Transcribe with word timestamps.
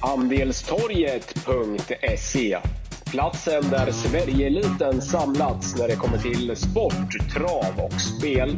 Andelstorget.se 0.00 2.58
Platsen 3.10 3.62
där 3.70 3.90
Sverigeeliten 3.90 5.02
samlats 5.02 5.78
när 5.78 5.88
det 5.88 5.96
kommer 5.96 6.18
till 6.18 6.56
sport, 6.56 7.32
trav 7.34 7.84
och 7.84 8.00
spel. 8.00 8.56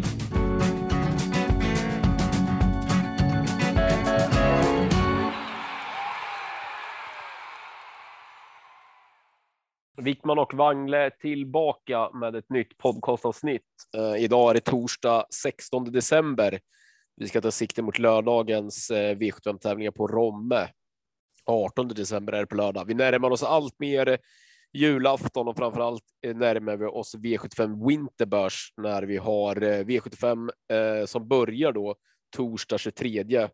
Wickman 10.03 10.39
och 10.39 10.55
Wangle 10.55 11.11
tillbaka 11.11 12.11
med 12.11 12.37
ett 12.37 12.51
nytt 12.51 12.79
podcastavsnitt. 12.79 13.63
Eh, 13.97 14.25
idag 14.25 14.51
är 14.51 14.55
det 14.55 14.61
torsdag 14.61 15.25
16 15.43 15.93
december. 15.93 16.61
Vi 17.17 17.29
ska 17.29 17.41
ta 17.41 17.51
sikte 17.51 17.83
mot 17.83 17.99
lördagens 17.99 18.91
eh, 18.91 19.17
V75 19.17 19.59
tävlingar 19.59 19.91
på 19.91 20.07
Romme. 20.07 20.69
18 21.47 21.89
december 21.89 22.33
är 22.33 22.41
det 22.41 22.47
på 22.47 22.57
lördag. 22.57 22.85
Vi 22.85 22.95
närmar 22.95 23.31
oss 23.31 23.43
allt 23.43 23.79
mer 23.79 24.19
julafton 24.73 25.49
och 25.49 25.57
framför 25.57 25.81
allt 25.81 26.05
eh, 26.27 26.37
närmar 26.37 26.77
vi 26.77 26.85
oss 26.85 27.15
V75 27.15 27.89
Winterbörs 27.89 28.73
när 28.77 29.03
vi 29.03 29.17
har 29.17 29.63
eh, 29.63 29.85
V75 29.85 30.51
eh, 30.73 31.07
som 31.07 31.29
börjar 31.29 31.73
då 31.73 31.95
torsdag 32.37 32.79
23 32.79 33.49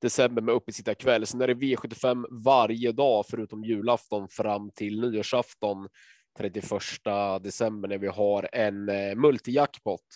december 0.00 0.42
med 0.42 0.54
uppesittarkväll. 0.54 1.26
Sen 1.26 1.40
är 1.40 1.46
det 1.46 1.54
V75 1.54 2.44
varje 2.44 2.92
dag 2.92 3.24
förutom 3.30 3.64
julafton 3.64 4.28
fram 4.28 4.70
till 4.70 5.00
nyårsafton 5.00 5.88
31 6.38 6.64
december 7.42 7.88
när 7.88 7.98
vi 7.98 8.06
har 8.06 8.48
en 8.52 8.88
eh, 8.88 9.14
multijackpot. 9.14 10.06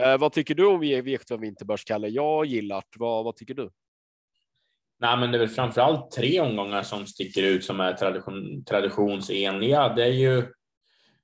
Eh, 0.00 0.18
vad 0.18 0.32
tycker 0.32 0.54
du 0.54 0.66
om 0.66 0.82
V75 0.82 1.40
Vinterbörs, 1.40 1.84
Kalle? 1.84 2.08
Jag 2.08 2.46
gillar 2.46 2.82
vad, 2.98 3.24
vad 3.24 3.36
tycker 3.36 3.54
du? 3.54 3.70
Nej, 5.00 5.16
men 5.16 5.30
det 5.30 5.36
är 5.36 5.40
väl 5.40 5.48
framför 5.48 5.80
allt 5.80 6.10
tre 6.10 6.40
omgångar 6.40 6.82
som 6.82 7.06
sticker 7.06 7.42
ut 7.42 7.64
som 7.64 7.80
är 7.80 7.92
tradition, 7.92 8.64
traditionsenliga. 8.64 9.88
Det 9.88 10.04
är 10.04 10.12
ju 10.12 10.46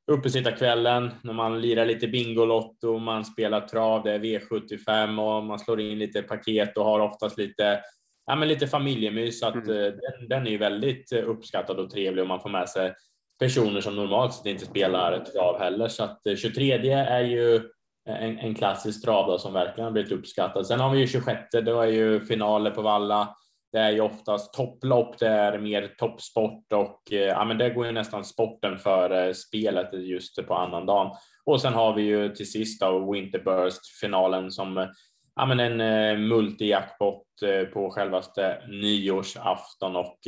uppesittarkvällen 0.06 1.10
när 1.22 1.32
man 1.32 1.60
lirar 1.60 1.86
lite 1.86 2.08
Bingolotto, 2.08 2.98
man 2.98 3.24
spelar 3.24 3.60
trav, 3.60 4.02
det 4.02 4.12
är 4.12 4.18
V75 4.18 5.20
och 5.20 5.44
man 5.44 5.58
slår 5.58 5.80
in 5.80 5.98
lite 5.98 6.22
paket 6.22 6.76
och 6.76 6.84
har 6.84 7.00
oftast 7.00 7.38
lite, 7.38 7.80
ja, 8.26 8.36
men 8.36 8.48
lite 8.48 8.66
familjemys. 8.66 9.40
Så 9.40 9.46
att, 9.46 9.54
mm. 9.54 9.68
Eh, 9.68 9.92
den, 9.92 10.28
den, 10.28 10.46
är 10.46 10.50
ju 10.50 10.58
väldigt 10.58 11.12
eh, 11.12 11.28
uppskattad 11.28 11.78
och 11.78 11.90
trevlig 11.90 12.22
och 12.22 12.28
man 12.28 12.40
får 12.40 12.50
med 12.50 12.68
sig 12.68 12.94
personer 13.38 13.80
som 13.80 13.96
normalt 13.96 14.34
sett 14.34 14.46
inte 14.46 14.66
spelar 14.66 15.24
trav 15.24 15.58
heller. 15.58 15.88
Så 15.88 16.04
att 16.04 16.20
23 16.36 16.92
eh, 16.92 17.12
är 17.12 17.24
ju 17.24 17.60
en, 18.08 18.38
en 18.38 18.54
klassisk 18.54 19.04
trav 19.04 19.38
som 19.38 19.52
verkligen 19.52 19.84
har 19.84 19.92
blivit 19.92 20.12
uppskattad. 20.12 20.66
Sen 20.66 20.80
har 20.80 20.90
vi 20.90 20.98
ju 21.00 21.06
26, 21.06 21.40
då 21.64 21.80
är 21.80 21.86
ju 21.86 22.20
finaler 22.20 22.70
på 22.70 22.82
Valla. 22.82 23.34
Det 23.72 23.78
är 23.78 23.90
ju 23.90 24.00
oftast 24.00 24.54
topplopp, 24.54 25.18
det 25.18 25.28
är 25.28 25.58
mer 25.58 25.94
toppsport 25.98 26.72
och 26.72 27.12
eh, 27.12 27.18
ja, 27.18 27.44
men 27.44 27.58
det 27.58 27.70
går 27.70 27.86
ju 27.86 27.92
nästan 27.92 28.24
sporten 28.24 28.78
för 28.78 29.32
spelet 29.32 29.92
just 29.92 30.46
på 30.46 30.54
annandagen. 30.54 31.12
Och 31.44 31.60
sen 31.60 31.74
har 31.74 31.94
vi 31.94 32.02
ju 32.02 32.28
till 32.28 32.50
sist 32.50 32.80
då 32.80 33.12
Winterburst 33.12 33.86
finalen 34.00 34.50
som 34.50 34.88
ja, 35.36 35.46
men 35.46 35.60
en 35.60 35.76
multi 35.76 36.28
multijackpot 36.28 37.42
eh, 37.42 37.64
på 37.64 37.90
självaste 37.90 38.62
nyårsafton 38.68 39.96
och 39.96 40.18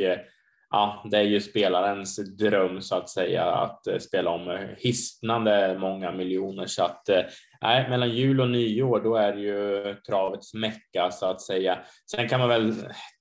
ja, 0.70 1.04
det 1.10 1.16
är 1.16 1.22
ju 1.22 1.40
spelarens 1.40 2.36
dröm 2.36 2.80
så 2.80 2.96
att 2.96 3.08
säga 3.08 3.44
att 3.44 3.86
eh, 3.86 3.98
spela 3.98 4.30
om 4.30 4.50
eh, 4.50 4.60
hisnande 4.76 5.76
många 5.80 6.12
miljoner 6.12 6.66
så 6.66 6.84
att 6.84 7.08
eh, 7.08 7.22
nej, 7.60 7.90
mellan 7.90 8.10
jul 8.10 8.40
och 8.40 8.50
nyår, 8.50 9.00
då 9.00 9.16
är 9.16 9.32
det 9.32 9.40
ju 9.40 9.94
travets 10.08 10.54
mecka 10.54 11.10
så 11.10 11.26
att 11.26 11.40
säga. 11.40 11.78
Sen 12.10 12.28
kan 12.28 12.40
man 12.40 12.48
väl 12.48 12.74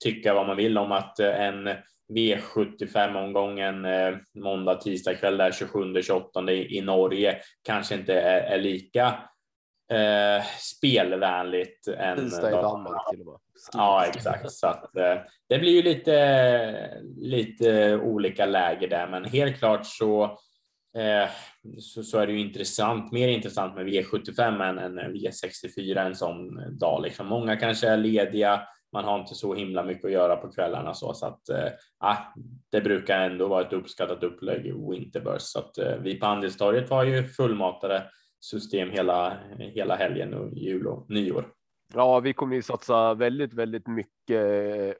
tycka 0.04 0.34
vad 0.34 0.48
man 0.48 0.58
vill 0.58 0.78
om 0.78 0.92
att 0.92 1.20
en 1.20 1.70
V75 2.14 3.24
omgången 3.26 3.86
måndag, 4.44 4.76
tisdag 4.76 5.16
kväll 5.16 5.38
där 5.38 5.52
27, 5.52 6.02
28 6.02 6.52
i, 6.52 6.78
i 6.78 6.82
Norge 6.82 7.38
kanske 7.64 7.96
inte 7.96 8.14
är, 8.14 8.42
är 8.42 8.62
lika 8.62 9.16
eh, 9.90 10.44
spelvänligt. 10.60 11.84
Tisdag 12.16 12.50
i 12.50 12.54
Danmark 12.54 13.10
till 13.10 13.20
och 13.20 13.26
med. 13.26 13.40
Ja, 13.74 14.06
exakt. 14.06 14.52
Så 14.52 14.68
att, 14.68 14.96
eh, 14.96 15.16
det 15.50 15.60
blir 15.60 15.72
ju 15.72 15.82
lite, 15.82 17.02
lite 17.18 17.96
olika 17.96 18.46
läger 18.46 18.88
där, 18.88 19.08
men 19.08 19.26
helt 19.26 19.60
klart 19.60 19.86
så 19.86 20.24
eh, 20.98 21.30
så, 21.80 22.04
så, 22.04 22.20
är 22.20 22.28
det 22.28 22.34
ju 22.34 22.40
intressant, 22.40 23.12
mer 23.12 23.28
intressant 23.28 23.76
med 23.76 23.88
V75 23.88 24.64
än, 24.64 24.78
än 24.78 25.00
V64 25.00 26.06
en 26.06 26.16
sån 26.16 26.78
dag. 26.78 27.02
Liksom. 27.04 27.28
Många 27.28 27.56
kanske 27.56 27.88
är 27.88 27.98
lediga, 27.98 28.62
man 28.94 29.06
har 29.06 29.20
inte 29.20 29.36
så 29.36 29.54
himla 29.54 29.84
mycket 29.84 30.06
att 30.06 30.12
göra 30.12 30.36
på 30.36 30.52
kvällarna 30.52 30.94
så, 30.94 31.14
så 31.14 31.26
att 31.26 31.50
eh, 31.50 32.18
det 32.72 32.82
brukar 32.82 33.20
ändå 33.20 33.48
vara 33.48 33.66
ett 33.66 33.74
uppskattat 33.74 34.24
upplägg 34.24 34.74
Winterburst. 34.90 35.48
Så 35.48 35.60
att 35.60 35.78
eh, 35.78 35.96
vi 35.96 36.16
på 36.16 36.26
Andelstorget 36.26 36.90
var 36.90 37.04
ju 37.04 37.24
fullmatade 37.24 38.04
system 38.40 38.90
hela, 38.90 39.38
hela 39.58 39.96
helgen 39.96 40.34
och 40.34 40.54
jul 40.54 40.88
och 40.88 41.10
nyår. 41.10 41.46
Ja, 41.94 42.20
vi 42.20 42.34
kommer 42.34 42.56
ju 42.56 42.62
satsa 42.62 43.14
väldigt, 43.14 43.54
väldigt 43.54 43.88
mycket 43.88 44.42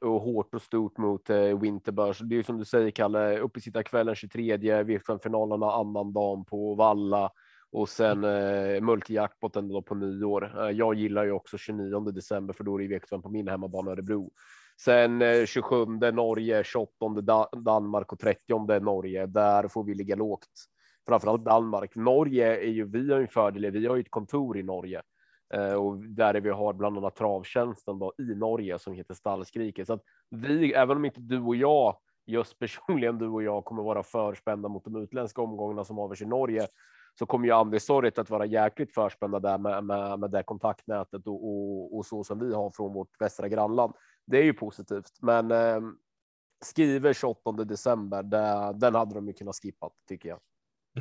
eh, 0.02 0.08
och 0.08 0.20
hårt 0.20 0.54
och 0.54 0.62
stort 0.62 0.98
mot 0.98 1.30
eh, 1.30 1.60
Winterbörs. 1.60 2.18
Det 2.18 2.34
är 2.34 2.36
ju 2.36 2.42
som 2.42 2.58
du 2.58 2.64
säger, 2.64 2.90
Kalle, 2.90 3.38
uppesittarkvällen 3.38 4.14
23, 4.14 4.56
V75-finalerna 4.56 5.72
annan 5.72 6.12
dagen 6.12 6.44
på 6.44 6.74
Valla 6.74 7.30
och 7.72 7.88
sen 7.88 8.24
eh, 8.24 8.80
multijackpoten 8.80 9.68
då 9.68 9.82
på 9.82 9.94
nyår. 9.94 10.62
Eh, 10.64 10.70
jag 10.70 10.94
gillar 10.94 11.24
ju 11.24 11.32
också 11.32 11.58
29 11.58 12.00
december 12.00 12.54
för 12.54 12.64
då 12.64 12.80
är 12.80 12.88
det 12.88 12.98
V75 12.98 13.22
på 13.22 13.28
min 13.28 13.48
hemmabana 13.48 13.90
Örebro. 13.90 14.30
Sen 14.80 15.22
eh, 15.22 15.46
27 15.46 15.76
Norge, 16.12 16.64
28 16.64 17.48
Danmark 17.52 18.12
och 18.12 18.18
30 18.18 18.80
Norge. 18.80 19.26
Där 19.26 19.68
får 19.68 19.84
vi 19.84 19.94
ligga 19.94 20.16
lågt. 20.16 20.48
Framförallt 21.10 21.44
Danmark. 21.44 21.94
Norge 21.94 22.56
är 22.56 22.70
ju, 22.70 22.84
vi 22.84 23.10
har 23.10 23.18
ju 23.18 23.22
en 23.22 23.28
fördel, 23.28 23.70
vi 23.70 23.86
har 23.86 23.96
ju 23.96 24.00
ett 24.00 24.10
kontor 24.10 24.58
i 24.58 24.62
Norge 24.62 25.02
Eh, 25.54 25.74
och 25.74 25.96
där 25.98 26.40
vi 26.40 26.50
har 26.50 26.72
bland 26.72 26.98
annat 26.98 27.16
travtjänsten 27.16 27.98
då, 27.98 28.12
i 28.18 28.34
Norge 28.34 28.78
som 28.78 28.92
heter 28.92 29.14
Stallskriket. 29.14 29.86
Så 29.86 29.92
att 29.92 30.02
vi, 30.30 30.72
även 30.72 30.96
om 30.96 31.04
inte 31.04 31.20
du 31.20 31.40
och 31.40 31.56
jag, 31.56 31.96
just 32.26 32.58
personligen 32.58 33.18
du 33.18 33.28
och 33.28 33.42
jag 33.42 33.64
kommer 33.64 33.82
vara 33.82 34.02
förspända 34.02 34.68
mot 34.68 34.84
de 34.84 34.96
utländska 34.96 35.42
omgångarna 35.42 35.84
som 35.84 35.98
avgörs 35.98 36.22
i 36.22 36.26
Norge, 36.26 36.66
så 37.18 37.26
kommer 37.26 37.46
ju 37.46 37.52
Andestorget 37.52 38.18
att 38.18 38.30
vara 38.30 38.46
jäkligt 38.46 38.94
förspända 38.94 39.40
där 39.40 39.58
med, 39.58 39.84
med, 39.84 40.18
med 40.18 40.30
det 40.30 40.42
kontaktnätet 40.42 41.26
och, 41.26 41.48
och, 41.48 41.96
och, 41.96 42.06
så 42.06 42.24
som 42.24 42.38
vi 42.38 42.54
har 42.54 42.70
från 42.70 42.92
vårt 42.92 43.20
västra 43.20 43.48
grannland. 43.48 43.94
Det 44.26 44.38
är 44.38 44.44
ju 44.44 44.54
positivt, 44.54 45.12
men 45.20 45.50
eh, 45.50 45.80
skriver 46.64 47.12
28 47.12 47.52
december, 47.52 48.22
det, 48.22 48.72
den 48.74 48.94
hade 48.94 49.14
de 49.14 49.26
ju 49.26 49.32
kunnat 49.32 49.56
skippa 49.62 49.90
tycker 50.08 50.28
jag. 50.28 50.38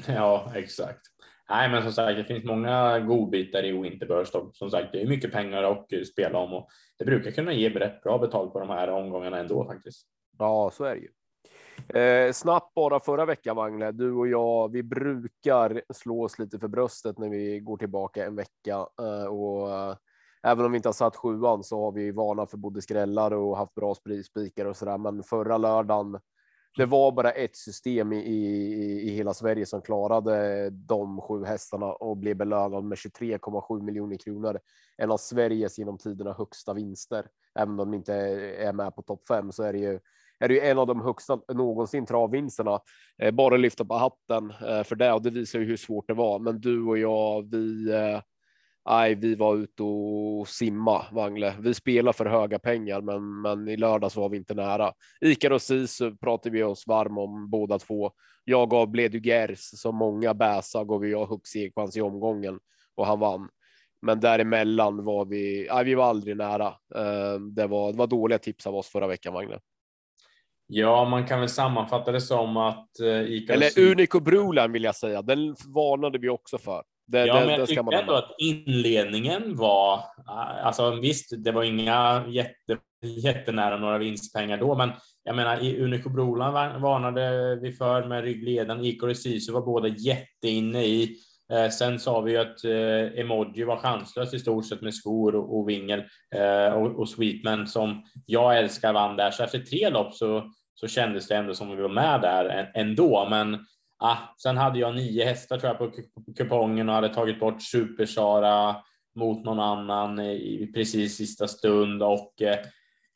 Ja, 0.07 0.51
exakt. 0.55 1.01
Nej, 1.49 1.69
men 1.71 1.83
som 1.83 1.91
sagt, 1.91 2.17
det 2.17 2.23
finns 2.23 2.43
många 2.43 2.99
godbitar 2.99 3.63
i 3.63 3.71
Winterburst 3.71 4.35
och 4.35 4.55
som 4.55 4.71
sagt, 4.71 4.91
det 4.91 5.01
är 5.01 5.07
mycket 5.07 5.31
pengar 5.31 5.63
att 5.63 6.07
spela 6.07 6.39
om 6.39 6.53
och 6.53 6.69
det 6.99 7.05
brukar 7.05 7.31
kunna 7.31 7.53
ge 7.53 7.69
rätt 7.69 8.01
bra 8.01 8.17
betalt 8.17 8.53
på 8.53 8.59
de 8.59 8.69
här 8.69 8.89
omgångarna 8.89 9.39
ändå 9.39 9.65
faktiskt. 9.65 10.07
Ja, 10.37 10.71
så 10.73 10.83
är 10.83 10.95
det 10.95 11.01
ju. 11.01 11.09
Eh, 11.99 12.31
snabbt 12.31 12.73
bara 12.73 12.99
förra 12.99 13.25
veckan, 13.25 13.55
Wangle, 13.55 13.91
du 13.91 14.11
och 14.11 14.27
jag, 14.27 14.71
vi 14.71 14.83
brukar 14.83 15.81
slå 15.93 16.23
oss 16.23 16.39
lite 16.39 16.59
för 16.59 16.67
bröstet 16.67 17.17
när 17.17 17.29
vi 17.29 17.59
går 17.59 17.77
tillbaka 17.77 18.25
en 18.25 18.35
vecka 18.35 18.87
eh, 19.01 19.25
och 19.25 19.71
eh, 19.71 19.95
även 20.43 20.65
om 20.65 20.71
vi 20.71 20.75
inte 20.75 20.89
har 20.89 20.93
satt 20.93 21.15
sjuan 21.15 21.63
så 21.63 21.81
har 21.85 21.91
vi 21.91 22.11
vana 22.11 22.45
för 22.45 22.57
både 22.57 22.81
skrällar 22.81 23.31
och 23.33 23.57
haft 23.57 23.75
bra 23.75 23.95
spikar 24.25 24.65
och 24.65 24.77
så 24.77 24.85
där. 24.85 24.97
Men 24.97 25.23
förra 25.23 25.57
lördagen 25.57 26.19
det 26.77 26.85
var 26.85 27.11
bara 27.11 27.31
ett 27.31 27.55
system 27.55 28.13
i, 28.13 28.17
i, 28.17 29.01
i 29.01 29.09
hela 29.09 29.33
Sverige 29.33 29.65
som 29.65 29.81
klarade 29.81 30.69
de 30.69 31.21
sju 31.21 31.45
hästarna 31.45 31.85
och 31.85 32.17
blev 32.17 32.37
belönad 32.37 32.83
med 32.83 32.97
23,7 32.97 33.81
miljoner 33.81 34.17
kronor. 34.17 34.59
En 34.97 35.11
av 35.11 35.17
Sveriges 35.17 35.79
genom 35.79 35.97
tiderna 35.97 36.33
högsta 36.33 36.73
vinster. 36.73 37.25
Även 37.55 37.69
om 37.69 37.77
de 37.77 37.93
inte 37.93 38.13
är 38.13 38.73
med 38.73 38.95
på 38.95 39.01
topp 39.01 39.27
fem 39.27 39.51
så 39.51 39.63
är 39.63 39.73
det 39.73 39.79
ju 39.79 39.99
är 40.39 40.47
det 40.47 40.53
ju 40.53 40.59
en 40.59 40.77
av 40.77 40.87
de 40.87 41.01
högsta 41.01 41.39
någonsin 41.53 42.05
travvinsterna. 42.05 42.79
Eh, 43.21 43.31
bara 43.31 43.57
lyfta 43.57 43.85
på 43.85 43.93
hatten 43.93 44.51
eh, 44.51 44.83
för 44.83 44.95
det 44.95 45.13
och 45.13 45.21
det 45.21 45.29
visar 45.29 45.59
ju 45.59 45.65
hur 45.65 45.77
svårt 45.77 46.07
det 46.07 46.13
var. 46.13 46.39
Men 46.39 46.61
du 46.61 46.83
och 46.83 46.97
jag, 46.97 47.51
vi 47.51 47.91
eh, 47.91 48.21
Nej, 48.85 49.15
vi 49.15 49.35
var 49.35 49.55
ute 49.55 49.83
och 49.83 50.47
simma 50.47 51.05
Wangle. 51.11 51.55
Vi 51.59 51.73
spelar 51.73 52.13
för 52.13 52.25
höga 52.25 52.59
pengar, 52.59 53.01
men, 53.01 53.41
men 53.41 53.67
i 53.67 53.77
lördags 53.77 54.15
var 54.15 54.29
vi 54.29 54.37
inte 54.37 54.53
nära. 54.53 54.93
Ikar 55.21 55.51
och 55.51 55.61
Sisu 55.61 56.15
pratade 56.15 56.53
vi 56.55 56.63
oss 56.63 56.87
varm 56.87 57.17
om 57.17 57.49
båda 57.49 57.79
två. 57.79 58.11
Jag 58.43 58.69
gav 58.69 58.87
Bledugers 58.87 59.59
som 59.59 59.95
många 59.95 60.33
bäsa 60.33 60.83
gav 60.83 61.07
jag 61.07 61.25
Huxekvans 61.25 61.97
i 61.97 62.01
omgången 62.01 62.59
och 62.95 63.05
han 63.05 63.19
vann. 63.19 63.49
Men 64.01 64.19
däremellan 64.19 65.05
var 65.05 65.25
vi. 65.25 65.67
Nej, 65.71 65.85
vi 65.85 65.95
var 65.95 66.05
aldrig 66.05 66.37
nära. 66.37 66.67
Eh, 66.95 67.39
det 67.55 67.67
var, 67.67 67.91
det 67.91 67.97
var 67.97 68.07
dåliga 68.07 68.39
tips 68.39 68.67
av 68.67 68.75
oss 68.75 68.87
förra 68.87 69.07
veckan, 69.07 69.33
Wangle. 69.33 69.59
Ja, 70.67 71.05
man 71.05 71.27
kan 71.27 71.39
väl 71.39 71.49
sammanfatta 71.49 72.11
det 72.11 72.21
som 72.21 72.57
att 72.57 72.99
eh, 72.99 73.21
Icar 73.21 73.53
Eller 73.53 73.91
Unico 73.91 74.19
Broline 74.19 74.71
vill 74.71 74.83
jag 74.83 74.95
säga. 74.95 75.21
Den 75.21 75.55
varnade 75.67 76.17
vi 76.17 76.29
också 76.29 76.57
för. 76.57 76.83
Det, 77.11 77.25
ja, 77.25 77.39
det, 77.39 77.45
men 77.45 77.59
jag 77.59 77.67
tycker 77.67 77.93
ändå 77.93 78.13
att 78.13 78.35
inledningen 78.37 79.55
var, 79.55 80.03
alltså 80.63 80.91
visst, 80.91 81.43
det 81.43 81.51
var 81.51 81.63
inga 81.63 82.23
jätte 82.27 82.77
jättenära 83.01 83.77
några 83.77 83.97
vinstpengar 83.97 84.57
då, 84.57 84.75
men 84.75 84.91
jag 85.23 85.35
menar 85.35 85.79
Unico 85.79 86.09
Broland 86.09 86.81
varnade 86.81 87.55
vi 87.61 87.71
för 87.71 88.07
med 88.07 88.23
ryggleden. 88.23 88.85
Ikor 88.85 89.13
Sisu 89.13 89.51
var 89.51 89.61
båda 89.61 89.87
jätteinne 89.87 90.83
i. 90.83 91.15
Eh, 91.53 91.69
sen 91.69 91.99
sa 91.99 92.21
vi 92.21 92.31
ju 92.31 92.37
att 92.37 92.63
eh, 92.63 93.21
Emoji 93.21 93.63
var 93.63 93.77
chanslös 93.77 94.33
i 94.33 94.39
stort 94.39 94.65
sett 94.65 94.81
med 94.81 94.93
skor 94.93 95.35
och, 95.35 95.59
och 95.59 95.69
vingel 95.69 96.03
eh, 96.35 96.73
och, 96.73 96.99
och 96.99 97.09
Sweetman 97.09 97.67
som 97.67 98.03
jag 98.25 98.57
älskar 98.57 98.93
vann 98.93 99.15
där. 99.15 99.31
Så 99.31 99.43
efter 99.43 99.59
tre 99.59 99.89
lopp 99.89 100.13
så, 100.13 100.51
så 100.73 100.87
kändes 100.87 101.27
det 101.27 101.35
ändå 101.35 101.53
som 101.53 101.71
att 101.71 101.77
vi 101.77 101.81
var 101.81 101.89
med 101.89 102.21
där 102.21 102.71
ändå. 102.75 103.27
Men 103.29 103.65
ah, 103.99 104.17
sen 104.37 104.57
hade 104.57 104.79
jag 104.79 104.95
nio 104.95 105.25
hästar 105.25 105.57
tror 105.57 105.75
jag 105.79 105.79
på 105.79 106.01
kupongen 106.37 106.89
och 106.89 106.95
hade 106.95 107.13
tagit 107.13 107.39
bort 107.39 107.61
Supersara 107.61 108.75
mot 109.15 109.45
någon 109.45 109.59
annan 109.59 110.19
i 110.19 110.71
precis 110.73 111.17
sista 111.17 111.47
stund 111.47 112.03
och 112.03 112.41
eh, 112.41 112.57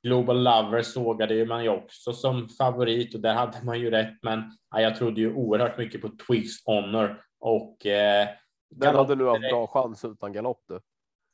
Global 0.03 0.43
Lover 0.43 0.81
sågade 0.81 1.45
man 1.45 1.63
ju 1.63 1.69
också 1.69 2.13
som 2.13 2.49
favorit 2.49 3.15
och 3.15 3.21
där 3.21 3.33
hade 3.33 3.63
man 3.63 3.79
ju 3.79 3.91
rätt. 3.91 4.17
Men 4.21 4.43
ja, 4.71 4.81
jag 4.81 4.95
trodde 4.95 5.21
ju 5.21 5.33
oerhört 5.33 5.77
mycket 5.77 6.01
på 6.01 6.09
Twigs 6.27 6.65
Honor 6.65 7.21
och. 7.39 7.85
Eh, 7.85 8.27
den 8.69 8.95
hade 8.95 9.15
nu 9.15 9.25
haft 9.25 9.41
bra 9.41 9.67
chans 9.67 10.05
utan 10.05 10.33
galopp 10.33 10.63
du. 10.67 10.79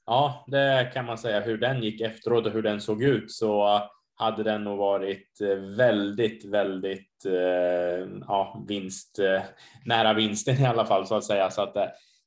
Ja, 0.05 0.45
det 0.47 0.91
kan 0.93 1.05
man 1.05 1.17
säga. 1.17 1.39
Hur 1.39 1.57
den 1.57 1.83
gick 1.83 2.01
efteråt 2.01 2.45
och 2.45 2.51
hur 2.51 2.61
den 2.61 2.81
såg 2.81 3.03
ut 3.03 3.31
så 3.31 3.81
hade 4.19 4.43
den 4.43 4.63
nog 4.63 4.77
varit 4.77 5.41
eh, 5.41 5.55
väldigt, 5.57 6.45
väldigt 6.45 7.25
eh, 7.25 8.07
ja, 8.27 8.65
vinst 8.67 9.19
eh, 9.19 9.41
nära 9.85 10.13
vinsten 10.13 10.61
i 10.61 10.65
alla 10.65 10.85
fall 10.85 11.07
så 11.07 11.15
att 11.15 11.23
säga. 11.23 11.49
Så 11.49 11.61
att 11.61 11.75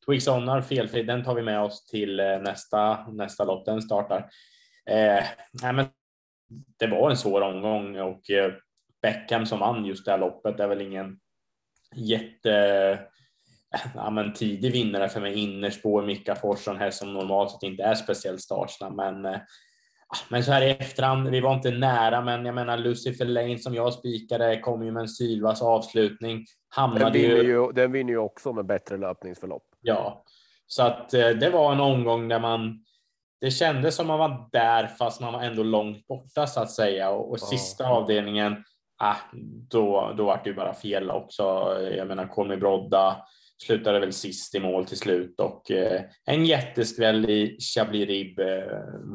Twix 0.07 0.29
Onar 0.29 0.63
felfri, 0.63 1.03
den 1.03 1.25
tar 1.25 1.35
vi 1.35 1.43
med 1.43 1.61
oss 1.61 1.87
till 1.87 2.17
nästa 2.17 3.07
nästa 3.11 3.45
lopp. 3.45 3.65
Den 3.65 3.83
startar. 3.83 4.19
Eh, 4.91 5.25
nej, 5.63 5.73
men 5.73 5.87
det 6.79 6.87
var 6.87 7.11
en 7.11 7.17
svår 7.17 7.41
omgång 7.41 8.01
och 8.01 8.23
Beckham 9.03 9.47
som 9.47 9.59
vann 9.59 9.85
just 9.85 10.05
det 10.05 10.11
här 10.11 10.19
loppet 10.19 10.61
är 10.61 10.69
väl 10.69 10.81
ingen 10.81 11.19
jätte 11.95 12.99
ja, 13.95 14.11
men 14.11 14.33
tidig 14.33 14.73
vinnare 14.73 15.09
för 15.09 15.21
mig. 15.21 15.35
Innerspår, 15.35 16.03
Mika 16.03 16.35
Forsson 16.35 16.77
här 16.77 16.91
som 16.91 17.13
normalt 17.13 17.51
sett 17.51 17.63
inte 17.63 17.83
är 17.83 17.95
speciellt 17.95 18.41
startsnabb, 18.41 18.97
men 18.97 19.25
eh, 19.25 19.41
men 20.29 20.45
så 20.45 20.53
här 20.53 20.63
i 20.63 20.71
efterhand, 20.71 21.29
vi 21.29 21.41
var 21.41 21.55
inte 21.55 21.71
nära, 21.71 22.21
men 22.21 22.45
jag 22.45 22.55
menar 22.55 22.79
Lucifer 22.79 23.25
Lane 23.25 23.59
som 23.59 23.75
jag 23.75 23.93
spikade 23.93 24.61
kom 24.61 24.85
ju 24.85 24.93
med 24.93 25.01
en 25.01 25.09
Sylvas 25.09 25.63
avslutning. 25.63 26.45
Hamnade 26.69 27.05
den, 27.05 27.13
vinner 27.13 27.43
ju, 27.43 27.73
den 27.73 27.93
vinner 27.93 28.13
ju 28.13 28.19
också 28.19 28.53
med 28.53 28.67
bättre 28.67 28.97
löpningsförlopp. 28.97 29.65
Ja, 29.81 30.25
så 30.67 30.83
att 30.83 31.15
eh, 31.15 31.29
det 31.29 31.51
var 31.51 31.73
en 31.73 31.81
omgång 31.81 32.29
där 32.29 32.41
man 32.41 32.85
det 33.41 33.51
kändes 33.51 33.97
som 33.97 34.07
man 34.07 34.19
var 34.19 34.49
där 34.53 34.87
fast 34.87 35.21
man 35.21 35.33
var 35.33 35.43
ändå 35.43 35.63
långt 35.63 36.07
borta 36.07 36.47
så 36.47 36.61
att 36.61 36.71
säga 36.71 37.11
och, 37.11 37.31
och 37.31 37.41
sista 37.41 37.89
avdelningen, 37.89 38.65
ah, 38.99 39.17
då, 39.71 40.13
då 40.17 40.25
var 40.25 40.41
det 40.45 40.51
ju 40.51 40.57
bara 40.57 40.75
fel 40.75 41.11
också. 41.11 41.43
Jag 41.97 42.09
menar 42.09 42.27
Kolmi 42.27 42.57
Brodda 42.57 43.17
slutade 43.67 44.01
väl 44.01 44.13
sist 44.13 44.55
i 44.55 44.61
mål 44.61 44.87
till 44.87 44.99
slut 44.99 45.41
och 45.41 45.71
eh, 45.71 46.03
en 46.27 46.47
jätteskväll 46.47 47.31
i 47.31 47.59
Chablis 47.75 48.09
Rib 48.09 48.41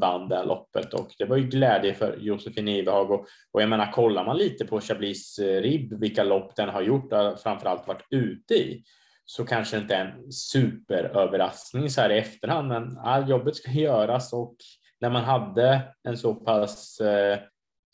vann 0.02 0.30
det 0.30 0.44
loppet 0.44 0.94
och 0.94 1.08
det 1.18 1.26
var 1.26 1.38
ju 1.38 1.44
glädje 1.44 1.94
för 1.94 2.18
Josefin 2.20 2.68
Ivehag 2.68 3.12
och, 3.12 3.26
och 3.52 3.62
jag 3.62 3.70
menar 3.70 3.92
kollar 3.92 4.26
man 4.26 4.38
lite 4.38 4.66
på 4.66 4.82
Chablis 4.82 5.40
Rib 5.40 6.00
vilka 6.00 6.24
lopp 6.24 6.56
den 6.56 6.70
har 6.70 6.82
gjort, 6.82 7.10
framförallt 7.44 7.88
varit 7.88 8.06
ute 8.10 8.54
i 8.54 8.84
så 9.30 9.46
kanske 9.46 9.78
inte 9.78 9.96
en 9.96 10.32
superöverraskning 10.32 11.90
så 11.90 12.02
här 12.02 12.10
i 12.10 12.18
efterhand, 12.18 12.68
men 12.68 12.98
all 12.98 13.30
jobbet 13.30 13.56
ska 13.56 13.72
göras 13.72 14.34
och 14.34 14.56
när 15.00 15.10
man 15.10 15.24
hade 15.24 15.82
en 16.04 16.18
så 16.18 16.36
pass 16.36 17.00
eh, 17.00 17.40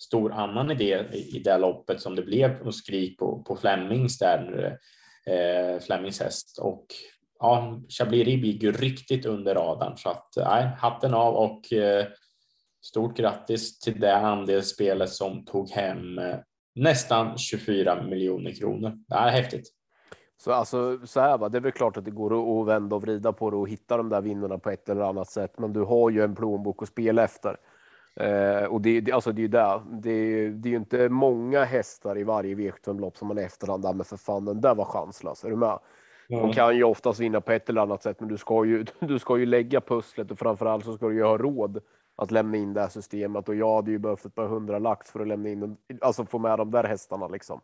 stor 0.02 0.32
annan 0.32 0.72
idé 0.72 1.06
i, 1.14 1.38
i 1.38 1.40
det 1.40 1.58
loppet 1.58 2.02
som 2.02 2.16
det 2.16 2.22
blev 2.22 2.62
och 2.62 2.76
skrik 2.76 3.20
på, 3.20 3.44
på 3.44 3.56
Flemings 3.56 4.20
där, 4.20 4.66
eh, 4.66 4.74
eh, 5.26 5.80
Flemings 5.80 6.20
häst 6.20 6.58
och 6.62 6.86
ja, 7.40 7.82
Chablis 7.90 8.28
gick 8.28 8.64
ju 8.64 8.72
riktigt 8.72 9.26
under 9.26 9.56
radarn 9.56 9.98
så 9.98 10.10
att 10.10 10.28
nej, 10.38 10.70
hatten 10.78 11.14
av 11.14 11.36
och 11.36 11.74
eh, 11.74 12.06
stort 12.82 13.18
grattis 13.18 13.80
till 13.80 14.00
det 14.00 14.16
andelsspelet 14.16 15.10
som 15.10 15.46
tog 15.46 15.70
hem 15.70 16.20
eh, 16.20 16.36
nästan 16.76 17.38
24 17.38 18.04
miljoner 18.04 18.52
kronor. 18.52 18.98
Det 19.08 19.16
här 19.16 19.28
är 19.28 19.32
häftigt. 19.32 19.74
Så 20.38 20.52
alltså 20.52 21.00
så 21.06 21.20
här 21.20 21.38
va, 21.38 21.50
det 21.50 21.58
är 21.58 21.62
väl 21.62 21.72
klart 21.72 21.98
att 21.98 22.06
det 22.06 22.12
går 22.12 22.62
att 22.62 22.68
vända 22.68 22.96
och 22.96 23.02
vrida 23.02 23.34
på 23.34 23.50
det 23.50 23.58
och 23.58 23.70
hitta 23.70 23.98
de 23.98 24.10
där 24.10 24.22
vinnarna 24.22 24.58
på 24.58 24.70
ett 24.70 24.90
eller 24.90 25.02
annat 25.02 25.30
sätt. 25.30 25.60
Men 25.60 25.74
du 25.74 25.82
har 25.82 26.10
ju 26.10 26.24
en 26.24 26.36
plånbok 26.36 26.84
att 26.84 26.90
spela 26.90 27.24
efter. 27.24 27.58
Eh, 28.16 28.64
och 28.64 28.82
det, 28.82 29.02
det, 29.02 29.12
alltså 29.12 29.32
det 29.32 29.40
är 29.40 29.44
ju 29.44 29.48
det. 29.48 29.82
Det, 29.92 30.50
det 30.50 30.70
är 30.70 30.72
ju 30.72 30.78
inte 30.78 31.10
många 31.10 31.64
hästar 31.64 32.18
i 32.18 32.24
varje 32.24 32.56
V75-lopp 32.56 33.18
som 33.18 33.28
man 33.28 33.38
efterhand, 33.38 33.84
där, 33.84 33.94
men 33.94 34.06
för 34.06 34.18
fan 34.18 34.46
den 34.46 34.62
där 34.62 34.76
var 34.76 34.86
chanslös. 34.86 35.44
Är 35.44 35.50
du 35.50 35.56
med? 35.56 35.80
Mm. 36.30 36.42
De 36.42 36.54
kan 36.54 36.78
ju 36.78 36.84
oftast 36.84 37.20
vinna 37.20 37.42
på 37.42 37.52
ett 37.52 37.70
eller 37.70 37.82
annat 37.82 38.04
sätt, 38.04 38.20
men 38.20 38.30
du 38.30 38.38
ska 38.38 38.66
ju, 38.66 38.86
du 39.00 39.20
ska 39.20 39.38
ju 39.38 39.46
lägga 39.46 39.82
pusslet 39.82 40.32
och 40.32 40.40
framförallt 40.40 40.86
så 40.86 40.94
ska 40.94 41.08
du 41.08 41.16
ju 41.16 41.24
ha 41.24 41.38
råd 41.38 41.80
att 42.16 42.32
lämna 42.32 42.58
in 42.58 42.74
det 42.74 42.82
här 42.82 42.88
systemet 42.88 43.50
och 43.50 43.56
jag 43.56 43.76
hade 43.76 43.92
ju 43.92 43.98
behövt 43.98 44.26
ett 44.26 44.36
par 44.36 44.48
hundra 44.48 44.80
lax 44.80 45.12
för 45.12 45.20
att 45.20 45.28
lämna 45.28 45.50
in, 45.50 45.78
alltså 46.02 46.26
få 46.26 46.40
med 46.40 46.58
de 46.58 46.72
där 46.72 46.84
hästarna 46.84 47.28
liksom. 47.28 47.62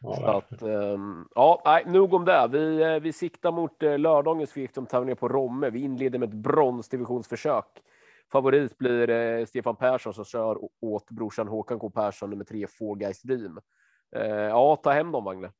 Ja, 0.00 0.14
så 0.14 0.26
att, 0.26 0.62
um, 0.62 1.28
ja, 1.34 1.62
nej, 1.64 1.84
nog 1.86 2.14
om 2.14 2.24
det. 2.24 2.48
Vi, 2.52 2.82
eh, 2.82 3.00
vi 3.00 3.12
siktar 3.12 3.52
mot 3.52 3.82
uh, 3.82 3.98
lördagens 3.98 4.54
V75-tävlingar 4.54 5.14
på 5.14 5.28
Romme. 5.28 5.70
Vi 5.70 5.80
inleder 5.80 6.18
med 6.18 6.28
ett 6.28 6.34
bronsdivisionsförsök. 6.34 7.82
Favorit 8.34 8.78
blir 8.78 9.10
eh, 9.10 9.46
Stefan 9.46 9.76
Persson 9.76 10.14
som 10.14 10.24
kör 10.24 10.58
åt 10.80 11.10
brorsan 11.10 11.48
Håkan 11.48 11.78
K 11.78 11.90
Persson 11.90 12.30
nummer 12.30 12.44
tre, 12.44 12.66
Four 12.66 12.96
Guys 12.96 13.22
Dream. 13.22 13.60
Eh, 14.16 14.26
ja, 14.26 14.76
ta 14.76 14.90
hem 14.90 15.12
dem, 15.12 15.24
Magne. 15.24 15.50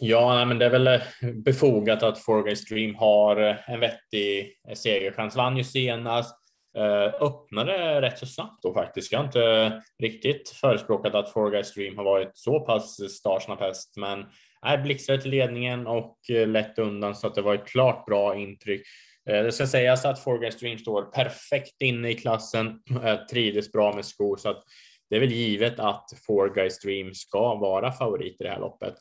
Ja, 0.00 0.44
men 0.44 0.58
det 0.58 0.66
är 0.66 0.70
väl 0.70 0.86
eh, 0.86 1.00
befogat 1.44 2.02
att 2.02 2.18
Four 2.18 2.42
Guys 2.42 2.64
Dream 2.64 2.94
har 2.94 3.36
eh, 3.36 3.70
en 3.70 3.80
vettig 3.80 4.56
eh, 4.68 4.74
segerchans. 4.74 5.36
Vann 5.36 5.56
ju 5.56 5.64
senast 5.64 6.42
öppnade 7.20 8.00
rätt 8.00 8.18
så 8.18 8.26
snabbt 8.26 8.62
då 8.62 8.74
faktiskt. 8.74 9.12
Jag 9.12 9.18
har 9.18 9.24
inte 9.24 9.82
riktigt 10.02 10.48
förespråkat 10.48 11.14
att 11.14 11.32
Four 11.32 11.50
Guys 11.50 11.66
Stream 11.66 11.96
har 11.96 12.04
varit 12.04 12.30
så 12.34 12.60
pass 12.60 13.12
startsnabb 13.12 13.60
häst, 13.60 13.94
men 13.96 14.24
är 14.62 14.78
blixtrade 14.78 15.22
till 15.22 15.30
ledningen 15.30 15.86
och 15.86 16.18
lätt 16.46 16.78
undan 16.78 17.14
så 17.14 17.26
att 17.26 17.34
det 17.34 17.42
var 17.42 17.54
ett 17.54 17.66
klart 17.66 18.06
bra 18.06 18.36
intryck. 18.36 18.82
Eh, 19.30 19.42
det 19.42 19.52
ska 19.52 19.66
sägas 19.66 20.04
att 20.04 20.18
Four 20.18 20.38
Guys 20.38 20.80
står 20.80 21.02
perfekt 21.02 21.82
inne 21.82 22.10
i 22.10 22.14
klassen, 22.14 22.80
eh, 23.04 23.16
trivdes 23.16 23.72
bra 23.72 23.94
med 23.94 24.04
skor 24.04 24.36
så 24.36 24.48
att 24.48 24.62
det 25.10 25.16
är 25.16 25.20
väl 25.20 25.32
givet 25.32 25.80
att 25.80 26.04
Four 26.26 26.54
Guys 26.54 26.80
Dream 26.80 27.14
ska 27.14 27.54
vara 27.54 27.92
favorit 27.92 28.40
i 28.40 28.44
det 28.44 28.50
här 28.50 28.60
loppet. 28.60 28.94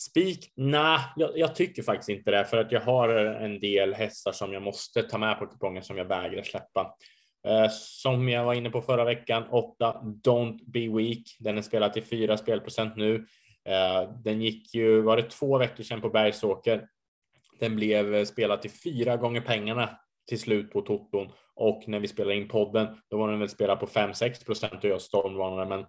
Spik? 0.00 0.52
Nej, 0.56 0.98
jag, 1.16 1.38
jag, 1.38 1.54
tycker 1.54 1.82
faktiskt 1.82 2.08
inte 2.08 2.30
det 2.30 2.44
för 2.44 2.56
att 2.56 2.72
jag 2.72 2.80
har 2.80 3.08
en 3.18 3.60
del 3.60 3.94
hästar 3.94 4.32
som 4.32 4.52
jag 4.52 4.62
måste 4.62 5.02
ta 5.02 5.18
med 5.18 5.38
på 5.38 5.46
kupongen 5.46 5.82
som 5.82 5.98
jag 5.98 6.04
vägrar 6.04 6.42
släppa. 6.42 6.94
Eh, 7.48 7.70
som 7.70 8.28
jag 8.28 8.44
var 8.44 8.54
inne 8.54 8.70
på 8.70 8.80
förra 8.80 9.04
veckan, 9.04 9.44
8 9.50 10.00
Don't 10.24 10.58
Be 10.66 10.88
Weak. 10.98 11.36
Den 11.38 11.58
är 11.58 11.62
spelad 11.62 11.92
till 11.92 12.04
4 12.04 12.36
spelprocent 12.36 12.96
nu. 12.96 13.26
Eh, 13.68 14.10
den 14.24 14.42
gick 14.42 14.74
ju, 14.74 15.00
var 15.00 15.16
det 15.16 15.30
två 15.30 15.58
veckor 15.58 15.84
sedan 15.84 16.00
på 16.00 16.10
Bergsåker. 16.10 16.86
Den 17.60 17.76
blev 17.76 18.14
eh, 18.14 18.24
spelad 18.24 18.62
till 18.62 18.70
fyra 18.70 19.16
gånger 19.16 19.40
pengarna 19.40 19.90
till 20.28 20.40
slut 20.40 20.72
på 20.72 20.80
toton 20.80 21.32
och 21.60 21.84
när 21.86 22.00
vi 22.00 22.08
spelade 22.08 22.36
in 22.36 22.48
podden, 22.48 22.86
då 23.10 23.18
var 23.18 23.30
den 23.30 23.40
väl 23.40 23.48
spelad 23.48 23.80
på 23.80 23.86
5-6 23.86 24.46
procent 24.46 24.84
och 24.84 24.90
jag 24.90 25.00
stormvarnade. 25.00 25.68
Men 25.68 25.80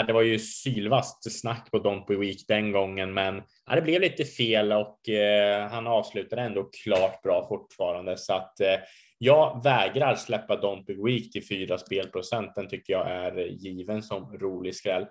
äh, 0.00 0.06
det 0.06 0.12
var 0.12 0.22
ju 0.22 0.38
sylvast 0.38 1.40
snack 1.40 1.70
på 1.70 1.78
Don't 1.78 2.06
Be 2.06 2.16
Weak 2.16 2.36
den 2.48 2.72
gången, 2.72 3.14
men 3.14 3.36
äh, 3.36 3.74
det 3.74 3.82
blev 3.82 4.00
lite 4.00 4.24
fel 4.24 4.72
och 4.72 5.08
eh, 5.08 5.68
han 5.68 5.86
avslutade 5.86 6.42
ändå 6.42 6.70
klart 6.84 7.22
bra 7.22 7.46
fortfarande 7.48 8.16
så 8.16 8.32
att 8.32 8.60
eh, 8.60 8.76
jag 9.18 9.64
vägrar 9.64 10.14
släppa 10.14 10.56
Don't 10.56 10.84
Be 10.86 10.94
Weak 11.04 11.32
till 11.32 11.46
4 11.48 11.78
spelprocent. 11.78 12.54
Den 12.54 12.68
tycker 12.68 12.92
jag 12.92 13.10
är 13.10 13.36
given 13.46 14.02
som 14.02 14.38
rolig 14.38 14.74
skräll. 14.74 15.06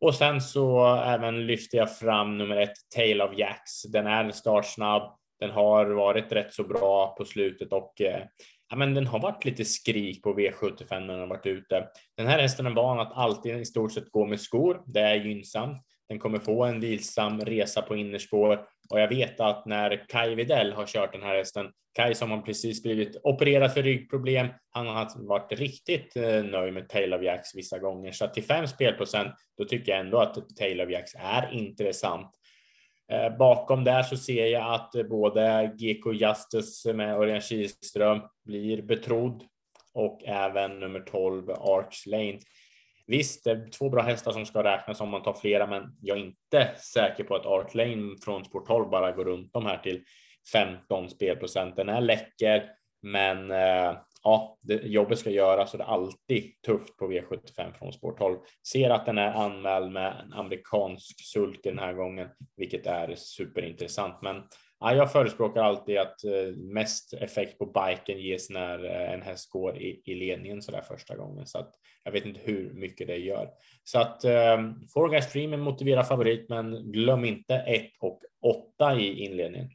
Och 0.00 0.14
sen 0.14 0.40
så 0.40 0.94
även 0.94 1.46
lyfter 1.46 1.78
jag 1.78 1.98
fram 1.98 2.38
nummer 2.38 2.56
ett, 2.56 2.76
Tail 2.94 3.20
of 3.20 3.38
Jacks. 3.38 3.82
Den 3.82 4.06
är 4.06 4.30
startsnabb. 4.30 5.16
Den 5.40 5.50
har 5.50 5.86
varit 5.86 6.32
rätt 6.32 6.54
så 6.54 6.64
bra 6.64 7.14
på 7.18 7.24
slutet 7.24 7.72
och 7.72 8.00
eh, 8.00 8.22
ja, 8.70 8.76
men 8.76 8.94
den 8.94 9.06
har 9.06 9.20
varit 9.20 9.44
lite 9.44 9.64
skrik 9.64 10.22
på 10.22 10.34
V75 10.34 11.00
när 11.00 11.06
den 11.06 11.20
har 11.20 11.26
varit 11.26 11.46
ute. 11.46 11.88
Den 12.16 12.26
här 12.26 12.38
hästen 12.38 12.66
är 12.66 12.70
van 12.70 13.00
att 13.00 13.12
alltid 13.12 13.56
i 13.56 13.64
stort 13.64 13.92
sett 13.92 14.10
gå 14.10 14.26
med 14.26 14.40
skor. 14.40 14.82
Det 14.86 15.00
är 15.00 15.14
gynnsamt. 15.14 15.86
Den 16.10 16.18
kommer 16.18 16.38
få 16.38 16.64
en 16.64 16.80
vilsam 16.80 17.40
resa 17.40 17.82
på 17.82 17.96
innerspår 17.96 18.66
och 18.90 19.00
jag 19.00 19.08
vet 19.08 19.40
att 19.40 19.66
när 19.66 20.04
Kai 20.08 20.34
Videll 20.34 20.72
har 20.72 20.86
kört 20.86 21.12
den 21.12 21.22
här 21.22 21.36
hästen, 21.36 21.72
Kai 21.94 22.14
som 22.14 22.30
har 22.30 22.42
precis 22.42 22.82
blivit 22.82 23.16
opererad 23.22 23.74
för 23.74 23.82
ryggproblem, 23.82 24.48
han 24.70 24.86
har 24.86 25.26
varit 25.26 25.52
riktigt 25.52 26.16
eh, 26.16 26.44
nöjd 26.44 26.74
med 26.74 26.88
Tail 26.88 27.14
of 27.14 27.22
Jacks 27.22 27.54
vissa 27.54 27.78
gånger. 27.78 28.12
Så 28.12 28.28
till 28.28 28.42
5 28.42 28.66
spelprocent, 28.66 29.34
då 29.58 29.64
tycker 29.64 29.92
jag 29.92 30.00
ändå 30.00 30.18
att 30.18 30.56
Tail 30.56 30.80
of 30.80 30.90
Jacks 30.90 31.14
är 31.14 31.52
intressant. 31.52 32.30
Eh, 33.12 33.36
bakom 33.36 33.84
där 33.84 34.02
så 34.02 34.16
ser 34.16 34.46
jag 34.46 34.74
att 34.74 34.94
eh, 34.94 35.02
både 35.02 35.72
GK 35.78 36.12
Justice 36.12 36.92
med 36.92 37.16
Örjan 37.16 37.40
Kihlström 37.40 38.20
blir 38.44 38.82
betrodd. 38.82 39.44
och 39.94 40.22
även 40.26 40.80
nummer 40.80 41.00
12 41.00 41.50
Arch 41.50 42.06
Lane. 42.06 42.38
Visst, 43.10 43.44
det 43.44 43.50
är 43.50 43.68
två 43.68 43.88
bra 43.88 44.02
hästar 44.02 44.32
som 44.32 44.46
ska 44.46 44.64
räknas 44.64 45.00
om 45.00 45.08
man 45.08 45.22
tar 45.22 45.32
flera, 45.32 45.66
men 45.66 45.96
jag 46.00 46.18
är 46.18 46.22
inte 46.22 46.70
säker 46.76 47.24
på 47.24 47.34
att 47.34 47.46
Art 47.46 47.74
Lane 47.74 48.16
från 48.24 48.44
Sport 48.44 48.66
12 48.66 48.90
bara 48.90 49.12
går 49.12 49.24
runt 49.24 49.52
de 49.52 49.66
här 49.66 49.78
till 49.78 50.04
15 50.52 51.10
spelprocent. 51.10 51.76
Den 51.76 51.88
är 51.88 52.00
läcker, 52.00 52.70
men 53.02 53.50
eh, 53.50 53.96
ja, 54.22 54.58
det, 54.60 54.74
jobbet 54.74 55.18
ska 55.18 55.30
göras 55.30 55.72
och 55.72 55.78
det 55.78 55.84
är 55.84 55.88
alltid 55.88 56.62
tufft 56.66 56.96
på 56.96 57.12
V75 57.12 57.72
från 57.78 57.92
Sport 57.92 58.18
12. 58.18 58.38
Ser 58.72 58.90
att 58.90 59.06
den 59.06 59.18
är 59.18 59.32
anmäld 59.32 59.92
med 59.92 60.20
en 60.24 60.32
amerikansk 60.32 61.26
sulk 61.32 61.60
den 61.62 61.78
här 61.78 61.92
gången, 61.92 62.28
vilket 62.56 62.86
är 62.86 63.14
superintressant. 63.16 64.22
Men 64.22 64.42
ja, 64.80 64.94
jag 64.94 65.12
förespråkar 65.12 65.62
alltid 65.62 65.98
att 65.98 66.24
eh, 66.24 66.56
mest 66.56 67.14
effekt 67.14 67.58
på 67.58 67.66
biken 67.66 68.20
ges 68.20 68.50
när 68.50 68.84
eh, 68.84 69.12
en 69.12 69.22
häst 69.22 69.50
går 69.50 69.76
i, 69.76 70.02
i 70.04 70.14
ledningen 70.14 70.62
så 70.62 70.72
där 70.72 70.82
första 70.82 71.16
gången. 71.16 71.46
Så 71.46 71.58
att 71.58 71.74
jag 72.04 72.12
vet 72.12 72.24
inte 72.24 72.40
hur 72.42 72.72
mycket 72.72 73.06
det 73.06 73.16
gör. 73.16 73.48
Så 73.84 73.98
att 73.98 74.24
eh, 74.24 74.58
Four 74.94 75.08
Guys 75.08 75.32
Dream 75.32 75.52
är 75.52 75.56
motiverad 75.56 76.08
favorit, 76.08 76.48
men 76.48 76.92
glöm 76.92 77.24
inte 77.24 77.54
1 77.54 77.90
och 78.00 78.20
8 78.78 78.96
i 78.96 79.24
inledningen. 79.24 79.70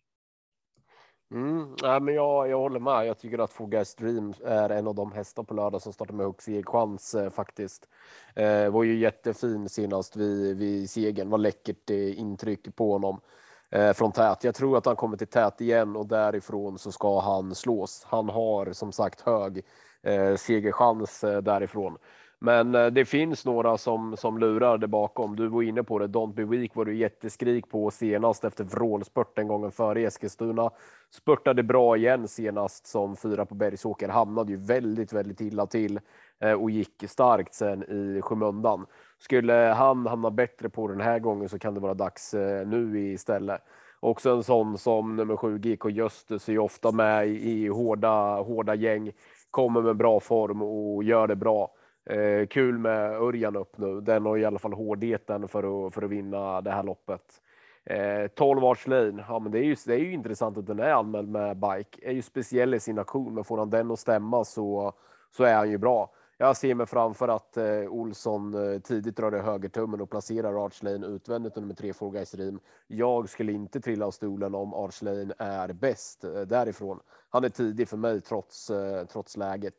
Mm, 1.32 1.76
ja, 1.82 2.00
men 2.00 2.14
jag, 2.14 2.50
jag 2.50 2.60
håller 2.60 2.80
med. 2.80 3.08
Jag 3.08 3.20
tycker 3.20 3.40
att 3.40 3.52
Four 3.52 3.68
Guys 3.68 3.96
Dream 3.96 4.34
är 4.46 4.70
en 4.70 4.88
av 4.88 4.96
de 4.96 5.12
hästar 5.12 5.44
på 5.44 5.54
lördag 5.54 5.82
som 5.82 5.94
startar 5.94 6.14
med 6.14 6.26
högst 6.26 6.50
chans 6.66 7.16
eh, 7.16 7.30
faktiskt. 7.30 7.90
Eh, 8.36 8.70
var 8.70 8.84
ju 8.84 8.98
jättefin 8.98 9.70
senast 9.70 10.16
vid, 10.16 10.58
vid 10.58 10.90
segern. 10.90 11.30
Var 11.30 11.38
läckert 11.38 11.90
eh, 11.90 12.20
intryck 12.20 12.76
på 12.76 12.92
honom 12.92 13.22
Eh, 13.70 13.94
från 13.94 14.12
tät. 14.12 14.44
Jag 14.44 14.56
tror 14.56 14.78
att 14.78 14.86
han 14.86 14.96
kommer 14.96 15.18
till 15.18 15.28
tät 15.28 15.62
igen 15.62 15.96
och 15.96 16.08
därifrån 16.08 16.78
så 16.78 16.92
ska 16.92 17.20
han 17.20 17.56
slås. 17.56 18.06
Han 18.10 18.30
har 18.30 18.74
som 18.74 18.92
sagt 18.92 19.22
hög 19.22 19.62
eh, 20.04 20.36
segerchans 20.36 21.24
eh, 21.24 21.42
därifrån. 21.42 21.98
Men 22.40 22.76
eh, 22.76 22.86
det 22.86 23.06
finns 23.06 23.46
några 23.46 23.78
som, 23.78 24.18
som 24.18 24.38
lurar 24.38 24.78
där 24.78 24.88
bakom. 24.88 25.36
Du 25.36 25.48
var 25.48 25.62
inne 25.62 25.84
på 25.84 26.00
det. 26.00 26.08
Don't 26.08 26.34
be 26.34 26.46
weak 26.46 26.76
var 26.76 26.86
du 26.86 26.96
jätteskrik 26.96 27.70
på 27.70 27.92
senast 27.92 28.44
efter 28.44 28.64
vrålspurten 28.64 29.48
gången 29.48 29.72
före 29.72 30.02
Eskilstuna. 30.02 30.72
Spurtade 31.10 31.64
bra 31.64 31.98
igen 31.98 32.28
senast 32.28 32.88
som 32.88 33.16
fyra 33.16 33.46
på 33.46 33.56
Bergsåker. 33.56 34.10
Hamnade 34.10 34.52
ju 34.52 34.58
väldigt, 34.58 35.14
väldigt 35.14 35.42
illa 35.42 35.66
till 35.66 36.00
Eh, 36.40 36.54
och 36.54 36.72
gick 36.72 37.04
starkt 37.08 37.54
sen 37.54 37.84
i 37.84 38.22
skymundan. 38.22 38.86
Skulle 39.18 39.54
han 39.54 40.08
hamna 40.08 40.32
bättre 40.32 40.70
på 40.70 40.88
den 40.88 41.02
här 41.02 41.20
gången 41.20 41.50
så 41.50 41.60
kan 41.60 41.74
det 41.74 41.80
vara 41.80 41.94
dags 41.94 42.34
eh, 42.34 42.68
nu 42.68 43.00
istället. 43.00 43.62
Också 44.00 44.30
en 44.30 44.44
sån 44.44 44.78
som 44.78 45.16
nummer 45.16 45.36
sju 45.36 45.58
GK 45.58 45.90
Göstes 45.90 46.50
är 46.50 46.60
ofta 46.60 46.92
med 46.92 47.28
i 47.28 47.68
hårda, 47.68 48.42
hårda 48.42 48.76
gäng, 48.76 49.12
kommer 49.52 49.82
med 49.82 49.96
bra 49.96 50.20
form 50.20 50.62
och 50.62 51.04
gör 51.04 51.28
det 51.28 51.36
bra. 51.36 51.72
Eh, 52.10 52.48
kul 52.48 52.78
med 52.78 53.12
Örjan 53.12 53.56
upp 53.56 53.78
nu. 53.78 54.02
Den 54.02 54.26
har 54.26 54.38
i 54.38 54.46
alla 54.46 54.60
fall 54.60 54.74
hårdheten 54.74 55.48
för 55.48 55.88
att, 55.88 55.94
för 55.94 56.02
att 56.02 56.10
vinna 56.10 56.62
det 56.62 56.72
här 56.72 56.84
loppet. 56.84 57.42
Eh, 57.86 58.28
12 58.28 58.66
Arts 58.66 58.88
Lane, 58.88 59.26
ja, 59.28 59.40
men 59.40 59.52
det 59.52 59.60
är, 59.60 59.64
ju, 59.64 59.76
det 59.86 59.94
är 59.94 60.00
ju 60.00 60.14
intressant 60.14 60.58
att 60.58 60.68
den 60.68 60.80
är 60.80 60.92
anmäld 60.92 61.30
med 61.30 61.58
bike. 61.58 62.10
Är 62.10 62.12
ju 62.12 62.22
speciell 62.22 62.74
i 62.74 62.80
sin 62.80 63.00
aktion, 63.00 63.34
men 63.34 63.44
får 63.44 63.58
han 63.58 63.70
den 63.70 63.92
att 63.92 64.00
stämma 64.00 64.44
så, 64.44 64.94
så 65.32 65.44
är 65.44 65.56
han 65.56 65.72
ju 65.72 65.78
bra. 65.78 66.12
Jag 66.38 66.58
ser 66.58 66.76
mig 66.76 66.86
framför 66.86 67.28
att 67.28 67.58
eh, 67.58 67.88
Olsson 67.90 68.54
eh, 68.54 68.80
tidigt 68.80 69.18
drar 69.18 69.36
i 69.36 69.40
högertummen 69.40 70.02
och 70.02 70.10
placerar 70.10 70.66
Archlane 70.66 70.96
utvändigt 70.96 71.22
utvändigt 71.22 71.56
nummer 71.56 71.74
tre 71.74 71.94
Four 71.94 72.12
Guys 72.12 72.34
Rim. 72.34 72.60
Jag 72.88 73.30
skulle 73.30 73.52
inte 73.52 73.82
trilla 73.82 74.06
av 74.06 74.12
stolen 74.12 74.56
om 74.56 74.74
Archlane 74.74 75.34
är 75.38 75.74
bäst 75.74 76.24
eh, 76.24 76.42
därifrån. 76.42 77.00
Han 77.30 77.44
är 77.44 77.50
tidig 77.50 77.90
för 77.90 77.98
mig 77.98 78.22
trots, 78.22 78.70
eh, 78.70 79.06
trots 79.06 79.38
läget. 79.38 79.78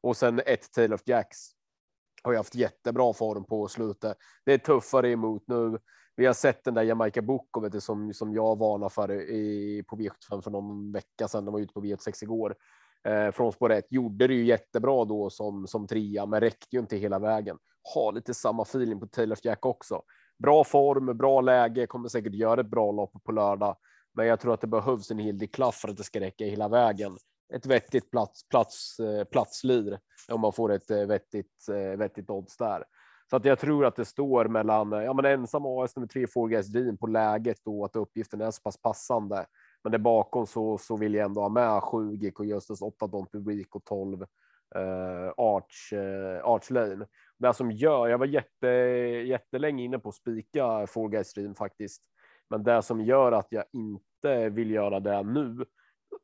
Och 0.00 0.16
sen 0.16 0.40
ett 0.46 0.72
Tail 0.72 0.92
of 0.92 1.02
Jacks 1.04 1.50
har 2.22 2.32
ju 2.32 2.36
haft 2.36 2.54
jättebra 2.54 3.12
form 3.12 3.44
på 3.44 3.68
slutet. 3.68 4.16
Det 4.44 4.52
är 4.52 4.58
tuffare 4.58 5.10
emot 5.10 5.42
nu. 5.46 5.78
Vi 6.16 6.26
har 6.26 6.34
sett 6.34 6.64
den 6.64 6.74
där 6.74 6.82
Jamaica 6.82 7.22
Boko 7.22 7.80
som, 7.80 8.14
som 8.14 8.34
jag 8.34 8.58
varnade 8.58 8.90
för 8.90 9.12
i, 9.12 9.84
på 9.88 9.96
V75 9.96 10.40
för 10.40 10.50
någon 10.50 10.92
vecka 10.92 11.28
sedan. 11.28 11.44
De 11.44 11.52
var 11.52 11.60
ute 11.60 11.72
på 11.74 11.80
V86 11.80 12.22
igår. 12.22 12.54
Eh, 13.08 13.30
från 13.30 13.52
spår 13.52 13.72
1 13.72 13.86
gjorde 13.90 14.26
det 14.26 14.34
ju 14.34 14.44
jättebra 14.44 15.04
då 15.04 15.30
som, 15.30 15.66
som 15.66 15.86
trea, 15.86 16.26
men 16.26 16.40
räckte 16.40 16.76
ju 16.76 16.80
inte 16.80 16.96
hela 16.96 17.18
vägen. 17.18 17.58
Har 17.94 18.12
lite 18.12 18.34
samma 18.34 18.62
feeling 18.62 19.00
på 19.00 19.06
Taylor 19.06 19.38
Jack 19.42 19.66
också. 19.66 20.02
Bra 20.38 20.64
form, 20.64 21.16
bra 21.16 21.40
läge, 21.40 21.86
kommer 21.86 22.08
säkert 22.08 22.34
göra 22.34 22.60
ett 22.60 22.70
bra 22.70 22.92
lopp 22.92 23.24
på 23.24 23.32
lördag. 23.32 23.76
Men 24.14 24.26
jag 24.26 24.40
tror 24.40 24.54
att 24.54 24.60
det 24.60 24.66
behövs 24.66 25.10
en 25.10 25.18
hel 25.18 25.38
del 25.38 25.48
klaff 25.48 25.74
för 25.74 25.88
att 25.88 25.96
det 25.96 26.04
ska 26.04 26.20
räcka 26.20 26.44
hela 26.44 26.68
vägen. 26.68 27.16
Ett 27.54 27.66
vettigt 27.66 28.10
plats, 28.10 28.48
plats, 28.48 29.00
eh, 29.00 29.24
platslir 29.24 29.98
om 30.32 30.40
man 30.40 30.52
får 30.52 30.72
ett 30.72 30.90
eh, 30.90 31.06
vettigt, 31.06 31.68
eh, 31.68 31.98
vettigt 31.98 32.30
odds 32.30 32.56
där. 32.56 32.84
Så 33.30 33.36
att 33.36 33.44
jag 33.44 33.58
tror 33.58 33.86
att 33.86 33.96
det 33.96 34.04
står 34.04 34.44
mellan 34.44 34.92
ja, 34.92 35.12
men 35.12 35.24
ensam 35.24 35.66
AS 35.66 35.96
nummer 35.96 36.08
tre, 36.08 36.26
Four 36.26 36.48
Guys 36.48 36.66
Dream 36.66 36.98
på 36.98 37.06
läget 37.06 37.56
då 37.64 37.84
att 37.84 37.96
uppgiften 37.96 38.40
är 38.40 38.50
så 38.50 38.62
pass 38.62 38.82
passande. 38.82 39.46
Men 39.82 39.92
det 39.92 39.98
bakom 39.98 40.46
så, 40.46 40.78
så 40.78 40.96
vill 40.96 41.14
jag 41.14 41.24
ändå 41.24 41.40
ha 41.40 41.48
med 41.48 41.82
7 41.82 42.16
GK 42.16 42.44
Justus, 42.44 42.82
8 42.82 43.06
Don't 43.06 43.28
Be 43.32 43.54
Weak 43.54 43.76
och 43.76 43.84
12 43.84 44.22
eh, 44.74 45.32
Arch, 45.36 45.92
eh, 45.92 46.44
Arch 46.44 46.70
Lane. 46.70 47.06
Det 47.38 47.54
som 47.54 47.70
gör, 47.70 48.08
jag 48.08 48.18
var 48.18 48.26
jätte, 48.26 48.66
jättelänge 49.26 49.84
inne 49.84 49.98
på 49.98 50.08
att 50.08 50.14
spika 50.14 50.86
Four 50.86 51.08
Guys 51.08 51.28
Stream 51.28 51.54
faktiskt. 51.54 52.02
Men 52.50 52.64
det 52.64 52.82
som 52.82 53.00
gör 53.00 53.32
att 53.32 53.46
jag 53.50 53.64
inte 53.72 54.48
vill 54.48 54.70
göra 54.70 55.00
det 55.00 55.22
nu. 55.22 55.64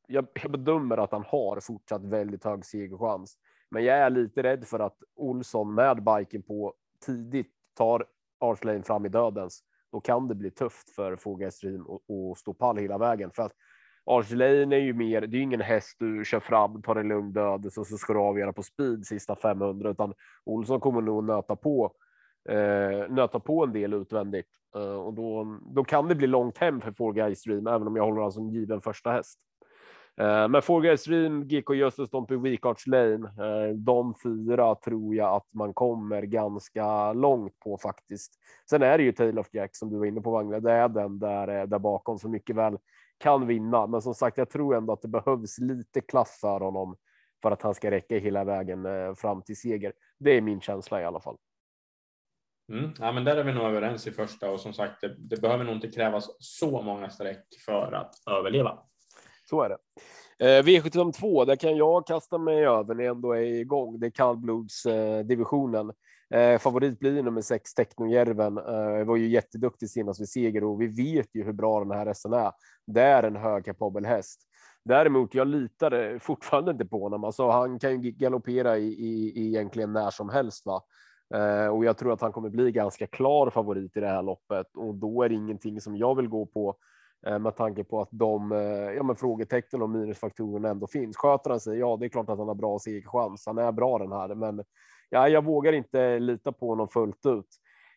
Jag, 0.07 0.27
jag 0.43 0.51
bedömer 0.53 0.97
att 0.97 1.13
han 1.13 1.25
har 1.27 1.61
fortsatt 1.61 2.05
väldigt 2.05 2.45
hög 2.45 2.65
segerchans. 2.65 3.39
Men 3.71 3.85
jag 3.85 3.99
är 3.99 4.11
lite 4.11 4.43
rädd 4.43 4.67
för 4.67 4.79
att 4.79 4.97
Olsson 5.17 5.75
med 5.75 6.05
biken 6.05 6.43
på 6.43 6.75
tidigt 7.07 7.53
tar 7.77 8.07
Arch 8.41 8.65
Lane 8.65 8.83
fram 8.83 9.07
i 9.07 9.09
dödens 9.09 9.63
då 9.93 10.01
kan 10.01 10.29
det 10.29 10.35
bli 10.35 10.51
tufft 10.51 10.91
för 10.91 11.17
Foga 11.17 11.47
att 11.47 12.39
stå 12.39 12.55
pall 12.55 12.77
hela 12.77 12.99
vägen 12.99 13.31
för 13.35 13.43
att 13.43 13.53
argelain 14.05 14.73
är 14.73 14.79
ju 14.79 14.93
mer. 14.93 15.21
Det 15.21 15.37
är 15.37 15.41
ingen 15.41 15.61
häst 15.61 15.97
du 15.99 16.25
kör 16.25 16.41
fram, 16.41 16.83
tar 16.83 16.97
en 16.97 17.09
lugn 17.09 17.33
död 17.33 17.73
så, 17.73 17.85
så 17.85 17.97
ska 17.97 18.13
du 18.13 18.19
avgöra 18.19 18.53
på 18.53 18.63
speed 18.63 19.07
sista 19.07 19.37
500 19.37 19.91
utan 19.91 20.15
Olsson 20.45 20.81
kommer 20.81 21.01
nog 21.01 21.25
nöta 21.25 21.57
på 21.57 21.93
eh, 22.49 23.09
nöta 23.09 23.41
på 23.41 23.65
en 23.65 23.73
del 23.73 23.95
utvändigt 23.95 24.49
eh, 24.77 24.83
och 24.83 25.15
då, 25.15 25.59
då 25.75 25.85
kan 25.85 26.09
det 26.09 26.15
bli 26.15 26.27
långt 26.27 26.59
hem 26.59 26.81
för 26.81 26.93
Four 26.93 27.13
Guys 27.13 27.39
Stream, 27.39 27.67
även 27.67 27.87
om 27.87 27.97
jag 27.97 28.05
håller 28.05 28.17
honom 28.17 28.33
som 28.33 28.51
given 28.51 28.81
första 28.81 29.11
häst. 29.11 29.39
Eh, 30.21 30.49
men 30.49 30.63
Four 30.63 30.83
Guys 30.83 31.05
Dream, 31.05 31.49
GK 31.49 31.75
Justus, 31.75 32.11
Dompy 32.11 32.37
Weekarts 32.37 32.87
Lane, 32.87 33.29
eh, 33.29 33.75
de 33.75 34.15
fyra 34.23 34.75
tror 34.75 35.15
jag 35.15 35.35
att 35.35 35.55
man 35.55 35.75
kommer 35.75 36.23
ganska 36.23 37.13
långt 37.13 37.59
på 37.59 37.79
faktiskt. 37.79 38.35
Sen 38.71 38.83
är 38.83 38.99
det 38.99 39.05
ju 39.05 39.13
Tail 39.13 39.39
of 39.39 39.49
Jack 39.53 39.77
som 39.77 39.91
du 39.91 39.99
var 39.99 40.07
inne 40.07 40.21
på 40.21 40.31
Wangla, 40.31 40.61
det 40.61 40.73
är 40.73 40.89
den 40.89 41.19
där, 41.19 41.49
eh, 41.49 41.67
där 41.67 41.79
bakom 41.79 42.19
som 42.19 42.31
mycket 42.31 42.57
väl 42.57 42.79
kan 43.19 43.47
vinna. 43.47 43.87
Men 43.87 44.03
som 44.03 44.15
sagt, 44.15 44.39
jag 44.39 44.51
tror 44.51 44.77
ändå 44.77 44.93
att 44.93 45.03
det 45.03 45.09
behövs 45.09 45.59
lite 45.59 46.01
klass 46.01 46.39
för 46.41 46.61
honom 46.61 46.97
för 47.43 47.51
att 47.51 47.63
han 47.63 47.75
ska 47.75 47.91
räcka 47.91 48.19
hela 48.19 48.45
vägen 48.45 48.87
fram 49.17 49.43
till 49.43 49.57
seger. 49.57 49.93
Det 50.19 50.31
är 50.31 50.41
min 50.41 50.61
känsla 50.61 51.01
i 51.01 51.05
alla 51.05 51.21
fall. 51.21 51.37
Mm, 52.73 52.91
ja, 52.99 53.13
men 53.13 53.25
där 53.25 53.37
är 53.37 53.45
vi 53.45 53.53
nog 53.53 53.65
överens 53.65 54.07
i 54.07 54.11
första 54.11 54.51
och 54.51 54.61
som 54.61 54.73
sagt, 54.73 55.01
det, 55.01 55.15
det 55.19 55.41
behöver 55.41 55.65
nog 55.65 55.75
inte 55.75 55.89
krävas 55.89 56.31
så 56.39 56.83
många 56.83 57.11
streck 57.11 57.47
för 57.67 57.93
att 57.93 58.15
överleva. 58.31 58.79
Så 59.51 59.63
är 59.63 59.69
det. 59.69 59.79
Eh, 60.39 60.63
V752, 60.63 61.45
där 61.45 61.57
kan 61.57 61.77
jag 61.77 62.07
kasta 62.07 62.39
mig 62.39 62.67
över 62.67 62.95
när 62.95 63.05
jag 63.05 63.17
ändå 63.17 63.33
är 63.33 63.43
igång. 63.43 64.01
Det 64.01 64.07
är 64.07 64.11
kallblodsdivisionen. 64.11 65.93
Eh, 66.35 66.41
eh, 66.41 66.59
favorit 66.59 66.99
blir 66.99 67.23
nummer 67.23 67.41
sex, 67.41 67.75
Technojärven. 67.75 68.59
Eh, 68.59 69.05
var 69.05 69.17
ju 69.17 69.29
jätteduktig 69.29 69.91
senast 69.91 70.21
vid 70.21 70.29
seger 70.29 70.65
och 70.65 70.81
vi 70.81 70.87
vet 70.87 71.35
ju 71.35 71.45
hur 71.45 71.53
bra 71.53 71.81
den 71.81 71.91
här 71.91 72.07
hästen 72.07 72.33
är. 72.33 72.53
Det 72.87 73.03
är 73.03 73.23
en 73.23 73.37
högkapabel 73.37 74.05
häst. 74.05 74.41
Däremot, 74.85 75.35
jag 75.35 75.47
litar 75.47 75.93
eh, 75.93 76.19
fortfarande 76.19 76.71
inte 76.71 76.87
på 76.87 77.03
honom. 77.03 77.25
Alltså, 77.25 77.51
han 77.51 77.79
kan 77.79 78.03
ju 78.03 78.11
galoppera 78.11 78.79
i, 78.79 78.87
i, 78.87 79.33
i 79.37 79.47
egentligen 79.47 79.93
när 79.93 80.11
som 80.11 80.29
helst. 80.29 80.67
Va? 80.67 80.83
Eh, 81.35 81.69
och 81.69 81.85
jag 81.85 81.99
tror 81.99 82.13
att 82.13 82.21
han 82.21 82.33
kommer 82.33 82.51
bli 82.51 82.73
ganska 82.73 83.07
klar 83.07 83.51
favorit 83.51 83.97
i 83.97 84.01
det 84.01 84.09
här 84.09 84.23
loppet 84.23 84.77
och 84.77 84.95
då 84.95 85.23
är 85.23 85.29
det 85.29 85.35
ingenting 85.35 85.81
som 85.81 85.97
jag 85.97 86.15
vill 86.15 86.29
gå 86.29 86.47
på 86.47 86.77
Eh, 87.27 87.39
med 87.39 87.57
tanke 87.57 87.85
på 87.85 88.01
att 88.01 88.09
de 88.11 88.53
eh, 88.53 88.59
ja, 88.69 89.03
men 89.03 89.17
frågetecknen 89.17 89.83
och 89.83 89.91
minusfaktorerna 89.91 90.69
ändå 90.69 90.87
finns. 90.87 91.17
Sköter 91.17 91.51
han 91.51 91.61
sig? 91.61 91.79
Ja, 91.79 91.97
det 91.97 92.07
är 92.07 92.09
klart 92.09 92.29
att 92.29 92.39
han 92.39 92.49
har 92.49 92.55
bra 92.55 92.79
segerchans. 92.79 93.47
Han 93.47 93.59
är 93.59 93.73
bra 93.73 93.99
den 93.99 94.13
här, 94.13 94.35
men 94.35 94.65
ja, 95.11 95.29
jag 95.29 95.45
vågar 95.45 95.73
inte 95.73 96.19
lita 96.19 96.53
på 96.53 96.69
honom 96.69 96.89
fullt 96.89 97.27
ut. 97.27 97.49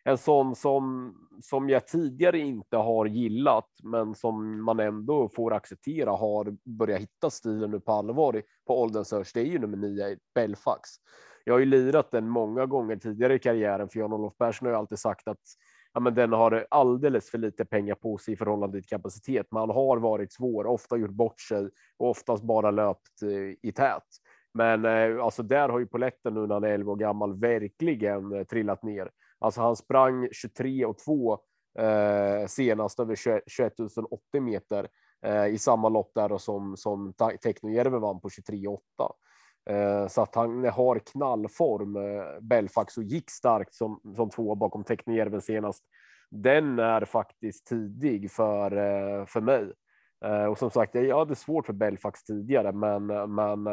En 0.03 0.17
sån 0.17 0.55
som 0.55 1.15
som 1.41 1.69
jag 1.69 1.87
tidigare 1.87 2.39
inte 2.39 2.77
har 2.77 3.05
gillat, 3.05 3.69
men 3.83 4.15
som 4.15 4.63
man 4.63 4.79
ändå 4.79 5.29
får 5.29 5.53
acceptera 5.53 6.11
har 6.11 6.57
börjat 6.77 7.01
hitta 7.01 7.29
stilen 7.29 7.71
nu 7.71 7.79
på 7.79 7.91
allvar 7.91 8.41
på 8.67 8.81
Oldensearch. 8.81 9.31
Det 9.33 9.39
är 9.39 9.45
ju 9.45 9.59
nummer 9.59 9.77
nio 9.77 10.17
Belfax. 10.35 10.89
Jag 11.43 11.53
har 11.53 11.59
ju 11.59 11.65
lirat 11.65 12.11
den 12.11 12.29
många 12.29 12.65
gånger 12.65 12.95
tidigare 12.95 13.35
i 13.35 13.39
karriären, 13.39 13.89
för 13.89 13.99
Jan-Olof 13.99 14.37
Persson 14.37 14.65
har 14.65 14.73
ju 14.73 14.79
alltid 14.79 14.99
sagt 14.99 15.27
att 15.27 15.41
ja, 15.93 15.99
men 15.99 16.15
den 16.15 16.33
har 16.33 16.67
alldeles 16.69 17.29
för 17.29 17.37
lite 17.37 17.65
pengar 17.65 17.95
på 17.95 18.17
sig 18.17 18.33
i 18.33 18.37
förhållande 18.37 18.81
till 18.81 18.89
kapacitet. 18.89 19.51
Man 19.51 19.69
har 19.69 19.97
varit 19.97 20.33
svår, 20.33 20.65
ofta 20.65 20.97
gjort 20.97 21.11
bort 21.11 21.41
sig 21.41 21.69
och 21.97 22.09
oftast 22.09 22.43
bara 22.43 22.71
löpt 22.71 23.21
eh, 23.21 23.69
i 23.69 23.71
tät. 23.75 24.03
Men 24.53 24.85
eh, 24.85 25.23
alltså 25.23 25.43
där 25.43 25.69
har 25.69 25.79
ju 25.79 25.85
poletten 25.85 26.33
nu 26.33 26.47
när 26.47 26.53
han 26.53 26.63
är 26.63 26.67
11 26.67 26.91
år 26.91 26.95
gammal 26.95 27.39
verkligen 27.39 28.33
eh, 28.33 28.43
trillat 28.43 28.83
ner. 28.83 29.11
Alltså 29.39 29.61
han 29.61 29.75
sprang 29.75 30.29
23 30.31 30.85
och 30.85 30.97
2 30.97 31.39
eh, 31.79 32.47
senast 32.47 32.99
över 32.99 33.15
21 33.47 33.73
080 34.11 34.41
meter 34.41 34.87
eh, 35.25 35.45
i 35.45 35.57
samma 35.57 35.89
lopp 35.89 36.11
där 36.15 36.31
och 36.31 36.41
som 36.41 36.77
som 36.77 37.13
Teknojärvi 37.43 37.97
vann 37.99 38.21
på 38.21 38.29
23 38.29 38.67
och 38.67 38.81
8. 38.99 39.13
Eh, 39.69 40.07
så 40.07 40.21
att 40.21 40.35
han 40.35 40.65
har 40.65 40.99
knallform. 40.99 41.95
Eh, 41.95 42.39
Belfax 42.41 42.97
och 42.97 43.03
gick 43.03 43.29
starkt 43.29 43.73
som 43.73 43.99
som 44.15 44.29
två 44.29 44.55
bakom 44.55 44.83
Teknijärven 44.83 45.41
senast. 45.41 45.83
Den 46.29 46.79
är 46.79 47.05
faktiskt 47.05 47.67
tidig 47.67 48.31
för 48.31 48.71
eh, 48.71 49.25
för 49.25 49.41
mig. 49.41 49.71
Och 50.49 50.57
som 50.57 50.71
sagt, 50.71 50.95
jag 50.95 51.19
hade 51.19 51.35
svårt 51.35 51.65
för 51.65 51.73
Belfax 51.73 52.23
tidigare, 52.23 52.71
men 52.71 53.05
men 53.35 53.63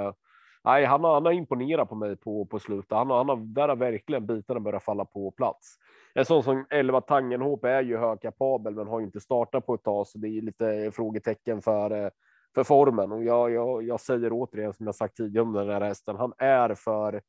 nej, 0.65 0.85
han 0.85 1.05
har, 1.05 1.15
han 1.15 1.25
har 1.25 1.33
imponerat 1.33 1.89
på 1.89 1.95
mig 1.95 2.17
på, 2.17 2.47
på 2.47 2.59
slutet. 2.59 2.93
Han 2.93 3.11
har, 3.11 3.17
han 3.17 3.29
har, 3.29 3.37
där 3.37 3.69
har 3.69 3.77
verkligen 3.77 4.27
bitarna 4.27 4.61
börjat 4.61 4.83
falla 4.83 5.05
på 5.05 5.31
plats. 5.31 5.77
En 6.15 6.25
sån 6.25 6.43
som 6.43 6.67
11 6.71 7.01
Tangenhop 7.01 7.65
är 7.65 7.83
ju 7.83 7.97
högkapabel, 7.97 8.75
men 8.75 8.87
har 8.89 9.01
inte 9.01 9.21
startat 9.21 9.67
på 9.67 9.75
ett 9.75 9.83
tag, 9.83 10.07
så 10.07 10.19
det 10.19 10.29
är 10.29 10.43
lite 10.43 10.91
frågetecken 10.95 11.63
för, 11.63 11.91
eh, 11.91 12.11
för 12.55 12.65
formen. 12.65 13.13
Och 13.13 13.25
jag, 13.25 13.51
jag, 13.51 13.83
jag 13.83 14.01
säger 14.01 14.31
återigen 14.33 14.75
som 14.75 14.87
jag 14.87 14.95
sagt 14.95 15.17
tidigare 15.17 15.47
om 15.47 15.53
den 15.53 15.69
här 15.69 15.81
hästen, 15.81 16.17
han 16.17 16.33
är 16.39 16.75
för 16.75 17.21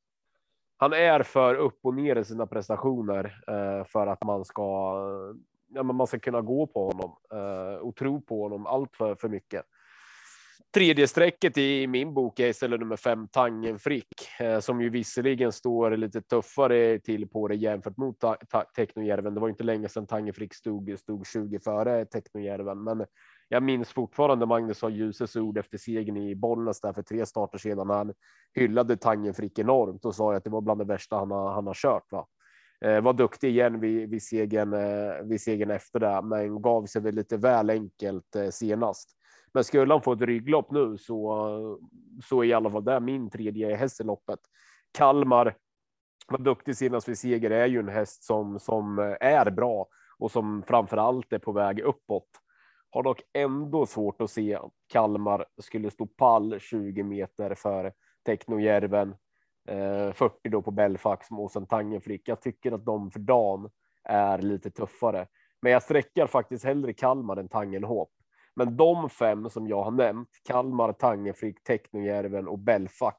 han 0.81 0.93
är 0.93 1.23
för 1.23 1.55
upp 1.55 1.79
och 1.83 1.93
ner 1.93 2.15
i 2.15 2.25
sina 2.25 2.47
prestationer 2.47 3.43
eh, 3.47 3.85
för 3.85 4.07
att 4.07 4.23
man 4.23 4.45
ska, 4.45 4.61
ja, 5.67 5.83
men 5.83 5.95
man 5.95 6.07
ska 6.07 6.19
kunna 6.19 6.41
gå 6.41 6.67
på 6.67 6.85
honom 6.85 7.15
eh, 7.33 7.75
och 7.75 7.95
tro 7.95 8.21
på 8.21 8.43
honom 8.43 8.65
allt 8.65 8.95
för, 8.95 9.15
för 9.15 9.29
mycket. 9.29 9.65
Tredje 10.73 11.07
strecket 11.07 11.57
i 11.57 11.88
min 11.88 12.13
bok 12.13 12.39
är 12.39 12.47
istället 12.47 12.79
nummer 12.79 12.95
fem 12.95 13.27
Tangenfrick 13.27 14.39
eh, 14.39 14.59
som 14.59 14.81
ju 14.81 14.89
visserligen 14.89 15.51
står 15.51 15.97
lite 15.97 16.21
tuffare 16.21 16.99
till 16.99 17.29
på 17.29 17.47
det 17.47 17.55
jämfört 17.55 17.97
mot 17.97 18.19
ta 18.19 18.38
ta 18.49 18.65
Teknojärven. 18.75 19.33
Det 19.33 19.39
var 19.39 19.49
inte 19.49 19.63
länge 19.63 19.89
sedan 19.89 20.07
Tangen 20.07 20.33
Frick 20.33 20.53
stod 20.53 20.99
stod 20.99 21.27
20 21.27 21.59
före 21.59 22.05
Teknojärven, 22.05 22.83
men 22.83 23.05
jag 23.50 23.63
minns 23.63 23.89
fortfarande 23.89 24.46
Magnus 24.46 24.82
har 24.82 24.89
Ljuses 24.89 25.36
ord 25.36 25.58
efter 25.58 25.77
segern 25.77 26.18
i 26.18 26.36
Bollnäs 26.36 26.82
där 26.82 26.94
för 26.94 27.01
tre 27.01 27.25
starter 27.25 27.58
sedan. 27.58 27.89
Han 27.89 28.13
hyllade 28.53 28.98
Tangenfrick 28.98 29.60
enormt 29.60 30.06
och 30.06 30.15
sa 30.15 30.36
att 30.36 30.44
det 30.44 30.50
var 30.50 30.62
bland 30.62 30.82
det 30.82 30.86
värsta 30.86 31.15
han 31.15 31.32
har, 31.32 31.51
han 31.51 31.68
har 31.68 31.74
kört. 31.74 32.12
Va? 32.12 32.27
Eh, 32.86 33.01
var 33.01 33.13
duktig 33.13 33.50
igen 33.50 33.79
vid, 33.79 34.10
vid 34.10 34.24
segern 34.24 34.74
eh, 34.74 35.24
vid 35.24 35.41
segern 35.41 35.72
efter 35.72 36.00
det, 36.00 36.22
men 36.22 36.62
gav 36.62 36.86
sig 36.86 37.01
väl 37.01 37.15
lite 37.15 37.38
väl 37.38 37.70
enkelt 37.70 38.36
eh, 38.36 38.50
senast. 38.50 39.10
Men 39.53 39.63
skulle 39.63 39.94
han 39.94 40.01
få 40.01 40.13
ett 40.13 40.22
rygglopp 40.22 40.72
nu 40.72 40.98
så, 40.98 41.79
så 42.24 42.44
är 42.44 42.48
i 42.48 42.53
alla 42.53 42.72
fall 42.72 42.84
det 42.84 43.00
min 43.00 43.29
tredje 43.29 43.75
häst 43.75 44.01
i 44.01 44.03
loppet. 44.03 44.39
Kalmar 44.91 45.56
var 46.27 46.39
duktig 46.39 46.77
senast 46.77 47.10
vid 47.10 47.18
seger 47.18 47.51
är 47.51 47.65
ju 47.65 47.79
en 47.79 47.89
häst 47.89 48.24
som, 48.24 48.60
som 48.60 49.00
eh, 49.00 49.15
är 49.20 49.51
bra 49.51 49.88
och 50.20 50.32
som 50.32 50.63
framför 50.68 50.98
allt 50.98 51.34
är 51.34 51.39
på 51.39 51.51
väg 51.51 51.79
uppåt. 51.79 52.29
Har 52.91 53.03
dock 53.03 53.22
ändå 53.34 53.86
svårt 53.86 54.22
att 54.22 54.31
se 54.31 54.55
att 54.55 54.72
Kalmar 54.88 55.46
skulle 55.58 55.91
stå 55.91 56.05
pall 56.05 56.60
20 56.60 57.03
meter 57.03 57.55
för 57.55 57.93
Technojärven, 58.25 59.15
Eh, 59.69 60.13
40 60.13 60.50
då 60.50 60.62
på 60.62 60.72
Belfax 60.72 61.27
och 61.31 61.51
sen 61.51 61.65
Tangenflick. 61.67 62.27
Jag 62.27 62.41
tycker 62.41 62.72
att 62.72 62.86
de 62.86 63.12
för 63.12 63.19
dagen 63.19 63.69
är 64.03 64.38
lite 64.38 64.72
tuffare, 64.72 65.27
men 65.62 65.72
jag 65.72 65.84
sträckar 65.84 66.27
faktiskt 66.27 66.65
hellre 66.65 66.93
Kalmar 66.93 67.38
än 67.38 67.50
Tangenhop. 67.50 68.12
Men 68.55 68.77
de 68.77 69.10
fem 69.10 69.50
som 69.50 69.67
jag 69.67 69.84
har 69.84 69.91
nämnt, 69.91 70.29
Kalmar, 70.43 70.93
Tangenflick, 70.93 71.63
Technojärven 71.63 72.48
och 72.48 72.60
Belfax 72.60 73.17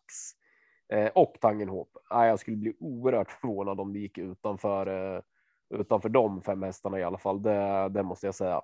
eh, 0.93 1.11
och 1.15 1.37
Tangenhop. 1.41 1.91
Eh, 2.13 2.25
jag 2.25 2.39
skulle 2.41 2.57
bli 2.57 2.77
oerhört 2.81 3.31
förvånad 3.31 3.81
om 3.81 3.93
det 3.93 3.99
gick 3.99 4.19
utanför, 4.19 5.15
eh, 5.17 5.23
utanför 5.75 6.09
de 6.09 6.43
fem 6.43 6.63
hästarna 6.63 6.99
i 6.99 7.05
alla 7.05 7.19
fall. 7.19 7.43
Det, 7.43 7.89
det 7.89 8.03
måste 8.03 8.27
jag 8.27 8.35
säga. 8.35 8.63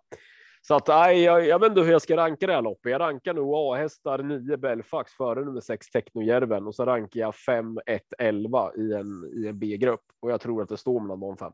Så 0.66 0.74
att 0.74 0.88
nej, 0.88 1.22
jag, 1.22 1.46
jag 1.46 1.58
vet 1.58 1.68
inte 1.68 1.80
hur 1.80 1.92
jag 1.92 2.02
ska 2.02 2.16
ranka 2.16 2.46
det 2.46 2.52
här 2.52 2.62
loppet. 2.62 2.92
Jag 2.92 3.00
rankar 3.00 3.34
nog 3.34 3.54
A-hästar 3.54 4.18
9 4.18 4.56
Belfax 4.56 5.12
före 5.12 5.44
nummer 5.44 5.60
6 5.60 5.90
Technojärven 5.90 6.66
och 6.66 6.74
så 6.74 6.84
rankar 6.84 7.20
jag 7.20 7.34
5, 7.34 7.78
1, 7.86 8.02
11 8.18 8.72
i 8.76 8.92
en, 8.92 9.30
i 9.34 9.48
en 9.48 9.58
B-grupp 9.58 10.04
och 10.20 10.30
jag 10.30 10.40
tror 10.40 10.62
att 10.62 10.68
det 10.68 10.76
står 10.76 11.00
mellan 11.00 11.20
de 11.20 11.36
fem. 11.36 11.52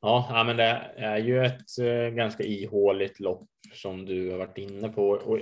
Ja, 0.00 0.42
men 0.46 0.56
det 0.56 0.92
är 0.96 1.18
ju 1.18 1.44
ett 1.44 1.78
eh, 1.80 2.14
ganska 2.14 2.42
ihåligt 2.42 3.20
lopp 3.20 3.48
som 3.74 4.04
du 4.06 4.30
har 4.30 4.38
varit 4.38 4.58
inne 4.58 4.88
på. 4.88 5.08
Och 5.10 5.38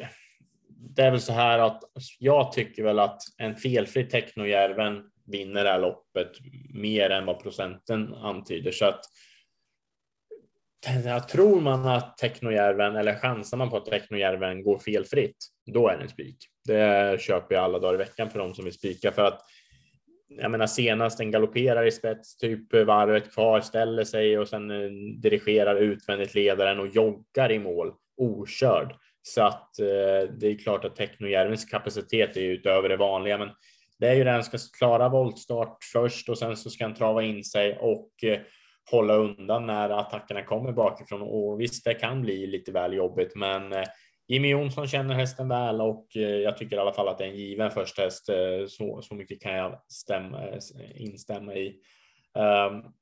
det 0.68 1.02
är 1.02 1.10
väl 1.10 1.20
så 1.20 1.32
här 1.32 1.58
att 1.58 1.82
jag 2.18 2.52
tycker 2.52 2.82
väl 2.82 2.98
att 2.98 3.20
en 3.38 3.56
felfri 3.56 4.04
Technojärven 4.04 5.10
vinner 5.26 5.64
det 5.64 5.70
här 5.70 5.80
loppet 5.80 6.32
mer 6.74 7.10
än 7.10 7.26
vad 7.26 7.42
procenten 7.42 8.14
antyder. 8.14 8.72
Så 8.72 8.84
att 8.84 9.00
tror 11.28 11.60
man 11.60 11.88
att 11.88 12.16
Technojärven 12.16 12.96
eller 12.96 13.14
chansar 13.14 13.56
man 13.56 13.70
på 13.70 13.76
att 13.76 13.86
Technojärven 13.86 14.62
går 14.62 14.78
felfritt, 14.78 15.36
då 15.72 15.88
är 15.88 15.96
det 15.96 16.02
en 16.02 16.08
spik. 16.08 16.36
Det 16.64 17.20
köper 17.20 17.54
jag 17.54 17.64
alla 17.64 17.78
dagar 17.78 17.94
i 17.94 17.96
veckan 17.96 18.30
för 18.30 18.38
de 18.38 18.54
som 18.54 18.64
vill 18.64 18.74
spika 18.74 19.12
för 19.12 19.24
att 19.24 19.40
jag 20.28 20.50
menar 20.50 20.66
senast 20.66 21.18
den 21.18 21.30
galopperar 21.30 21.86
i 21.86 21.90
spets, 21.90 22.36
typ 22.36 22.74
varvet 22.74 23.32
kvar, 23.34 23.60
ställer 23.60 24.04
sig 24.04 24.38
och 24.38 24.48
sen 24.48 24.70
eh, 24.70 24.90
dirigerar 25.22 25.76
utvändigt 25.76 26.34
ledaren 26.34 26.80
och 26.80 26.88
joggar 26.88 27.52
i 27.52 27.58
mål 27.58 27.92
okörd. 28.16 28.94
Så 29.22 29.42
att 29.42 29.78
eh, 29.78 30.30
det 30.38 30.46
är 30.46 30.58
klart 30.58 30.84
att 30.84 30.96
Technojärvens 30.96 31.64
kapacitet 31.64 32.36
är 32.36 32.40
utöver 32.40 32.88
det 32.88 32.96
vanliga, 32.96 33.38
men 33.38 33.48
det 33.98 34.08
är 34.08 34.14
ju 34.14 34.24
den 34.24 34.44
ska 34.44 34.58
klara 34.78 35.08
voltstart 35.08 35.78
först 35.92 36.28
och 36.28 36.38
sen 36.38 36.56
så 36.56 36.70
ska 36.70 36.84
han 36.84 36.94
trava 36.94 37.22
in 37.22 37.44
sig 37.44 37.78
och 37.78 38.10
eh, 38.22 38.38
hålla 38.90 39.14
undan 39.14 39.66
när 39.66 39.90
attackerna 39.90 40.42
kommer 40.42 40.72
bakifrån. 40.72 41.22
Och 41.22 41.60
visst, 41.60 41.84
det 41.84 41.94
kan 41.94 42.22
bli 42.22 42.46
lite 42.46 42.72
väl 42.72 42.92
jobbigt, 42.92 43.34
men 43.34 43.72
eh, 43.72 43.84
Jimmy 44.28 44.48
Jonsson 44.48 44.86
känner 44.86 45.14
hästen 45.14 45.48
väl 45.48 45.80
och 45.80 46.06
eh, 46.16 46.22
jag 46.22 46.56
tycker 46.56 46.76
i 46.76 46.78
alla 46.78 46.92
fall 46.92 47.08
att 47.08 47.18
det 47.18 47.24
är 47.24 47.28
en 47.28 47.36
given 47.36 47.70
första 47.70 48.02
häst. 48.02 48.28
Eh, 48.28 48.66
så, 48.68 49.02
så 49.02 49.14
mycket 49.14 49.42
kan 49.42 49.52
jag 49.52 49.82
stämma, 49.88 50.40
instämma 50.94 51.54
i. 51.54 51.68
Um, 52.34 52.92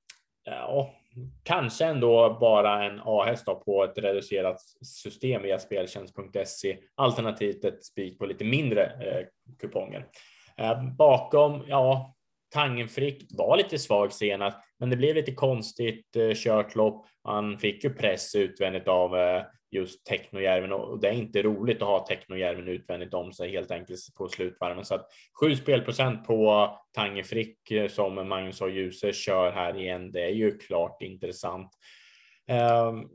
ja, 0.45 0.95
kanske 1.43 1.85
ändå 1.85 2.37
bara 2.41 2.85
en 2.85 3.01
A-häst 3.05 3.45
på 3.45 3.85
ett 3.85 3.99
reducerat 3.99 4.61
system 4.83 5.43
via 5.43 5.59
speltjänst.se 5.59 6.79
alternativt 6.95 7.65
ett 7.65 7.85
spik 7.85 8.19
på 8.19 8.27
lite 8.27 8.45
mindre 8.45 8.85
eh, 8.85 9.27
kuponger. 9.59 10.07
Eh, 10.57 10.83
bakom, 10.83 11.65
ja, 11.69 12.17
Tangenfrick 12.55 13.27
var 13.31 13.57
lite 13.57 13.79
svag 13.79 14.13
senast, 14.13 14.59
men 14.79 14.91
det 14.91 14.97
blev 14.97 15.15
lite 15.15 15.33
konstigt 15.33 16.17
eh, 16.17 16.33
kört 16.35 16.75
lopp. 16.75 17.07
Han 17.23 17.59
fick 17.59 17.85
ju 17.85 17.91
press 17.91 18.35
utvändigt 18.35 18.89
av 18.89 19.17
eh, 19.17 19.43
just 19.71 20.07
Technojärven 20.07 20.73
och 20.73 21.01
det 21.01 21.09
är 21.09 21.13
inte 21.13 21.43
roligt 21.43 21.83
att 21.83 21.89
ha 21.89 22.07
Technojärven 22.07 22.69
utvändigt 22.69 23.15
om 23.15 23.33
sig 23.33 23.51
helt 23.51 23.71
enkelt 23.71 24.01
på 24.19 24.29
slutvarven. 24.29 24.85
Så 24.85 24.95
att 24.95 25.07
sju 25.41 25.57
spelprocent 25.57 26.27
på 26.27 26.71
Tange 26.93 27.25
Frick 27.25 27.71
eh, 27.71 27.89
som 27.89 28.29
Magnus 28.29 28.61
och 28.61 28.71
Ljuse 28.71 29.13
kör 29.13 29.53
här 29.53 29.79
igen. 29.79 30.13
Det 30.13 30.25
är 30.25 30.35
ju 30.35 30.59
klart 30.59 31.03
intressant. 31.03 31.71
Um, 32.89 33.11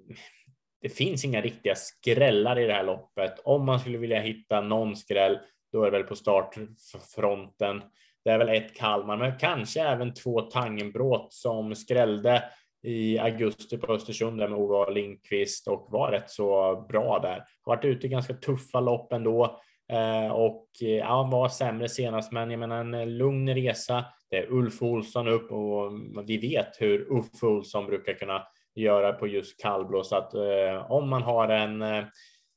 det 0.81 0.89
finns 0.89 1.25
inga 1.25 1.41
riktiga 1.41 1.75
skrällar 1.75 2.59
i 2.59 2.67
det 2.67 2.73
här 2.73 2.83
loppet. 2.83 3.39
Om 3.43 3.65
man 3.65 3.79
skulle 3.79 3.97
vilja 3.97 4.19
hitta 4.19 4.61
någon 4.61 4.95
skräll, 4.95 5.39
då 5.71 5.83
är 5.83 5.91
det 5.91 5.97
väl 5.97 6.07
på 6.07 6.15
startfronten. 6.15 7.81
Det 8.23 8.29
är 8.29 8.37
väl 8.37 8.49
ett 8.49 8.75
Kalmar, 8.75 9.17
men 9.17 9.39
kanske 9.39 9.81
även 9.81 10.13
två 10.13 10.41
Tangenbråt 10.41 11.33
som 11.33 11.75
skrällde 11.75 12.43
i 12.83 13.19
augusti 13.19 13.77
på 13.77 13.93
Östersund 13.93 14.37
med 14.37 14.53
Ove 14.53 14.91
Lindqvist 14.91 15.67
och 15.67 15.87
var 15.91 16.11
rätt 16.11 16.29
så 16.29 16.75
bra 16.89 17.19
där. 17.19 17.43
Har 17.61 17.75
varit 17.75 17.85
ute 17.85 18.07
i 18.07 18.09
ganska 18.09 18.33
tuffa 18.33 18.79
lopp 18.79 19.13
ändå 19.13 19.61
eh, 19.91 20.31
och 20.31 20.67
eh, 20.81 20.89
ja, 20.89 21.29
var 21.31 21.49
sämre 21.49 21.89
senast, 21.89 22.31
men 22.31 22.51
jag 22.51 22.59
menar 22.59 22.79
en 22.79 22.93
eh, 22.93 23.07
lugn 23.07 23.49
resa. 23.49 24.05
Det 24.29 24.37
är 24.37 24.51
Ulf 24.51 24.81
Olsson 24.81 25.27
upp 25.27 25.51
och 25.51 25.91
vi 26.25 26.37
vet 26.37 26.81
hur 26.81 27.11
Uffe 27.11 27.45
Olsson 27.45 27.85
brukar 27.85 28.13
kunna 28.13 28.47
göra 28.75 29.13
på 29.13 29.27
just 29.27 29.61
kallblå 29.61 30.03
så 30.03 30.15
att 30.15 30.33
eh, 30.33 30.91
om 30.91 31.09
man 31.09 31.21
har 31.21 31.47
en 31.47 31.81
eh, 31.81 32.03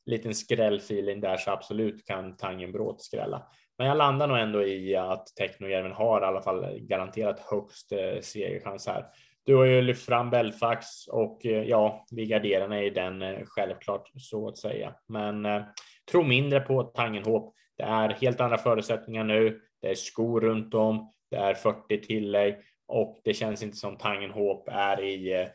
liten 0.06 0.34
skrällfeeling 0.34 1.20
där 1.20 1.36
så 1.36 1.50
absolut 1.50 2.04
kan 2.04 2.36
Tangenbråt 2.36 3.02
skrälla. 3.02 3.42
Men 3.78 3.86
jag 3.86 3.96
landar 3.96 4.26
nog 4.26 4.38
ändå 4.38 4.62
i 4.62 4.96
att 4.96 5.26
Technojärven 5.26 5.92
har 5.92 6.20
i 6.20 6.24
alla 6.24 6.42
fall 6.42 6.78
garanterat 6.78 7.40
högst 7.40 7.92
eh, 7.92 8.20
segerchans 8.20 8.86
här. 8.86 9.06
Du 9.46 9.54
har 9.54 9.64
ju 9.64 9.82
lyft 9.82 10.06
fram 10.06 10.30
Belfax 10.30 11.06
och 11.06 11.46
eh, 11.46 11.62
ja, 11.62 12.06
vi 12.10 12.26
garderarna 12.26 12.82
i 12.82 12.90
den 12.90 13.22
eh, 13.22 13.38
självklart 13.46 14.10
så 14.16 14.48
att 14.48 14.58
säga. 14.58 14.94
Men 15.08 15.46
eh, 15.46 15.62
tro 16.10 16.22
mindre 16.22 16.60
på 16.60 16.82
Tangenhop. 16.82 17.54
Det 17.76 17.84
är 17.84 18.08
helt 18.08 18.40
andra 18.40 18.58
förutsättningar 18.58 19.24
nu. 19.24 19.60
Det 19.82 19.90
är 19.90 19.94
skor 19.94 20.40
runt 20.40 20.74
om. 20.74 21.12
Det 21.30 21.36
är 21.36 21.54
40 21.54 22.00
tillägg 22.00 22.56
och 22.86 23.20
det 23.24 23.34
känns 23.34 23.62
inte 23.62 23.76
som 23.76 23.96
Tangenhop 23.96 24.68
är 24.68 25.02
i 25.02 25.32
eh, 25.32 25.46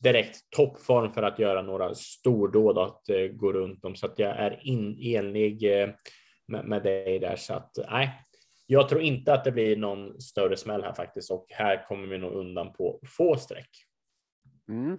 direkt 0.00 0.50
toppform 0.50 1.12
för 1.12 1.22
att 1.22 1.38
göra 1.38 1.62
några 1.62 1.94
stordåd 1.94 2.78
att 2.78 3.08
eh, 3.08 3.26
gå 3.26 3.52
runt 3.52 3.84
om. 3.84 3.96
Så 3.96 4.06
att 4.06 4.18
jag 4.18 4.36
är 4.36 4.66
in, 4.66 4.98
enig 5.00 5.80
eh, 5.80 5.88
med, 6.48 6.64
med 6.64 6.82
dig 6.82 7.18
där. 7.18 7.36
Så 7.36 7.54
att 7.54 7.78
nej, 7.90 8.22
jag 8.66 8.88
tror 8.88 9.00
inte 9.00 9.34
att 9.34 9.44
det 9.44 9.52
blir 9.52 9.76
någon 9.76 10.20
större 10.20 10.56
smäll 10.56 10.82
här 10.82 10.92
faktiskt 10.92 11.30
och 11.30 11.46
här 11.48 11.84
kommer 11.88 12.06
vi 12.06 12.18
nog 12.18 12.32
undan 12.32 12.72
på 12.72 13.00
få 13.16 13.36
streck. 13.36 13.70
Mm. 14.68 14.98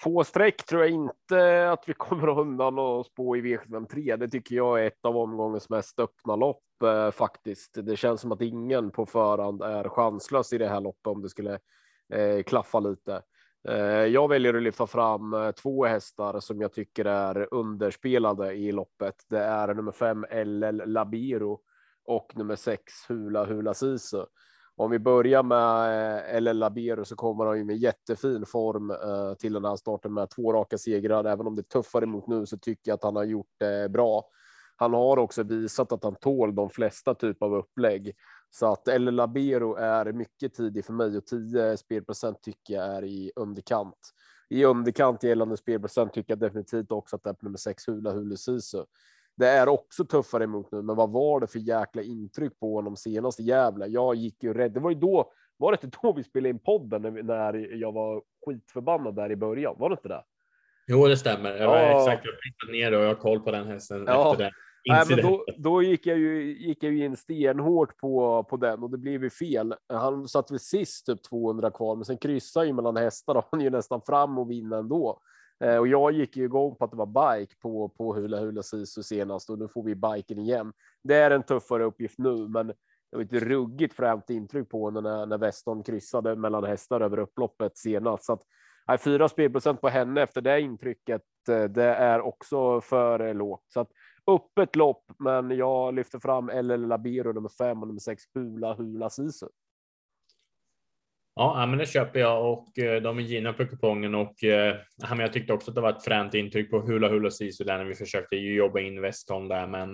Få 0.00 0.24
streck 0.24 0.66
tror 0.66 0.82
jag 0.82 0.90
inte 0.90 1.70
att 1.70 1.88
vi 1.88 1.92
kommer 1.92 2.28
undan 2.28 2.78
och 2.78 3.06
spå 3.06 3.36
i 3.36 3.40
V753. 3.40 4.16
Det 4.16 4.28
tycker 4.28 4.56
jag 4.56 4.82
är 4.82 4.86
ett 4.86 5.04
av 5.04 5.16
omgångens 5.16 5.68
mest 5.68 6.00
öppna 6.00 6.36
lopp 6.36 6.82
eh, 6.84 7.10
faktiskt. 7.10 7.78
Det 7.82 7.96
känns 7.96 8.20
som 8.20 8.32
att 8.32 8.42
ingen 8.42 8.90
på 8.90 9.06
förhand 9.06 9.62
är 9.62 9.88
chanslös 9.88 10.52
i 10.52 10.58
det 10.58 10.68
här 10.68 10.80
loppet 10.80 11.06
om 11.06 11.22
det 11.22 11.28
skulle 11.28 11.58
eh, 12.12 12.42
klaffa 12.46 12.80
lite. 12.80 13.22
Eh, 13.68 14.06
jag 14.06 14.28
väljer 14.28 14.54
att 14.54 14.62
lyfta 14.62 14.86
fram 14.86 15.34
eh, 15.34 15.50
två 15.50 15.84
hästar 15.84 16.40
som 16.40 16.60
jag 16.60 16.72
tycker 16.72 17.04
är 17.04 17.54
underspelade 17.54 18.52
i 18.52 18.72
loppet. 18.72 19.14
Det 19.28 19.38
är 19.38 19.74
nummer 19.74 19.92
fem 19.92 20.26
LL 20.30 20.82
Labiro 20.86 21.60
och 22.04 22.32
nummer 22.36 22.56
sex 22.56 22.92
Hula 23.08 23.44
Hula 23.44 23.74
Sisu. 23.74 24.24
Om 24.76 24.90
vi 24.90 24.98
börjar 24.98 25.42
med 25.42 26.36
eh, 26.36 26.40
LL 26.40 26.58
Labero 26.58 27.04
så 27.04 27.16
kommer 27.16 27.46
han 27.46 27.58
ju 27.58 27.64
med 27.64 27.76
jättefin 27.76 28.46
form 28.46 28.92
till 29.38 29.52
den 29.52 29.64
här 29.64 29.76
starten 29.76 30.14
med 30.14 30.30
två 30.30 30.52
raka 30.52 30.78
segrar. 30.78 31.24
Även 31.24 31.46
om 31.46 31.54
det 31.54 31.60
är 31.60 31.80
tuffare 31.80 32.06
mot 32.06 32.26
nu 32.26 32.46
så 32.46 32.58
tycker 32.58 32.90
jag 32.90 32.94
att 32.94 33.04
han 33.04 33.16
har 33.16 33.24
gjort 33.24 33.54
det 33.58 33.90
bra. 33.90 34.24
Han 34.76 34.94
har 34.94 35.16
också 35.16 35.42
visat 35.42 35.92
att 35.92 36.04
han 36.04 36.14
tål 36.14 36.54
de 36.54 36.70
flesta 36.70 37.14
typer 37.14 37.46
av 37.46 37.54
upplägg 37.54 38.14
så 38.58 38.72
att 38.72 39.00
LL 39.00 39.14
Labero 39.14 39.74
är 39.74 40.12
mycket 40.12 40.54
tidig 40.54 40.84
för 40.84 40.92
mig 40.92 41.16
och 41.16 41.26
10 41.26 41.76
spelprocent 41.76 42.42
tycker 42.42 42.74
jag 42.74 42.84
är 42.84 43.04
i 43.04 43.32
underkant. 43.36 43.98
I 44.48 44.64
underkant 44.64 45.22
gällande 45.22 45.56
spelprocent 45.56 46.12
tycker 46.12 46.32
jag 46.32 46.38
definitivt 46.38 46.92
också 46.92 47.16
att 47.16 47.22
det 47.22 47.30
är 47.30 47.36
nummer 47.40 47.58
sex 47.58 47.88
Hula 47.88 48.36
Sisu. 48.36 48.84
Det 49.36 49.48
är 49.48 49.68
också 49.68 50.04
tuffare 50.04 50.44
emot 50.44 50.72
nu, 50.72 50.82
men 50.82 50.96
vad 50.96 51.10
var 51.10 51.40
det 51.40 51.46
för 51.46 51.58
jäkla 51.58 52.02
intryck 52.02 52.58
på 52.60 52.74
honom 52.74 52.96
senast 52.96 53.40
i 53.40 53.42
Gävle? 53.42 53.86
Jag 53.86 54.14
gick 54.14 54.42
ju 54.42 54.54
rädd. 54.54 54.72
Det 54.72 54.80
var 54.80 54.90
ju 54.90 54.96
då. 54.96 55.32
Var 55.56 55.72
det 55.72 55.84
inte 55.84 55.98
då 56.02 56.12
vi 56.12 56.24
spelade 56.24 56.48
in 56.48 56.58
podden 56.58 57.02
när 57.02 57.54
jag 57.74 57.92
var 57.92 58.22
skitförbannad 58.46 59.16
där 59.16 59.32
i 59.32 59.36
början? 59.36 59.74
Var 59.78 59.90
det 59.90 59.92
inte 59.92 60.08
det? 60.08 60.24
Jo, 60.86 61.06
det 61.06 61.16
stämmer. 61.16 61.56
Jag 61.56 61.66
var 61.66 61.78
ja. 61.78 62.00
exakt 62.00 62.26
jag 62.66 62.72
ner 62.72 62.92
och 62.92 63.02
jag 63.02 63.08
har 63.08 63.14
koll 63.14 63.40
på 63.40 63.50
den 63.50 63.66
hästen 63.66 64.04
ja. 64.06 64.32
efter 64.32 64.44
det. 64.44 64.50
Nej, 64.86 65.04
men 65.08 65.22
då, 65.22 65.44
då 65.58 65.82
gick 65.82 66.06
jag 66.06 66.18
ju 66.18 66.58
gick 66.58 66.82
jag 66.82 66.92
ju 66.92 67.04
in 67.04 67.16
stenhårt 67.16 67.96
på 67.96 68.44
på 68.44 68.56
den 68.56 68.82
och 68.82 68.90
det 68.90 68.98
blev 68.98 69.22
ju 69.22 69.30
fel. 69.30 69.74
Han 69.88 70.28
satt 70.28 70.50
väl 70.50 70.60
sist 70.60 71.06
typ 71.06 71.22
200 71.22 71.70
kvar, 71.70 71.96
men 71.96 72.04
sen 72.04 72.18
kryssade 72.18 72.66
ju 72.66 72.72
mellan 72.72 72.96
hästar 72.96 73.34
och 73.34 73.44
han 73.50 73.60
är 73.60 73.64
ju 73.64 73.70
nästan 73.70 74.00
fram 74.06 74.38
och 74.38 74.50
vinna 74.50 74.78
ändå. 74.78 75.20
Eh, 75.64 75.76
och 75.76 75.88
jag 75.88 76.12
gick 76.12 76.36
ju 76.36 76.44
igång 76.44 76.76
på 76.76 76.84
att 76.84 76.90
det 76.90 76.96
var 76.96 77.36
bike 77.36 77.54
på, 77.62 77.88
på 77.88 78.14
Hula 78.14 78.40
Hula 78.40 78.62
Sisu 78.62 79.02
senast 79.02 79.50
och 79.50 79.58
nu 79.58 79.68
får 79.68 79.82
vi 79.82 79.94
biken 79.94 80.38
igen. 80.38 80.72
Det 81.04 81.14
är 81.14 81.30
en 81.30 81.42
tuffare 81.42 81.84
uppgift 81.84 82.18
nu, 82.18 82.48
men 82.48 82.66
det 82.66 83.16
var 83.16 83.22
ett 83.22 83.32
ruggigt 83.32 83.94
främt 83.94 84.30
intryck 84.30 84.68
på 84.68 84.90
när, 84.90 85.26
när 85.26 85.38
Weston 85.38 85.82
kryssade 85.82 86.36
mellan 86.36 86.64
hästar 86.64 87.00
över 87.00 87.18
upploppet 87.18 87.78
senast. 87.78 88.24
Så 88.24 88.32
att, 88.32 88.42
nej, 88.88 88.98
fyra 88.98 89.28
spelprocent 89.28 89.80
på 89.80 89.88
henne 89.88 90.22
efter 90.22 90.40
det 90.40 90.60
intrycket, 90.60 91.22
eh, 91.48 91.64
det 91.64 91.84
är 91.84 92.20
också 92.20 92.80
för 92.80 93.34
lågt. 93.34 93.64
Så 93.68 93.80
att 93.80 93.90
öppet 94.26 94.76
lopp, 94.76 95.04
men 95.18 95.50
jag 95.50 95.94
lyfter 95.94 96.18
fram 96.18 96.50
LL 96.62 96.86
Labiro 96.86 97.32
nummer 97.32 97.48
fem 97.48 97.82
och 97.82 97.88
nummer 97.88 98.00
sex 98.00 98.22
Hula 98.34 98.74
Hula 98.74 99.10
Sisu. 99.10 99.46
Ja, 101.38 101.66
men 101.66 101.78
det 101.78 101.86
köper 101.86 102.20
jag 102.20 102.52
och 102.52 102.78
eh, 102.78 103.02
de 103.02 103.18
är 103.18 103.22
givna 103.22 103.52
på 103.52 103.66
kupongen 103.66 104.14
och 104.14 104.44
eh, 104.44 104.76
men 105.08 105.18
jag 105.18 105.32
tyckte 105.32 105.52
också 105.52 105.70
att 105.70 105.74
det 105.74 105.80
var 105.80 105.90
ett 105.90 106.04
fränt 106.04 106.34
intryck 106.34 106.70
på 106.70 106.80
Hula 106.80 107.08
Hula 107.08 107.30
Sisu 107.30 107.64
där 107.64 107.78
när 107.78 107.84
vi 107.84 107.94
försökte 107.94 108.36
jobba 108.36 108.80
in 108.80 109.00
Westholm 109.00 109.48
där, 109.48 109.66
men 109.66 109.92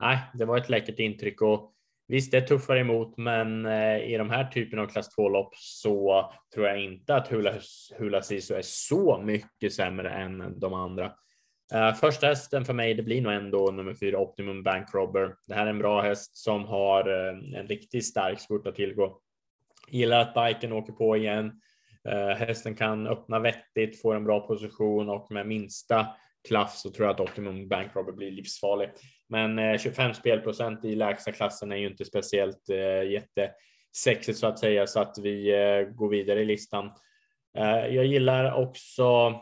nej, 0.00 0.18
det 0.34 0.44
var 0.44 0.56
ett 0.56 0.68
läckert 0.68 0.98
intryck 0.98 1.42
och 1.42 1.74
visst, 2.08 2.30
det 2.30 2.36
är 2.36 2.40
tuffare 2.40 2.80
emot, 2.80 3.16
men 3.16 3.66
eh, 3.66 3.98
i 3.98 4.16
de 4.18 4.30
här 4.30 4.44
typen 4.44 4.78
av 4.78 4.86
klass 4.86 5.08
2 5.08 5.28
lopp 5.28 5.54
så 5.56 6.32
tror 6.54 6.66
jag 6.66 6.82
inte 6.82 7.14
att 7.14 7.32
Hula 7.32 7.52
Hula 7.98 8.22
Sisu 8.22 8.54
är 8.54 8.62
så 8.62 9.20
mycket 9.22 9.72
sämre 9.72 10.10
än 10.10 10.60
de 10.60 10.74
andra. 10.74 11.12
Eh, 11.72 11.94
första 11.94 12.26
hästen 12.26 12.64
för 12.64 12.72
mig, 12.72 12.94
det 12.94 13.02
blir 13.02 13.22
nog 13.22 13.32
ändå 13.32 13.70
nummer 13.70 13.94
fyra 13.94 14.18
Optimum 14.18 14.62
Bank 14.62 14.94
Robber. 14.94 15.34
Det 15.46 15.54
här 15.54 15.66
är 15.66 15.70
en 15.70 15.78
bra 15.78 16.00
häst 16.00 16.36
som 16.36 16.64
har 16.64 17.28
eh, 17.28 17.60
en 17.60 17.66
riktigt 17.66 18.06
stark 18.06 18.40
spurt 18.40 18.66
att 18.66 18.74
tillgå 18.74 19.20
Gillar 19.88 20.20
att 20.20 20.34
biken 20.34 20.72
åker 20.72 20.92
på 20.92 21.16
igen. 21.16 21.60
Uh, 22.08 22.28
hästen 22.28 22.74
kan 22.74 23.06
öppna 23.06 23.38
vettigt, 23.38 24.02
får 24.02 24.14
en 24.14 24.24
bra 24.24 24.46
position 24.46 25.08
och 25.08 25.30
med 25.30 25.46
minsta 25.46 26.06
klaff 26.48 26.76
så 26.76 26.90
tror 26.90 27.06
jag 27.06 27.14
att 27.14 27.20
Optimum 27.20 27.68
Bank 27.68 27.96
Robber 27.96 28.12
blir 28.12 28.30
livsfarlig. 28.30 28.88
Men 29.28 29.58
uh, 29.58 29.78
25 29.78 30.14
spelprocent 30.14 30.84
i 30.84 30.94
lägsta 30.94 31.32
klassen 31.32 31.72
är 31.72 31.76
ju 31.76 31.86
inte 31.86 32.04
speciellt 32.04 32.70
uh, 32.70 33.10
jättesexigt 33.10 34.38
så 34.38 34.46
att 34.46 34.58
säga 34.58 34.86
så 34.86 35.00
att 35.00 35.18
vi 35.22 35.50
går 35.94 36.08
vidare 36.08 36.40
i 36.40 36.44
listan. 36.44 36.90
jag 37.90 38.06
gillar 38.06 38.52
också 38.52 39.32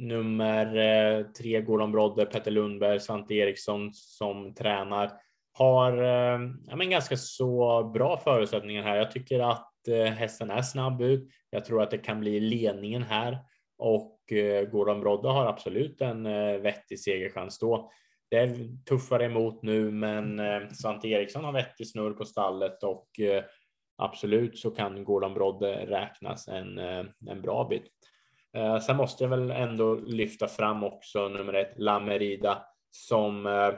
nummer 0.00 0.76
eh, 0.76 1.26
tre 1.26 1.60
Gordon 1.60 1.92
Brodde, 1.92 2.26
Petter 2.26 2.50
Lundberg, 2.50 3.00
Svante 3.00 3.34
Eriksson 3.34 3.90
som 3.94 4.54
tränar 4.54 5.12
har 5.52 5.92
eh, 6.02 6.40
ja, 6.66 6.76
men 6.76 6.90
ganska 6.90 7.16
så 7.16 7.84
bra 7.94 8.20
förutsättningar 8.24 8.82
här. 8.82 8.96
Jag 8.96 9.10
tycker 9.10 9.40
att 9.40 9.88
eh, 9.88 10.04
hästen 10.04 10.50
är 10.50 10.62
snabb 10.62 11.02
ut. 11.02 11.28
Jag 11.50 11.64
tror 11.64 11.82
att 11.82 11.90
det 11.90 11.98
kan 11.98 12.20
bli 12.20 12.40
ledningen 12.40 13.02
här 13.02 13.38
och 13.78 14.16
Gordon 14.72 15.00
Brodde 15.00 15.28
har 15.28 15.46
absolut 15.46 16.00
en 16.00 16.22
vettig 16.62 17.00
segerchans 17.00 17.58
då. 17.58 17.90
Det 18.30 18.36
är 18.36 18.84
tuffare 18.88 19.24
emot 19.24 19.62
nu, 19.62 19.90
men 19.90 20.40
Svante 20.74 21.08
Eriksson 21.08 21.44
har 21.44 21.52
vettig 21.52 21.88
snurr 21.88 22.12
på 22.12 22.24
stallet 22.24 22.82
och 22.82 23.08
absolut 23.98 24.58
så 24.58 24.70
kan 24.70 25.04
Gordon 25.04 25.34
Brodde 25.34 25.86
räknas 25.86 26.48
en, 26.48 26.78
en 27.28 27.42
bra 27.42 27.66
bit. 27.70 27.92
Eh, 28.56 28.80
sen 28.80 28.96
måste 28.96 29.24
jag 29.24 29.28
väl 29.28 29.50
ändå 29.50 29.94
lyfta 29.94 30.48
fram 30.48 30.84
också 30.84 31.28
nummer 31.28 31.54
ett 31.54 31.74
Lamerida 31.76 32.64
som 32.90 33.46
eh, 33.46 33.72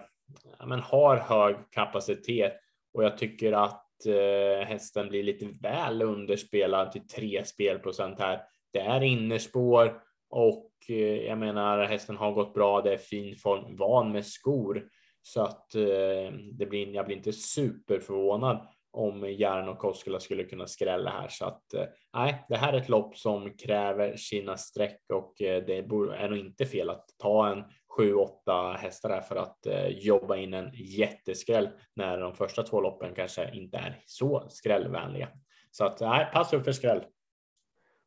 men 0.67 0.81
har 0.81 1.17
hög 1.17 1.57
kapacitet 1.71 2.53
och 2.95 3.05
jag 3.05 3.19
tycker 3.19 3.53
att 3.53 4.07
eh, 4.07 4.67
hästen 4.67 5.09
blir 5.09 5.23
lite 5.23 5.47
väl 5.61 6.03
underspelad 6.03 6.93
till 6.93 7.07
tre 7.07 7.45
spelprocent 7.45 8.21
här. 8.21 8.41
Det 8.73 8.81
är 8.81 9.03
innerspår 9.03 10.03
och 10.31 10.71
eh, 10.89 11.23
jag 11.27 11.39
menar 11.39 11.85
hästen 11.85 12.17
har 12.17 12.33
gått 12.33 12.55
bra. 12.55 12.81
Det 12.81 12.93
är 12.93 12.99
fin 12.99 13.37
form, 13.37 13.77
van 13.77 14.13
med 14.13 14.27
skor 14.27 14.89
så 15.23 15.43
att 15.43 15.75
eh, 15.75 16.35
det 16.53 16.67
blir. 16.67 16.95
Jag 16.95 17.07
blir 17.07 17.17
inte 17.17 17.33
superförvånad 17.33 18.67
om 18.93 19.31
Järn 19.31 19.69
och 19.69 19.79
Koskela 19.79 20.21
skulle 20.21 20.45
kunna 20.45 20.67
skrälla 20.67 21.11
här 21.11 21.29
så 21.29 21.45
att 21.45 21.75
eh, 21.75 21.85
nej, 22.15 22.45
det 22.49 22.57
här 22.57 22.73
är 22.73 22.79
ett 22.79 22.89
lopp 22.89 23.17
som 23.17 23.57
kräver 23.57 24.17
sina 24.17 24.57
streck 24.57 25.01
och 25.13 25.43
eh, 25.43 25.65
det 25.65 25.79
är 25.79 26.29
nog 26.29 26.39
inte 26.39 26.67
fel 26.67 26.91
att 26.91 27.05
ta 27.19 27.49
en 27.49 27.65
sju, 27.97 28.15
åtta 28.15 28.73
hästar 28.73 29.11
här 29.11 29.21
för 29.21 29.37
att 29.37 29.67
eh, 29.67 29.87
jobba 29.87 30.37
in 30.37 30.55
en 30.55 30.71
jätteskräll 30.75 31.69
när 31.95 32.19
de 32.19 32.35
första 32.35 32.63
två 32.63 32.81
loppen 32.81 33.15
kanske 33.15 33.51
inte 33.55 33.79
är 33.79 34.01
så 34.07 34.47
skrällvänliga. 34.49 35.29
Så 35.71 35.85
att 35.85 36.01
nej, 36.01 36.31
pass 36.33 36.53
upp 36.53 36.65
för 36.65 36.73
skräll. 36.73 37.05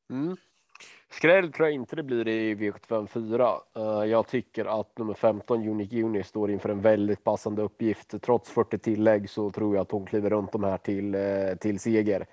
Mm. 0.10 0.38
Skräll 1.16 1.52
tror 1.52 1.68
jag 1.68 1.76
inte 1.76 1.96
det 1.96 2.04
blir 2.04 2.28
i 2.28 2.56
V754. 2.56 3.60
Uh, 3.78 4.02
eh, 4.02 4.06
jag 4.06 4.28
tycker 4.28 4.80
att 4.80 4.98
nummer 4.98 5.14
15 5.14 5.68
Unique 5.68 6.04
Uni 6.04 6.24
står 6.24 6.52
inför 6.52 6.70
en 6.70 6.82
väldigt 6.82 7.24
passande 7.24 7.62
uppgift. 7.62 8.22
Trots 8.22 8.50
40 8.50 8.78
tillägg 8.78 9.30
så 9.30 9.52
tror 9.52 9.76
jag 9.76 9.82
att 9.82 9.92
hon 9.92 10.06
kliver 10.06 10.30
runt 10.30 10.52
de 10.52 10.64
här 10.64 10.78
till, 10.78 11.16
uh, 11.16 11.56
till 11.56 11.80
seger. 11.80 12.26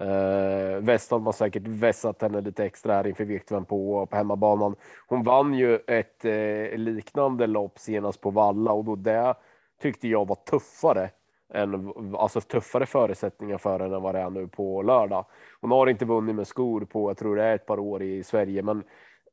Uh, 0.00 0.80
Westholm 0.80 1.26
har 1.26 1.32
säkert 1.32 1.66
vässat 1.66 2.22
henne 2.22 2.40
lite 2.40 2.64
extra 2.64 2.94
här 2.94 3.06
inför 3.06 3.24
Virtuven 3.24 3.64
på, 3.64 4.06
på 4.06 4.16
hemmabanan. 4.16 4.74
Hon 5.06 5.22
vann 5.22 5.54
ju 5.54 5.78
ett 5.86 6.24
uh, 6.24 6.78
liknande 6.78 7.46
lopp 7.46 7.78
senast 7.78 8.20
på 8.20 8.30
Valla 8.30 8.72
och 8.72 8.84
då 8.84 8.96
det 8.96 9.34
tyckte 9.82 10.08
jag 10.08 10.28
var 10.28 10.36
tuffare 10.36 11.10
än 11.54 11.92
alltså 12.14 12.40
tuffare 12.40 12.86
förutsättningar 12.86 13.58
för 13.58 13.80
henne 13.80 13.96
än 13.96 14.02
vad 14.02 14.14
det 14.14 14.20
är 14.20 14.30
nu 14.30 14.48
på 14.48 14.82
lördag. 14.82 15.24
Hon 15.60 15.70
har 15.70 15.86
inte 15.86 16.04
vunnit 16.04 16.34
med 16.34 16.46
skor 16.46 16.80
på, 16.80 17.10
jag 17.10 17.16
tror 17.16 17.36
det 17.36 17.42
är 17.42 17.54
ett 17.54 17.66
par 17.66 17.78
år 17.78 18.02
i 18.02 18.24
Sverige, 18.24 18.62
men 18.62 18.82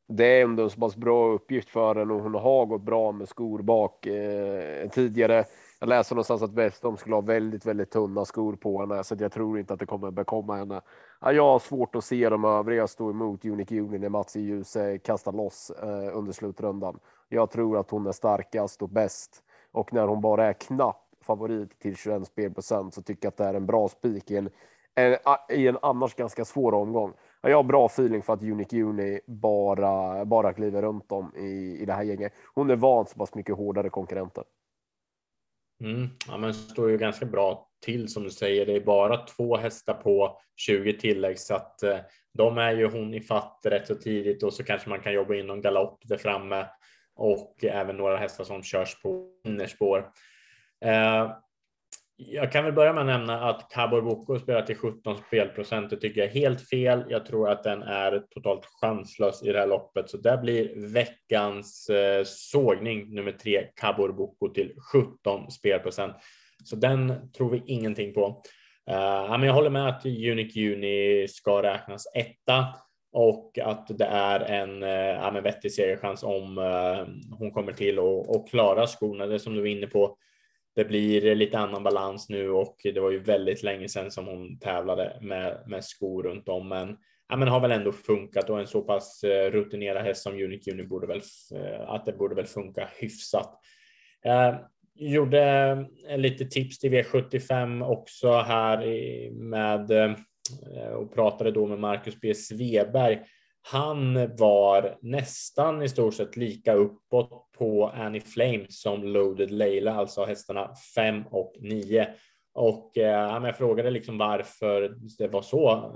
det 0.08 0.26
är 0.26 0.44
ändå 0.44 0.64
en 0.64 0.70
så 0.70 0.80
pass 0.80 0.96
bra 0.96 1.28
uppgift 1.32 1.70
för 1.70 1.96
henne 1.96 2.14
och 2.14 2.22
hon 2.22 2.36
har 2.36 2.66
gått 2.66 2.82
bra 2.82 3.12
med 3.12 3.28
skor 3.28 3.60
bak 3.62 4.06
eh, 4.06 4.90
tidigare. 4.90 5.46
Jag 5.80 5.90
läste 5.90 6.14
någonstans 6.16 6.42
att 6.42 6.54
Westholm 6.54 6.98
skulle 6.98 7.16
ha 7.16 7.22
väldigt, 7.22 7.66
väldigt 7.66 7.92
tunna 7.92 8.26
skor 8.26 8.56
på 8.56 8.80
henne, 8.80 9.04
så 9.04 9.16
jag 9.20 9.32
tror 9.32 9.60
inte 9.60 9.74
att 9.74 9.80
det 9.80 9.86
kommer 9.86 10.12
bekomma 10.12 10.56
henne. 10.56 10.82
Ja, 11.22 11.32
jag 11.32 11.44
har 11.44 11.60
svårt 11.60 11.96
att 11.96 12.04
se 12.04 12.30
de 12.30 12.46
övriga 12.46 12.88
stå 12.88 13.10
emot 13.10 13.46
Unique 13.46 13.80
Union 13.80 14.02
när 14.02 14.10
Mats 14.10 14.36
i 14.36 14.42
ljus 14.42 14.78
kastar 15.04 15.32
loss 15.32 15.72
eh, 15.84 16.18
under 16.18 16.32
slutrundan. 16.32 17.00
Jag 17.30 17.52
tror 17.52 17.78
att 17.78 17.92
hon 17.92 18.08
är 18.08 18.12
starkast 18.12 18.82
och 18.82 18.90
bäst 18.90 19.44
och 19.72 19.94
när 19.94 20.08
hon 20.08 20.22
bara 20.22 20.46
är 20.46 20.54
knapp 20.54 21.04
favorit 21.22 21.80
till 21.80 21.96
21 21.96 22.28
spelprocent 22.28 22.94
så 22.94 23.02
tycker 23.02 23.26
jag 23.26 23.32
att 23.32 23.38
det 23.38 23.46
är 23.46 23.54
en 23.54 23.66
bra 23.66 23.88
spik 23.88 24.32
i 24.32 24.38
en, 24.38 24.50
en, 24.98 25.18
ah, 25.24 25.46
i 25.50 25.68
en 25.68 25.78
annars 25.82 26.16
ganska 26.16 26.46
svår 26.46 26.74
omgång. 26.74 27.14
Jag 27.42 27.58
har 27.58 27.64
bra 27.64 27.86
feeling 27.86 28.24
för 28.24 28.34
att 28.34 28.44
Unique 28.44 28.82
Uni 28.82 29.20
bara, 29.28 30.26
bara 30.26 30.54
kliver 30.54 30.82
runt 30.82 31.12
om 31.12 31.36
i, 31.36 31.78
i 31.82 31.86
det 31.86 31.94
här 31.94 32.04
gänget. 32.04 32.34
Hon 32.54 32.70
är 32.70 32.76
van 32.76 33.06
så 33.06 33.18
pass 33.18 33.36
mycket 33.36 33.56
hårdare 33.56 33.90
konkurrenter. 33.90 34.44
Mm. 35.84 36.10
Ja, 36.28 36.38
men 36.38 36.54
står 36.54 36.90
ju 36.90 36.98
ganska 36.98 37.26
bra 37.26 37.70
till 37.86 38.08
som 38.08 38.24
du 38.24 38.30
säger. 38.30 38.66
Det 38.66 38.76
är 38.76 38.82
bara 38.82 39.18
två 39.18 39.58
hästar 39.58 39.94
på 39.94 40.40
20 40.56 40.94
tillägg 40.94 41.40
så 41.40 41.56
att 41.56 41.84
eh, 41.84 41.98
de 42.34 42.58
är 42.58 42.72
ju 42.72 42.90
hon 42.90 43.14
i 43.14 43.22
fatt 43.22 43.60
rätt 43.64 43.88
så 43.88 43.96
tidigt 43.96 44.44
och 44.44 44.54
så 44.54 44.64
kanske 44.64 44.90
man 44.90 45.00
kan 45.00 45.14
jobba 45.14 45.36
in 45.36 45.48
någon 45.48 45.62
galopp 45.62 46.00
där 46.04 46.18
framme 46.18 46.66
och 47.16 47.64
även 47.64 47.98
några 47.98 48.18
hästar 48.18 48.44
som 48.44 48.64
körs 48.64 49.02
på 49.02 49.30
innerspår. 49.46 50.12
Eh, 50.86 51.32
jag 52.18 52.52
kan 52.52 52.64
väl 52.64 52.74
börja 52.74 52.94
med 52.94 53.02
att 53.02 53.08
nämna 53.08 53.50
att 53.50 53.70
Kabor 53.70 54.02
Boko 54.02 54.40
spelar 54.40 54.62
till 54.62 54.76
17 54.76 55.18
spelprocent. 55.28 55.90
Det 55.90 55.98
tycker 55.98 56.22
jag 56.22 56.30
är 56.30 56.34
helt 56.34 56.70
fel. 56.70 57.04
Jag 57.10 57.26
tror 57.26 57.50
att 57.50 57.64
den 57.64 57.84
är 57.84 58.24
totalt 58.30 58.66
chanslös 58.66 59.44
i 59.44 59.52
det 59.52 59.60
här 59.60 59.68
loppet, 59.68 60.10
så 60.10 60.18
där 60.18 60.38
blir 60.38 60.92
veckans 60.94 61.90
eh, 61.90 62.24
sågning 62.26 63.14
nummer 63.14 63.32
tre 63.32 63.68
Kabor 63.76 64.12
Boko 64.12 64.50
till 64.50 64.74
17 64.94 65.52
spelprocent. 65.52 66.16
Så 66.64 66.76
den 66.76 67.32
tror 67.32 67.50
vi 67.50 67.64
ingenting 67.66 68.14
på. 68.14 68.42
Eh, 68.90 69.30
men 69.30 69.44
jag 69.44 69.54
håller 69.54 69.70
med 69.70 69.88
att 69.88 70.06
Unique 70.06 70.74
Uni 70.74 71.28
ska 71.30 71.64
räknas 71.64 72.08
etta 72.16 72.66
och 73.14 73.60
att 73.60 73.88
det 73.98 74.06
är 74.06 74.40
en 74.40 74.84
eh, 74.84 74.90
ja, 74.90 75.42
vettig 75.44 75.72
segerchans 75.72 76.24
om 76.24 76.58
hon 77.40 77.52
kommer 77.52 77.74
till 77.74 78.00
och, 78.00 78.36
och 78.36 78.50
klara 78.50 78.88
skorna. 78.88 79.26
Det 79.26 79.40
som 79.40 79.54
du 79.54 79.60
var 79.60 79.68
inne 79.68 79.88
på 79.88 80.18
det 80.78 80.86
blir 80.86 81.36
lite 81.36 81.58
annan 81.58 81.84
balans 81.84 82.30
nu 82.30 82.50
och 82.50 82.76
det 82.84 83.00
var 83.00 83.12
ju 83.12 83.20
väldigt 83.20 83.64
länge 83.64 83.90
sedan 83.90 84.12
som 84.12 84.28
hon 84.28 84.60
tävlade 84.60 85.18
med, 85.22 85.64
med 85.68 85.84
skor 85.84 86.24
runt 86.24 86.50
om. 86.50 86.70
Men, 86.70 86.98
ja, 87.30 87.36
men 87.36 87.48
har 87.48 87.60
väl 87.60 87.72
ändå 87.72 87.92
funkat 87.92 88.50
och 88.50 88.60
en 88.60 88.68
så 88.68 88.82
pass 88.82 89.24
eh, 89.24 89.52
rutinerad 89.52 90.04
häst 90.04 90.24
som 90.24 90.34
Unic 90.34 90.68
Uni 90.68 90.84
borde 90.84 91.08
väl 91.08 91.22
eh, 91.56 91.90
att 91.90 92.06
det 92.06 92.14
borde 92.14 92.36
väl 92.36 92.46
funka 92.46 92.90
hyfsat. 93.00 93.60
Eh, 94.26 94.56
gjorde 94.96 95.42
eh, 96.10 96.18
lite 96.18 96.46
tips 96.46 96.80
till 96.80 96.92
V75 96.92 97.86
också 97.86 98.32
här 98.32 98.80
med 99.32 100.16
och 100.96 101.14
pratade 101.14 101.52
då 101.52 101.66
med 101.68 101.80
Marcus 101.80 102.20
B 102.22 102.34
Sveberg 102.34 103.20
han 103.72 104.14
var 104.36 104.98
nästan 105.02 105.82
i 105.82 105.90
stort 105.90 106.14
sett 106.14 106.38
lika 106.38 106.74
uppåt 106.74 107.47
på 107.58 107.88
Annie 107.88 108.22
Flame 108.22 108.66
som 108.70 109.04
Loaded 109.04 109.52
Leila, 109.52 109.94
alltså 109.94 110.26
hästarna 110.26 110.70
5 110.96 111.24
och 111.32 111.54
9. 111.60 112.08
Och 112.54 112.98
eh, 112.98 113.44
jag 113.46 113.58
frågade 113.58 113.90
liksom 113.90 114.18
varför 114.18 114.96
det 115.18 115.28
var 115.28 115.42
så. 115.42 115.96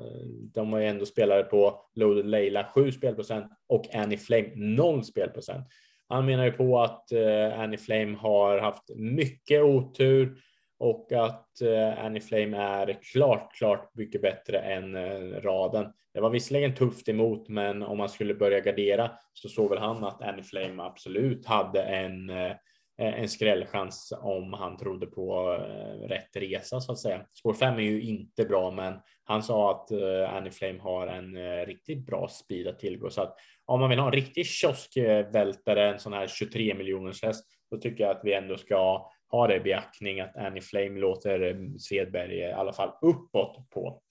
De 0.53 0.71
var 0.71 0.79
ju 0.79 0.85
ändå 0.85 1.05
spelare 1.05 1.43
på 1.43 1.81
Loaded 1.95 2.25
Leila 2.25 2.63
7 2.63 2.91
spelprocent 2.91 3.45
och 3.67 3.95
Annie 3.95 4.17
Flame 4.17 4.51
0 4.55 5.03
spelprocent. 5.03 5.67
Han 6.09 6.25
menar 6.25 6.45
ju 6.45 6.51
på 6.51 6.79
att 6.79 7.11
eh, 7.11 7.59
Annie 7.59 7.77
Flame 7.77 8.17
har 8.17 8.57
haft 8.57 8.89
mycket 8.95 9.63
otur 9.63 10.37
och 10.81 11.11
att 11.11 11.61
eh, 11.61 12.05
Annie 12.05 12.21
Flame 12.21 12.57
är 12.57 12.99
klart, 13.11 13.55
klart 13.55 13.95
mycket 13.95 14.21
bättre 14.21 14.59
än 14.59 14.95
eh, 14.95 15.41
raden. 15.41 15.93
Det 16.13 16.21
var 16.21 16.29
visserligen 16.29 16.75
tufft 16.75 17.09
emot, 17.09 17.49
men 17.49 17.83
om 17.83 17.97
man 17.97 18.09
skulle 18.09 18.33
börja 18.33 18.59
gardera 18.59 19.11
så 19.33 19.49
såg 19.49 19.69
väl 19.69 19.79
han 19.79 20.03
att 20.03 20.21
Annie 20.21 20.43
Flame 20.43 20.83
absolut 20.83 21.45
hade 21.45 21.81
en, 21.81 22.29
eh, 22.29 22.51
en 22.97 23.29
skrällchans 23.29 24.13
om 24.21 24.53
han 24.53 24.77
trodde 24.77 25.05
på 25.05 25.53
eh, 25.53 26.07
rätt 26.07 26.35
resa 26.35 26.81
så 26.81 26.91
att 26.91 26.99
säga. 26.99 27.25
Spår 27.33 27.53
5 27.53 27.75
är 27.75 27.81
ju 27.81 28.01
inte 28.01 28.45
bra, 28.45 28.71
men 28.71 28.93
han 29.23 29.43
sa 29.43 29.71
att 29.71 29.91
eh, 29.91 30.35
Annie 30.35 30.51
Flame 30.51 30.79
har 30.79 31.07
en 31.07 31.37
eh, 31.37 31.65
riktigt 31.65 32.05
bra 32.05 32.27
speed 32.27 32.67
att 32.67 32.79
tillgå 32.79 33.09
så 33.09 33.21
att 33.21 33.35
om 33.65 33.79
man 33.79 33.89
vill 33.89 33.99
ha 33.99 34.07
en 34.07 34.13
riktig 34.13 34.45
kioskvältare, 34.45 35.93
en 35.93 35.99
sån 35.99 36.13
här 36.13 36.27
23 36.27 36.73
miljoners 36.73 37.23
häst, 37.23 37.45
då 37.71 37.77
tycker 37.77 38.03
jag 38.03 38.11
att 38.11 38.21
vi 38.23 38.33
ändå 38.33 38.57
ska 38.57 39.11
ha 39.31 39.47
det 39.47 39.55
i 39.55 39.59
beaktning 39.59 40.19
att 40.19 40.37
Annie 40.37 40.61
Flame 40.61 40.99
låter 40.99 41.41
eh, 41.41 41.55
Svedberg 41.79 42.43
eh, 42.43 42.49
i 42.49 42.53
alla 42.53 42.73
fall 42.73 42.91
uppåt 43.01 43.69
på. 43.69 44.01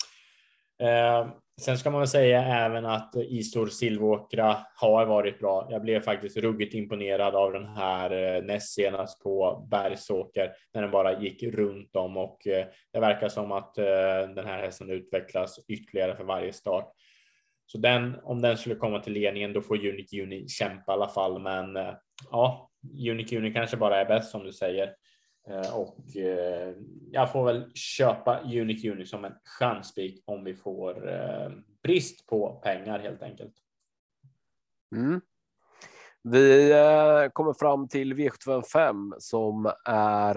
Eh, 0.83 1.29
sen 1.61 1.79
ska 1.79 1.91
man 1.91 2.01
väl 2.01 2.09
säga 2.09 2.43
även 2.45 2.87
att 2.87 3.15
Isor 3.17 3.67
Silvåkra 3.67 4.57
har 4.75 5.07
varit 5.07 5.39
bra. 5.39 5.69
Jag 5.71 5.83
blev 5.83 6.01
faktiskt 6.01 6.37
ruggigt 6.37 6.75
imponerad 6.75 7.35
av 7.35 7.53
den 7.53 7.67
här 7.67 8.37
eh, 8.37 8.43
näst 8.43 8.75
senast 8.75 9.23
på 9.23 9.67
Bergsåker 9.71 10.53
när 10.75 10.83
den 10.83 10.91
bara 10.91 11.21
gick 11.21 11.43
runt 11.43 11.97
om 11.97 12.17
och 12.17 12.47
eh, 12.47 12.67
det 12.93 13.01
verkar 13.01 13.29
som 13.29 13.53
att 13.53 13.79
eh, 13.79 13.85
den 14.35 14.47
här 14.47 14.59
hästen 14.59 14.91
utvecklas 14.91 15.59
ytterligare 15.69 16.17
för 16.17 16.25
varje 16.25 16.53
start. 16.53 16.93
Så 17.67 17.79
den, 17.79 18.17
om 18.23 18.43
den 18.43 18.59
skulle 18.59 18.75
komma 18.75 18.99
till 19.01 19.13
ledningen, 19.13 19.53
då 19.53 19.63
får 19.63 19.77
Unique 19.77 20.23
Uni 20.23 20.49
kämpa 20.49 20.93
i 20.93 20.95
alla 20.95 21.09
fall. 21.09 21.41
Men 21.41 21.77
eh, 21.77 21.95
ja, 22.31 22.71
Unique 23.11 23.39
Uni 23.39 23.53
kanske 23.53 23.77
bara 23.77 24.01
är 24.01 24.05
bäst 24.05 24.31
som 24.31 24.45
du 24.45 24.53
säger. 24.53 24.95
Eh, 25.51 25.77
och 25.77 26.17
eh, 26.17 26.75
jag 27.11 27.33
får 27.33 27.45
väl 27.45 27.71
köpa 27.75 28.41
Unic 28.41 28.85
Unic 28.85 29.11
som 29.11 29.25
en 29.25 29.35
chanspik 29.45 30.23
om 30.27 30.45
vi 30.45 30.55
får 30.55 31.13
eh, 31.13 31.51
brist 31.83 32.27
på 32.27 32.61
pengar 32.65 32.99
helt 32.99 33.23
enkelt. 33.23 33.55
Mm. 34.97 35.21
Vi 36.23 36.75
kommer 37.33 37.53
fram 37.53 37.89
till 37.89 38.15
V75 38.15 39.15
som 39.19 39.73
är 39.85 40.37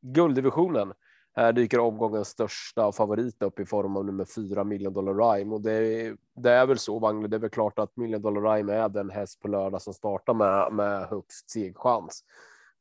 gulddivisionen. 0.00 0.92
Här 1.34 1.52
dyker 1.52 1.78
omgångens 1.80 2.28
största 2.28 2.92
favorit 2.92 3.42
upp 3.42 3.60
i 3.60 3.66
form 3.66 3.96
av 3.96 4.04
nummer 4.04 4.24
fyra 4.24 4.64
Million 4.64 4.92
Dollar 4.92 5.14
Rhyme 5.14 5.54
och 5.54 5.60
det, 5.60 6.16
det 6.36 6.50
är 6.50 6.66
väl 6.66 6.78
så 6.78 6.98
Wangle. 6.98 7.28
Det 7.28 7.36
är 7.36 7.40
väl 7.40 7.50
klart 7.50 7.78
att 7.78 7.96
Million 7.96 8.22
Dollar 8.22 8.40
Rhyme 8.40 8.72
är 8.72 8.88
den 8.88 9.10
häst 9.10 9.40
på 9.40 9.48
lördag 9.48 9.82
som 9.82 9.94
startar 9.94 10.34
med 10.34 10.72
med 10.72 11.06
högst 11.06 11.50
segchans. 11.50 12.24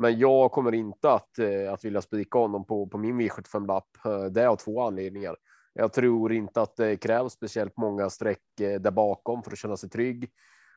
Men 0.01 0.19
jag 0.19 0.51
kommer 0.51 0.73
inte 0.73 1.11
att, 1.11 1.39
eh, 1.39 1.73
att 1.73 1.85
vilja 1.85 2.01
spika 2.01 2.37
honom 2.37 2.65
på, 2.65 2.87
på 2.87 2.97
min 2.97 3.21
V75 3.21 3.67
lapp. 3.67 3.87
Eh, 4.05 4.23
det 4.23 4.41
är 4.41 4.47
av 4.47 4.55
två 4.55 4.81
anledningar. 4.81 5.35
Jag 5.73 5.93
tror 5.93 6.33
inte 6.33 6.61
att 6.61 6.75
det 6.75 6.97
krävs 6.97 7.33
speciellt 7.33 7.77
många 7.77 8.09
streck 8.09 8.59
eh, 8.61 8.81
där 8.81 8.91
bakom 8.91 9.43
för 9.43 9.51
att 9.51 9.57
känna 9.57 9.77
sig 9.77 9.89
trygg. 9.89 10.29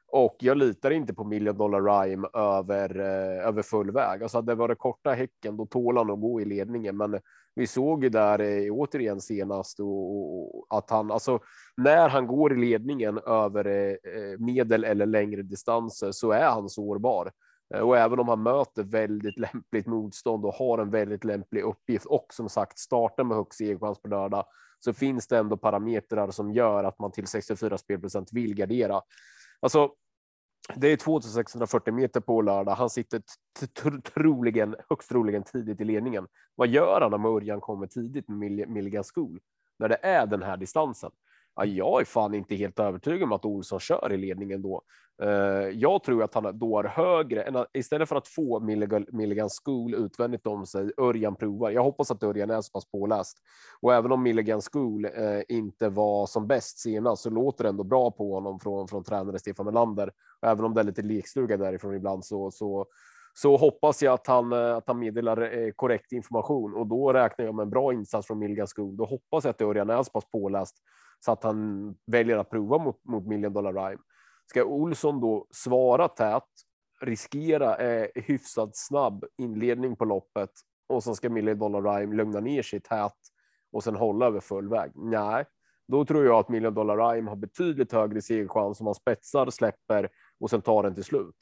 Och 0.06 0.36
jag 0.40 0.56
litar 0.56 0.90
inte 0.90 1.14
på 1.14 1.24
million 1.24 1.58
dollar 1.58 1.80
rhyme 1.80 2.28
över, 2.34 2.98
över 3.40 3.62
full 3.62 3.90
väg. 3.90 4.22
Alltså 4.22 4.38
hade 4.38 4.52
det 4.52 4.56
varit 4.56 4.78
korta 4.78 5.12
häcken, 5.12 5.56
då 5.56 5.66
tål 5.66 5.96
han 5.96 6.10
att 6.10 6.20
gå 6.20 6.40
i 6.40 6.44
ledningen. 6.44 6.96
Men 6.96 7.20
vi 7.54 7.66
såg 7.66 8.04
ju 8.04 8.10
där 8.10 8.68
återigen 8.70 9.20
senast 9.20 9.80
och, 9.80 10.16
och, 10.16 10.66
att 10.68 10.90
han, 10.90 11.10
alltså 11.10 11.38
när 11.76 12.08
han 12.08 12.26
går 12.26 12.52
i 12.52 12.56
ledningen 12.56 13.18
över 13.18 13.98
medel 14.38 14.84
eller 14.84 15.06
längre 15.06 15.42
distanser 15.42 16.12
så 16.12 16.32
är 16.32 16.48
han 16.48 16.68
sårbar. 16.68 17.30
Eh, 17.74 17.80
och 17.80 17.98
även 17.98 18.18
om 18.18 18.28
han 18.28 18.42
möter 18.42 18.82
väldigt 18.82 19.38
lämpligt 19.38 19.86
motstånd 19.86 20.44
och 20.44 20.54
har 20.54 20.78
en 20.78 20.90
väldigt 20.90 21.24
lämplig 21.24 21.62
uppgift 21.62 22.06
och 22.06 22.26
som 22.30 22.48
sagt 22.48 22.78
startar 22.78 23.24
med 23.24 23.36
högst 23.36 23.58
segerchans 23.58 24.02
på 24.02 24.08
lördag 24.08 24.44
så 24.78 24.92
finns 24.92 25.26
det 25.26 25.38
ändå 25.38 25.56
parametrar 25.56 26.30
som 26.30 26.52
gör 26.52 26.84
att 26.84 26.98
man 26.98 27.12
till 27.12 27.26
64 27.26 27.78
spelprocent 27.78 28.32
vill 28.32 28.54
gardera. 28.54 29.02
Alltså, 29.60 29.90
det 30.74 30.88
är 30.88 30.96
2640 30.96 31.94
meter 31.94 32.20
på 32.20 32.42
lördag. 32.42 32.74
Han 32.74 32.90
sitter 32.90 33.22
troligen 34.00 34.76
högst 34.88 35.08
troligen 35.08 35.42
tidigt 35.42 35.80
i 35.80 35.84
ledningen. 35.84 36.26
Vad 36.54 36.68
gör 36.68 37.00
han 37.00 37.14
om 37.14 37.24
Örjan 37.24 37.60
kommer 37.60 37.86
tidigt 37.86 38.28
med 38.28 38.68
Milligan 38.68 39.04
School 39.14 39.40
när 39.78 39.88
det 39.88 39.98
är 40.02 40.26
den 40.26 40.42
här 40.42 40.56
distansen? 40.56 41.10
Ja, 41.56 41.64
jag 41.64 42.00
är 42.00 42.04
fan 42.04 42.34
inte 42.34 42.54
helt 42.54 42.78
övertygad 42.78 43.22
om 43.22 43.32
att 43.32 43.44
Olsson 43.44 43.80
kör 43.80 44.12
i 44.12 44.16
ledningen 44.16 44.62
då. 44.62 44.82
Uh, 45.22 45.28
jag 45.68 46.02
tror 46.02 46.22
att 46.22 46.34
han 46.34 46.58
då 46.58 46.78
är 46.78 46.84
högre 46.84 47.42
än 47.42 47.56
att, 47.56 47.66
istället 47.72 48.08
för 48.08 48.16
att 48.16 48.28
få 48.28 48.60
Milligan, 48.60 49.48
School 49.64 49.94
utvändigt 49.94 50.46
om 50.46 50.66
sig. 50.66 50.90
Örjan 50.96 51.36
provar. 51.36 51.70
Jag 51.70 51.82
hoppas 51.82 52.10
att 52.10 52.22
Örjan 52.22 52.50
är 52.50 52.60
så 52.60 52.72
pass 52.72 52.90
påläst 52.90 53.38
och 53.80 53.94
även 53.94 54.12
om 54.12 54.22
Milligan 54.22 54.60
School 54.72 55.06
uh, 55.06 55.42
inte 55.48 55.88
var 55.88 56.26
som 56.26 56.46
bäst 56.46 56.78
senast 56.78 57.22
så 57.22 57.30
låter 57.30 57.64
det 57.64 57.70
ändå 57.70 57.84
bra 57.84 58.10
på 58.10 58.34
honom 58.34 58.60
från 58.60 58.88
från 58.88 59.04
tränare 59.04 59.38
Stefan 59.38 59.66
Melander. 59.66 60.10
Och 60.42 60.48
även 60.48 60.64
om 60.64 60.74
det 60.74 60.80
är 60.80 60.84
lite 60.84 61.02
lekstuga 61.02 61.56
därifrån 61.56 61.94
ibland 61.94 62.24
så 62.24 62.50
så 62.50 62.86
så 63.36 63.56
hoppas 63.56 64.02
jag 64.02 64.14
att 64.14 64.26
han 64.26 64.52
eh, 64.52 64.76
att 64.76 64.84
han 64.86 64.98
meddelar 64.98 65.70
korrekt 65.70 66.12
information 66.12 66.74
och 66.74 66.86
då 66.86 67.12
räknar 67.12 67.44
jag 67.44 67.54
med 67.54 67.62
en 67.62 67.70
bra 67.70 67.92
insats 67.92 68.26
från 68.26 68.38
Milligan 68.38 68.66
School. 68.76 68.96
Då 68.96 69.04
hoppas 69.04 69.44
jag 69.44 69.50
att 69.50 69.60
Örjan 69.60 69.90
är 69.90 70.02
så 70.02 70.10
pass 70.10 70.30
påläst 70.30 70.76
så 71.24 71.32
att 71.32 71.44
han 71.44 71.94
väljer 72.06 72.38
att 72.38 72.50
prova 72.50 72.78
mot, 72.78 73.04
mot 73.04 73.26
Million 73.26 73.52
Dollar 73.52 73.72
Rhyme. 73.72 74.02
Ska 74.46 74.64
Olsson 74.64 75.20
då 75.20 75.46
svara 75.50 76.08
tät, 76.08 76.48
riskera 77.00 77.76
eh, 77.76 78.08
hyfsat 78.14 78.76
snabb 78.76 79.24
inledning 79.38 79.96
på 79.96 80.04
loppet 80.04 80.50
och 80.88 81.04
sen 81.04 81.14
ska 81.14 81.30
Million 81.30 81.58
Dollar 81.58 81.82
Rhyme 81.82 82.16
lugna 82.16 82.40
ner 82.40 82.62
sig 82.62 82.80
tät 82.80 83.16
och 83.72 83.84
sen 83.84 83.96
hålla 83.96 84.26
över 84.26 84.40
full 84.40 84.68
väg? 84.68 84.90
Nej, 84.94 85.44
då 85.88 86.04
tror 86.04 86.24
jag 86.24 86.38
att 86.38 86.48
Million 86.48 86.74
Dollar 86.74 86.96
Rhyme 86.96 87.30
har 87.30 87.36
betydligt 87.36 87.92
högre 87.92 88.22
segerchans 88.22 88.80
om 88.80 88.84
man 88.84 88.94
spetsar, 88.94 89.50
släpper 89.50 90.08
och 90.40 90.50
sen 90.50 90.62
tar 90.62 90.82
den 90.82 90.94
till 90.94 91.04
slut. 91.04 91.36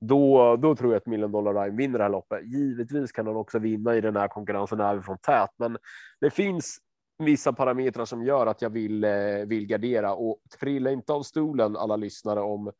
Då, 0.00 0.56
då 0.56 0.76
tror 0.76 0.92
jag 0.92 1.00
att 1.00 1.06
Million 1.06 1.32
Dollar 1.32 1.54
Rhyme 1.54 1.76
vinner 1.76 1.98
det 1.98 2.04
här 2.04 2.10
loppet. 2.10 2.44
Givetvis 2.44 3.12
kan 3.12 3.26
han 3.26 3.36
också 3.36 3.58
vinna 3.58 3.94
i 3.96 4.00
den 4.00 4.16
här 4.16 4.28
konkurrensen 4.28 4.80
även 4.80 5.02
från 5.02 5.18
tät, 5.18 5.50
men 5.58 5.78
det 6.20 6.30
finns 6.30 6.78
vissa 7.18 7.52
parametrar 7.52 8.04
som 8.04 8.22
gör 8.22 8.46
att 8.46 8.62
jag 8.62 8.70
vill, 8.70 9.04
eh, 9.04 9.10
vill 9.46 9.66
gardera 9.66 10.14
och 10.14 10.38
trilla 10.60 10.90
inte 10.90 11.12
av 11.12 11.22
stolen 11.22 11.76
alla 11.76 11.96
lyssnare 11.96 12.40
om 12.40 12.72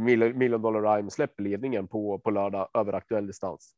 Million 0.00 0.62
Dollar 0.62 0.96
Rhyme 0.96 1.10
släpper 1.10 1.42
ledningen 1.42 1.88
på, 1.88 2.18
på 2.18 2.30
lördag 2.30 2.68
över 2.74 2.92
aktuell 2.92 3.26
distans. 3.26 3.74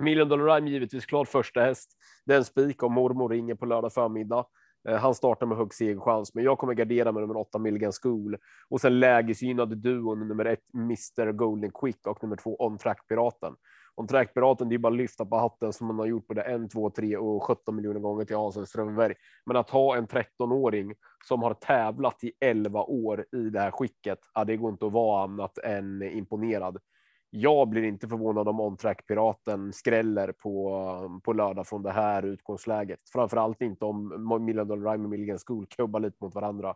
Million 0.00 0.28
Dollar 0.28 0.54
Rhyme 0.54 0.70
givetvis 0.70 1.06
klart 1.06 1.28
första 1.28 1.60
häst. 1.60 1.90
Den 2.24 2.44
spik 2.44 2.82
om 2.82 2.92
mormor 2.92 3.28
ringer 3.28 3.54
på 3.54 3.66
lördag 3.66 3.92
förmiddag. 3.92 4.46
Eh, 4.88 4.96
han 4.96 5.14
startar 5.14 5.46
med 5.46 5.58
hög 5.58 5.74
segerchans, 5.74 6.34
men 6.34 6.44
jag 6.44 6.58
kommer 6.58 6.74
gardera 6.74 7.12
med 7.12 7.20
nummer 7.20 7.36
åtta 7.36 7.58
Milligan 7.58 7.92
School 8.02 8.36
och 8.68 8.80
sen 8.80 9.00
lägesgynnade 9.00 9.74
duon 9.74 10.28
nummer 10.28 10.44
ett 10.44 10.74
Mr 10.74 11.32
Golden 11.32 11.70
Quick 11.70 12.06
och 12.06 12.22
nummer 12.22 12.36
två 12.36 12.56
On 12.58 12.78
Track 12.78 13.08
Piraten. 13.08 13.54
On 13.98 14.06
Track 14.06 14.34
Piraten, 14.34 14.68
det 14.68 14.74
är 14.74 14.78
bara 14.78 14.92
lyfta 14.92 15.24
på 15.24 15.36
hatten 15.36 15.72
som 15.72 15.86
man 15.86 15.98
har 15.98 16.06
gjort 16.06 16.26
både 16.26 16.42
en, 16.42 16.68
två, 16.68 16.90
tre 16.90 17.16
och 17.16 17.42
17 17.42 17.76
miljoner 17.76 18.00
gånger 18.00 18.24
till 18.24 18.36
Hansen 18.36 18.66
Strömberg. 18.66 19.14
Men 19.46 19.56
att 19.56 19.70
ha 19.70 19.96
en 19.96 20.06
13-åring 20.06 20.94
som 21.24 21.42
har 21.42 21.54
tävlat 21.54 22.24
i 22.24 22.32
11 22.40 22.82
år 22.82 23.26
i 23.32 23.50
det 23.50 23.60
här 23.60 23.70
skicket, 23.70 24.18
ja, 24.34 24.44
det 24.44 24.56
går 24.56 24.70
inte 24.70 24.86
att 24.86 24.92
vara 24.92 25.24
annat 25.24 25.58
än 25.58 26.02
imponerad 26.02 26.78
jag 27.30 27.68
blir 27.68 27.82
inte 27.82 28.08
förvånad 28.08 28.48
om 28.48 28.60
on-track 28.60 29.06
piraten 29.06 29.72
skräller 29.72 30.32
på 30.32 31.20
på 31.24 31.32
lördag 31.32 31.66
från 31.66 31.82
det 31.82 31.90
här 31.90 32.22
utgångsläget. 32.22 33.00
Framför 33.12 33.36
allt 33.36 33.62
inte 33.62 33.84
om 33.84 34.44
Million 34.44 34.68
Dollar 34.68 34.92
Rhyme 34.92 35.04
och 35.04 35.10
Milligan 35.10 35.38
School 35.46 35.66
kubbar 35.66 36.00
lite 36.00 36.16
mot 36.20 36.34
varandra. 36.34 36.74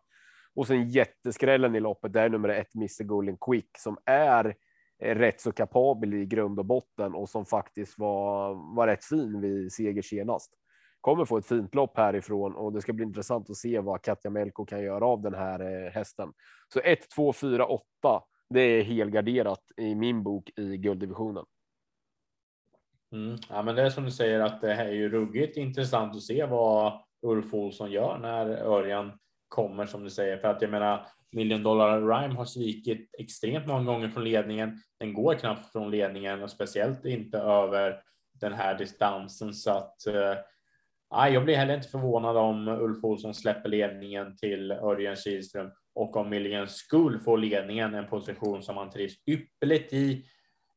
Och 0.55 0.67
sen 0.67 0.89
jätteskrällen 0.89 1.75
i 1.75 1.81
loppet. 1.81 2.13
Det 2.13 2.21
är 2.21 2.29
nummer 2.29 2.49
ett 2.49 2.75
Mr 2.75 3.05
Golden 3.05 3.37
Quick 3.47 3.79
som 3.79 3.97
är 4.05 4.55
Eh, 5.03 5.15
rätt 5.15 5.41
så 5.41 5.53
kapabel 5.53 6.15
i 6.15 6.27
grund 6.27 6.59
och 6.59 6.65
botten 6.65 7.15
och 7.15 7.29
som 7.29 7.47
faktiskt 7.47 7.99
var 7.99 8.55
var 8.77 8.87
rätt 8.87 9.05
fin 9.05 9.41
vid 9.41 9.73
seger 9.73 10.03
senast. 10.03 10.53
Kommer 11.01 11.25
få 11.25 11.39
ett 11.39 11.47
fint 11.47 11.75
lopp 11.75 11.97
härifrån 11.97 12.57
och 12.57 12.73
det 12.73 12.81
ska 12.81 12.93
bli 12.93 13.05
intressant 13.05 13.51
att 13.51 13.57
se 13.57 13.81
vad 13.81 14.03
Katja 14.03 14.31
Melko 14.31 14.65
kan 14.65 14.83
göra 14.83 15.07
av 15.07 15.23
den 15.23 15.35
här 15.35 15.61
eh, 15.61 15.91
hästen. 15.91 16.33
Så 16.73 16.81
1, 16.81 17.11
2, 17.11 17.33
4, 17.33 17.67
8 17.67 17.85
det 18.51 18.61
är 18.61 18.83
helgarderat 18.83 19.63
i 19.77 19.95
min 19.95 20.23
bok 20.23 20.51
i 20.57 20.77
gulddivisionen. 20.77 21.45
Mm. 23.13 23.37
Ja, 23.49 23.63
men 23.63 23.75
det 23.75 23.83
är 23.83 23.91
som 23.91 24.05
du 24.05 24.11
säger 24.11 24.41
att 24.41 24.61
det 24.61 24.75
här 24.75 24.87
är 24.87 24.93
ju 24.93 25.09
ruggigt 25.09 25.57
intressant 25.57 26.17
att 26.17 26.23
se 26.23 26.47
vad 26.47 27.03
Ulf 27.23 27.55
Olsson 27.55 27.91
gör 27.91 28.19
när 28.19 28.47
Örjan 28.47 29.13
kommer 29.53 29.87
som 29.87 30.05
du 30.05 30.11
säger. 30.11 30.37
För 30.37 30.49
att 30.49 30.63
jag 30.63 30.71
menar, 30.71 31.07
Million 31.33 31.63
Dollar 31.63 32.01
Rhyme 32.01 32.35
har 32.35 32.45
svikit 32.45 33.11
extremt 33.19 33.67
många 33.67 33.85
gånger 33.85 34.09
från 34.09 34.25
ledningen. 34.25 34.79
Den 35.01 35.15
går 35.15 35.35
knappt 35.35 35.73
från 35.73 35.91
ledningen 35.91 36.43
och 36.43 36.51
speciellt 36.51 37.05
inte 37.05 37.39
över 37.39 38.03
den 38.41 38.53
här 38.53 38.79
distansen. 38.79 39.55
Så 39.55 39.71
att 39.71 40.07
eh, 40.07 41.33
jag 41.33 41.45
blir 41.45 41.57
heller 41.57 41.75
inte 41.75 41.89
förvånad 41.89 42.37
om 42.37 42.69
Ulf 42.69 43.05
Olsson 43.05 43.35
släpper 43.35 43.69
ledningen 43.69 44.37
till 44.37 44.73
Örjan 44.73 45.17
Kihlström 45.17 45.71
och 45.95 46.17
om 46.17 46.31
Million 46.31 46.67
School 46.67 47.21
får 47.21 47.39
ledningen, 47.39 47.95
en 47.95 48.09
position 48.09 48.63
som 48.63 48.77
han 48.77 48.91
trivs 48.91 49.15
ypperligt 49.27 49.93
i. 49.93 50.25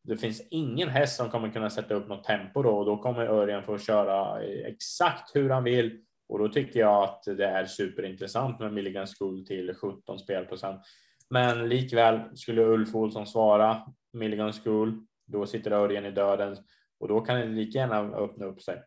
Det 0.03 0.17
finns 0.17 0.41
ingen 0.49 0.89
häst 0.89 1.15
som 1.17 1.29
kommer 1.29 1.49
kunna 1.49 1.69
sätta 1.69 1.93
upp 1.93 2.07
något 2.07 2.23
tempo 2.23 2.63
då 2.63 2.77
och 2.77 2.85
då 2.85 2.97
kommer 2.97 3.27
Örjan 3.27 3.63
få 3.63 3.77
köra 3.77 4.43
eh, 4.43 4.65
exakt 4.65 5.35
hur 5.35 5.49
han 5.49 5.63
vill. 5.63 6.01
Och 6.27 6.39
då 6.39 6.49
tycker 6.49 6.79
jag 6.79 7.03
att 7.03 7.23
det 7.23 7.45
är 7.45 7.65
superintressant 7.65 8.59
med 8.59 8.73
Milligan 8.73 9.07
School 9.07 9.45
till 9.45 9.75
17 9.75 10.19
spelprocent. 10.19 10.81
Men 11.29 11.69
likväl 11.69 12.37
skulle 12.37 12.61
Ulf 12.61 12.95
Olsson 12.95 13.27
svara 13.27 13.81
Milligan 14.13 14.53
School, 14.53 15.05
då 15.25 15.45
sitter 15.45 15.71
Örjan 15.71 16.05
i 16.05 16.11
döden 16.11 16.57
och 16.99 17.07
då 17.07 17.21
kan 17.21 17.39
det 17.39 17.45
lika 17.45 17.79
gärna 17.79 17.99
öppna 17.99 18.45
upp 18.45 18.61
sig. 18.61 18.83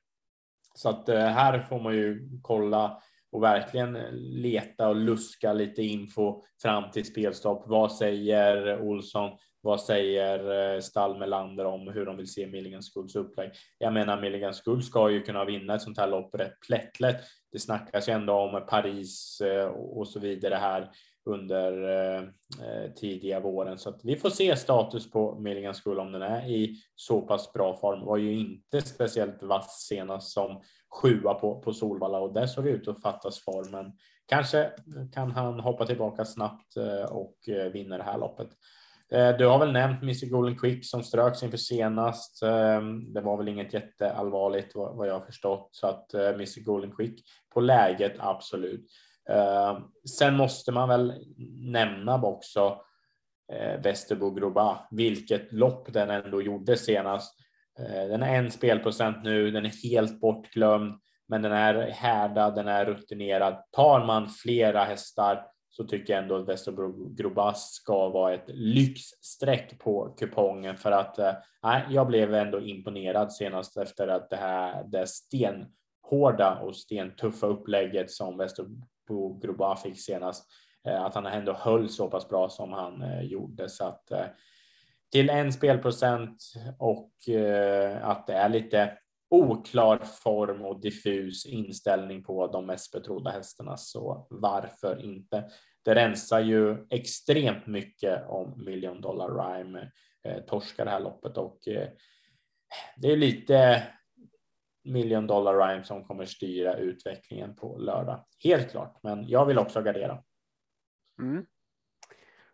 Så 0.75 0.89
att 0.89 1.09
eh, 1.09 1.19
här 1.19 1.63
får 1.63 1.81
man 1.81 1.95
ju 1.95 2.29
kolla 2.43 3.03
och 3.33 3.43
verkligen 3.43 3.93
leta 4.15 4.89
och 4.89 4.97
luska 4.97 5.53
lite 5.53 5.83
info 5.83 6.43
fram 6.63 6.91
till 6.91 7.05
spelstopp. 7.05 7.65
Vad 7.67 7.93
säger 7.93 8.81
Olsson? 8.81 9.31
Vad 9.61 9.81
säger 9.81 10.75
eh, 10.75 10.81
Stall 10.81 11.19
Melander 11.19 11.65
om 11.65 11.89
hur 11.89 12.07
de 12.07 12.17
vill 12.17 12.33
se 12.33 12.47
Milligan 12.47 12.83
Skulls 12.83 13.17
upplägg? 13.17 13.51
Jag 13.79 13.93
menar, 13.93 14.21
Milligan 14.21 14.55
Skull 14.55 14.83
ska 14.83 15.11
ju 15.11 15.23
kunna 15.23 15.45
vinna 15.45 15.75
ett 15.75 15.83
sånt 15.83 15.99
här 15.99 16.09
lopp 16.09 16.35
rätt 16.35 16.61
plättlätt. 16.67 17.21
Det 17.53 17.59
snackas 17.59 18.09
ju 18.09 18.13
ändå 18.13 18.33
om 18.33 18.67
Paris 18.69 19.41
eh, 19.41 19.67
och 19.67 20.09
så 20.09 20.21
vidare 20.21 20.55
här 20.55 20.91
under 21.25 21.83
eh, 21.83 22.23
eh, 22.67 22.93
tidiga 22.93 23.41
våren. 23.41 23.79
Så 23.79 23.89
att 23.89 24.01
vi 24.05 24.17
får 24.17 24.31
se 24.31 24.57
status 24.57 25.11
på 25.11 25.41
Milligan 25.41 25.75
Skull 25.75 25.99
om 25.99 26.13
den 26.13 26.23
är 26.23 26.49
i 26.49 26.77
så 26.95 27.21
pass 27.21 27.53
bra 27.53 27.77
form. 27.77 28.05
Var 28.05 28.17
ju 28.17 28.39
inte 28.39 28.81
speciellt 28.81 29.43
vass 29.43 29.87
senast 29.89 30.33
som 30.33 30.63
sjua 31.03 31.35
på, 31.35 31.61
på 31.61 31.73
Solvalla 31.73 32.19
och 32.19 32.33
där 32.33 32.47
såg 32.47 32.65
det 32.65 32.71
ut 32.71 32.89
att 32.89 33.03
fattas 33.03 33.41
formen. 33.41 33.93
Kanske 34.27 34.71
kan 35.13 35.31
han 35.31 35.61
hoppa 35.61 35.87
tillbaka 35.87 36.25
snabbt 36.25 36.77
och 37.11 37.37
vinna 37.73 37.99
det 37.99 38.05
här 38.05 38.19
loppet. 38.19 38.49
Eh, 39.13 39.37
du 39.37 39.47
har 39.47 39.59
väl 39.59 39.73
nämnt 39.73 40.03
Mr 40.03 40.27
Golden 40.27 40.59
Quick 40.59 40.87
som 40.87 41.03
ströks 41.03 41.43
inför 41.43 41.59
senast. 41.59 42.43
Ehm, 42.43 43.13
det 43.13 43.21
var 43.21 43.37
väl 43.37 43.49
inget 43.49 43.75
jätteallvarligt 43.75 44.73
vad 44.75 45.09
jag 45.09 45.15
har 45.15 45.27
förstått 45.27 45.69
så 45.73 45.87
att 45.87 46.15
eh, 46.15 46.29
Mr 46.29 46.61
Golden 46.61 46.93
Quick 46.97 47.25
på 47.55 47.61
läget 47.61 48.15
absolut. 48.19 48.91
Ehm, 49.31 49.83
sen 50.19 50.37
måste 50.37 50.73
man 50.73 50.89
väl 50.89 51.15
nämna 51.59 52.23
också 52.23 52.81
eh, 53.53 53.81
Västerbo 53.81 54.31
Groba, 54.31 54.79
vilket 54.91 55.53
lopp 55.53 55.93
den 55.93 56.11
ändå 56.11 56.43
gjorde 56.43 56.77
senast. 56.77 57.35
Den 58.09 58.23
är 58.23 58.35
en 58.35 58.51
spelprocent 58.51 59.25
nu, 59.25 59.51
den 59.51 59.67
är 59.67 59.91
helt 59.91 60.21
bortglömd, 60.21 60.95
men 61.29 61.43
den 61.43 61.53
är 61.53 61.91
härdad, 61.91 62.55
den 62.55 62.69
är 62.69 62.85
rutinerad. 62.85 63.65
Tar 63.71 64.07
man 64.07 64.29
flera 64.29 64.85
hästar 64.85 65.45
så 65.71 65.85
tycker 65.85 66.13
jag 66.13 66.23
ändå 66.23 66.37
att 66.37 66.49
Västerbro 66.49 67.15
Grobas 67.15 67.73
ska 67.73 68.09
vara 68.09 68.35
ett 68.35 68.49
lyxstreck 68.49 69.79
på 69.79 70.15
kupongen 70.19 70.77
för 70.77 70.93
att 70.93 71.19
eh, 71.19 71.35
jag 71.91 72.07
blev 72.07 72.35
ändå 72.35 72.61
imponerad 72.61 73.33
senast 73.33 73.77
efter 73.77 74.09
att 74.09 74.31
det 74.31 74.37
här 74.37 74.85
det 74.85 75.07
stenhårda 75.07 76.59
och 76.63 76.77
stentuffa 76.77 77.47
upplägget 77.47 78.11
som 78.11 78.37
Västerbro 78.37 79.39
Groba 79.43 79.77
fick 79.77 80.01
senast, 80.01 80.51
eh, 80.85 81.03
att 81.03 81.15
han 81.15 81.27
ändå 81.27 81.53
höll 81.53 81.89
så 81.89 82.09
pass 82.09 82.29
bra 82.29 82.49
som 82.49 82.73
han 82.73 83.03
eh, 83.03 83.23
gjorde. 83.23 83.69
Så 83.69 83.85
att 83.85 84.11
eh, 84.11 84.27
till 85.13 85.31
en 85.31 85.53
spelprocent 85.53 86.43
och 86.79 87.29
eh, 87.29 88.09
att 88.09 88.27
det 88.27 88.35
är 88.35 88.49
lite 88.49 88.93
oklar 89.31 89.99
form 89.99 90.65
och 90.65 90.81
diffus 90.81 91.47
inställning 91.47 92.23
på 92.23 92.47
de 92.47 92.67
mest 92.67 92.93
betrodda 92.93 93.31
hästarna. 93.31 93.77
Så 93.77 94.27
varför 94.31 95.05
inte? 95.05 95.51
Det 95.85 95.95
rensar 95.95 96.41
ju 96.41 96.87
extremt 96.91 97.67
mycket 97.67 98.29
om 98.29 98.65
Million 98.65 99.01
Dollar 99.01 99.29
Rhyme 99.29 99.91
eh, 100.25 100.45
torskar 100.45 100.85
det 100.85 100.91
här 100.91 101.01
loppet 101.01 101.37
och 101.37 101.69
eh, 101.69 101.89
det 102.97 103.13
är 103.13 103.17
lite 103.17 103.83
Million 104.85 105.27
Dollar 105.27 105.69
Rhyme 105.69 105.85
som 105.85 106.05
kommer 106.05 106.25
styra 106.25 106.77
utvecklingen 106.77 107.57
på 107.57 107.79
lördag. 107.79 108.25
Helt 108.45 108.71
klart, 108.71 108.99
men 109.03 109.29
jag 109.29 109.47
vill 109.47 109.59
också 109.59 109.83
gardera. 109.83 110.23
Mm. 111.23 111.47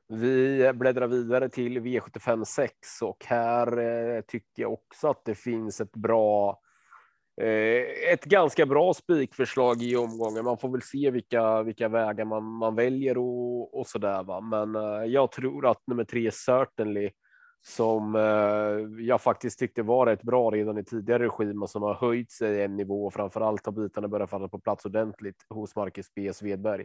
Vi 0.08 0.72
bläddrar 0.74 1.06
vidare 1.06 1.48
till 1.48 1.80
V75 1.80 2.44
6 2.44 3.02
och 3.02 3.24
här 3.24 3.78
eh, 3.78 4.20
tycker 4.20 4.62
jag 4.62 4.72
också 4.72 5.08
att 5.08 5.24
det 5.24 5.34
finns 5.34 5.80
ett 5.80 5.92
bra 5.92 6.50
eh, 6.50 6.56
Eh, 7.40 8.12
ett 8.12 8.24
ganska 8.24 8.66
bra 8.66 8.94
spikförslag 8.94 9.82
i 9.82 9.96
omgången. 9.96 10.44
Man 10.44 10.58
får 10.58 10.68
väl 10.68 10.82
se 10.82 11.10
vilka, 11.10 11.62
vilka 11.62 11.88
vägar 11.88 12.24
man, 12.24 12.44
man 12.44 12.74
väljer 12.74 13.18
och, 13.18 13.78
och 13.80 13.86
så 13.86 13.98
där. 13.98 14.22
Va? 14.22 14.40
Men 14.40 14.74
eh, 14.74 15.04
jag 15.04 15.32
tror 15.32 15.66
att 15.66 15.86
nummer 15.86 16.04
tre 16.04 16.30
Certainly 16.30 17.10
som 17.66 18.14
eh, 18.14 19.04
jag 19.04 19.20
faktiskt 19.20 19.58
tyckte 19.58 19.82
var 19.82 20.06
rätt 20.06 20.22
bra 20.22 20.50
redan 20.50 20.78
i 20.78 20.84
tidigare 20.84 21.24
regim 21.24 21.62
och 21.62 21.70
som 21.70 21.82
har 21.82 21.94
höjt 21.94 22.32
sig 22.32 22.62
en 22.62 22.76
nivå 22.76 23.06
och 23.06 23.14
framför 23.14 23.40
allt 23.40 23.66
har 23.66 23.72
bitarna 23.72 24.08
börjat 24.08 24.30
falla 24.30 24.48
på 24.48 24.58
plats 24.58 24.84
ordentligt 24.84 25.46
hos 25.48 25.76
Marcus 25.76 26.06
B 26.14 26.32
Svedberg. 26.32 26.84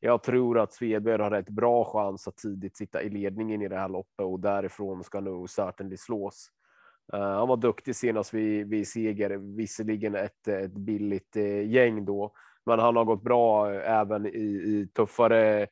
Jag 0.00 0.22
tror 0.22 0.58
att 0.58 0.72
Svedberg 0.72 1.22
har 1.22 1.30
rätt 1.30 1.48
bra 1.48 1.84
chans 1.84 2.28
att 2.28 2.36
tidigt 2.36 2.76
sitta 2.76 3.02
i 3.02 3.10
ledningen 3.10 3.62
i 3.62 3.68
det 3.68 3.76
här 3.76 3.88
loppet 3.88 4.24
och 4.24 4.40
därifrån 4.40 5.04
ska 5.04 5.20
nog 5.20 5.50
certainly 5.50 5.96
slås. 5.96 6.48
Eh, 7.12 7.20
han 7.20 7.48
var 7.48 7.56
duktig 7.56 7.96
senast 7.96 8.34
vid, 8.34 8.68
vid 8.68 8.88
seger, 8.88 9.56
visserligen 9.56 10.14
ett, 10.14 10.48
ett 10.48 10.72
billigt 10.72 11.36
eh, 11.36 11.70
gäng 11.70 12.04
då, 12.04 12.32
men 12.66 12.78
han 12.78 12.96
har 12.96 13.04
gått 13.04 13.22
bra 13.22 13.74
eh, 13.74 13.90
även 14.00 14.26
i, 14.26 14.28
i 14.38 14.88
tuffare 14.96 15.66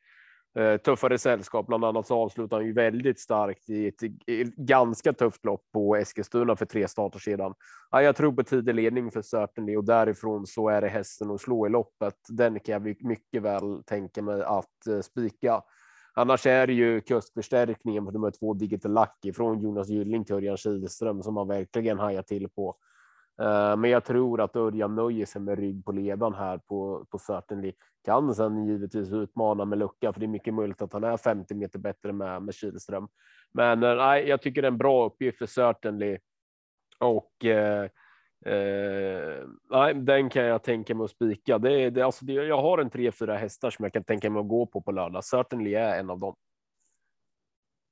tuffare 0.85 1.17
sällskap. 1.17 1.67
Bland 1.67 1.85
annat 1.85 2.07
så 2.07 2.15
avslutar 2.15 2.57
han 2.57 2.65
ju 2.65 2.73
väldigt 2.73 3.19
starkt 3.19 3.69
i 3.69 3.87
ett, 3.87 4.01
ganska 4.55 5.13
tufft 5.13 5.45
lopp 5.45 5.61
på 5.73 5.95
Eskilstuna 5.95 6.55
för 6.55 6.65
tre 6.65 6.87
starter 6.87 7.19
sedan. 7.19 7.53
Ja, 7.91 8.01
jag 8.01 8.15
tror 8.15 8.31
på 8.31 8.43
tidig 8.43 8.75
ledning 8.75 9.11
för 9.11 9.21
Certainly 9.21 9.75
och 9.75 9.85
därifrån 9.85 10.47
så 10.47 10.69
är 10.69 10.81
det 10.81 10.87
hästen 10.87 11.31
att 11.31 11.41
slå 11.41 11.67
i 11.67 11.69
loppet. 11.69 12.15
Den 12.29 12.59
kan 12.59 12.73
jag 12.73 13.03
mycket 13.03 13.41
väl 13.41 13.83
tänka 13.83 14.21
mig 14.21 14.43
att 14.43 15.05
spika. 15.05 15.61
Annars 16.17 16.45
är 16.45 16.67
det 16.67 16.73
ju 16.73 17.01
kustförstärkningen 17.01 18.05
på 18.05 18.11
nummer 18.11 18.31
två 18.31 18.53
Digital 18.53 18.93
Lucky 18.93 19.33
från 19.33 19.61
Jonas 19.61 19.89
Gylling 19.89 20.25
till 20.25 20.35
Örjan 20.35 20.57
Kihlström 20.57 21.23
som 21.23 21.33
man 21.33 21.47
verkligen 21.47 21.99
hajar 21.99 22.21
till 22.21 22.49
på. 22.49 22.75
Eh, 23.41 23.77
men 23.77 23.89
jag 23.89 24.03
tror 24.03 24.41
att 24.41 24.55
Örjan 24.55 24.95
nöjer 24.95 25.25
sig 25.25 25.41
med 25.41 25.59
rygg 25.59 25.85
på 25.85 25.91
ledan 25.91 26.33
här 26.33 26.57
på, 26.57 27.05
på 27.09 27.17
Certainly. 27.17 27.73
Kan 28.05 28.35
sen 28.35 28.65
givetvis 28.65 29.11
utmana 29.11 29.65
med 29.65 29.79
lucka, 29.79 30.13
för 30.13 30.19
det 30.19 30.25
är 30.25 30.27
mycket 30.27 30.53
möjligt 30.53 30.81
att 30.81 30.93
han 30.93 31.03
är 31.03 31.17
50 31.17 31.55
meter 31.55 31.79
bättre 31.79 32.13
med, 32.13 32.41
med 32.41 32.55
Kihlström. 32.55 33.07
Men 33.53 33.83
eh, 33.83 33.95
nej, 33.95 34.27
jag 34.27 34.41
tycker 34.41 34.61
det 34.61 34.67
är 34.67 34.71
en 34.71 34.77
bra 34.77 35.05
uppgift 35.05 35.37
för 35.37 35.45
Certainly 35.45 36.17
Och 36.99 37.45
eh, 37.45 37.89
eh, 38.45 39.47
nej, 39.69 39.93
den 39.93 40.29
kan 40.29 40.43
jag 40.43 40.63
tänka 40.63 40.95
mig 40.95 41.05
att 41.05 41.11
spika. 41.11 41.57
Det, 41.57 41.89
det, 41.89 42.01
alltså 42.01 42.25
det, 42.25 42.33
jag 42.33 42.61
har 42.61 42.77
en 42.77 42.89
tre, 42.89 43.11
fyra 43.11 43.37
hästar 43.37 43.69
som 43.69 43.83
jag 43.83 43.93
kan 43.93 44.03
tänka 44.03 44.29
mig 44.29 44.39
att 44.39 44.47
gå 44.47 44.65
på 44.65 44.81
på 44.81 44.91
lördag. 44.91 45.23
Certainly 45.23 45.73
är 45.73 45.99
en 45.99 46.09
av 46.09 46.19
dem. 46.19 46.35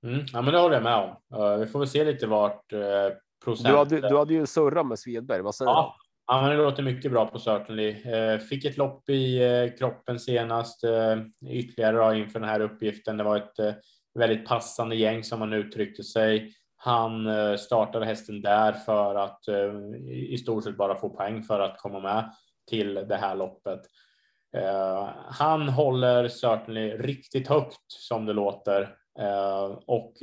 Mm, 0.03 0.25
ja, 0.33 0.41
men 0.41 0.53
det 0.53 0.59
håller 0.59 0.75
jag 0.75 0.83
med 0.83 0.95
om. 0.95 1.41
Uh, 1.41 1.57
vi 1.57 1.65
får 1.65 1.79
väl 1.79 1.87
se 1.87 2.03
lite 2.03 2.27
vart 2.27 2.73
uh, 2.73 2.79
procent. 3.45 3.67
Du 3.67 3.77
hade, 3.77 4.09
du 4.09 4.17
hade 4.17 4.33
ju 4.33 4.45
surra 4.45 4.83
med 4.83 4.99
Svedberg. 4.99 5.41
Vad 5.41 5.55
säger 5.55 5.71
ja. 5.71 5.95
du? 5.97 6.03
Ja, 6.27 6.41
men 6.41 6.51
det 6.51 6.57
låter 6.57 6.83
mycket 6.83 7.11
bra 7.11 7.25
på 7.25 7.39
Certainly. 7.39 7.89
Uh, 7.89 8.39
fick 8.39 8.65
ett 8.65 8.77
lopp 8.77 9.09
i 9.09 9.39
kroppen 9.79 10.19
senast 10.19 10.83
ytterligare 11.49 11.97
då, 11.97 12.13
inför 12.13 12.39
den 12.39 12.49
här 12.49 12.59
uppgiften. 12.59 13.17
Det 13.17 13.23
var 13.23 13.37
ett 13.37 13.77
väldigt 14.19 14.47
passande 14.47 14.95
gäng 14.95 15.23
som 15.23 15.39
man 15.39 15.53
uttryckte 15.53 16.03
sig. 16.03 16.53
Han 16.85 17.27
eh, 17.27 17.55
startade 17.55 18.05
hästen 18.05 18.41
där 18.41 18.73
för 18.73 19.15
att 19.15 19.47
eh, 19.47 19.73
i 20.09 20.37
stort 20.37 20.63
sett 20.63 20.77
bara 20.77 20.95
få 20.95 21.09
poäng 21.09 21.43
för 21.43 21.59
att 21.59 21.77
komma 21.77 21.99
med 21.99 22.31
till 22.69 22.93
det 22.93 23.15
här 23.15 23.35
loppet. 23.35 23.79
Eh, 24.57 25.09
han 25.27 25.69
håller 25.69 26.27
Certainly 26.27 26.97
riktigt 26.97 27.47
högt 27.47 27.85
som 27.87 28.25
det 28.25 28.33
låter 28.33 28.95
och 29.85 30.13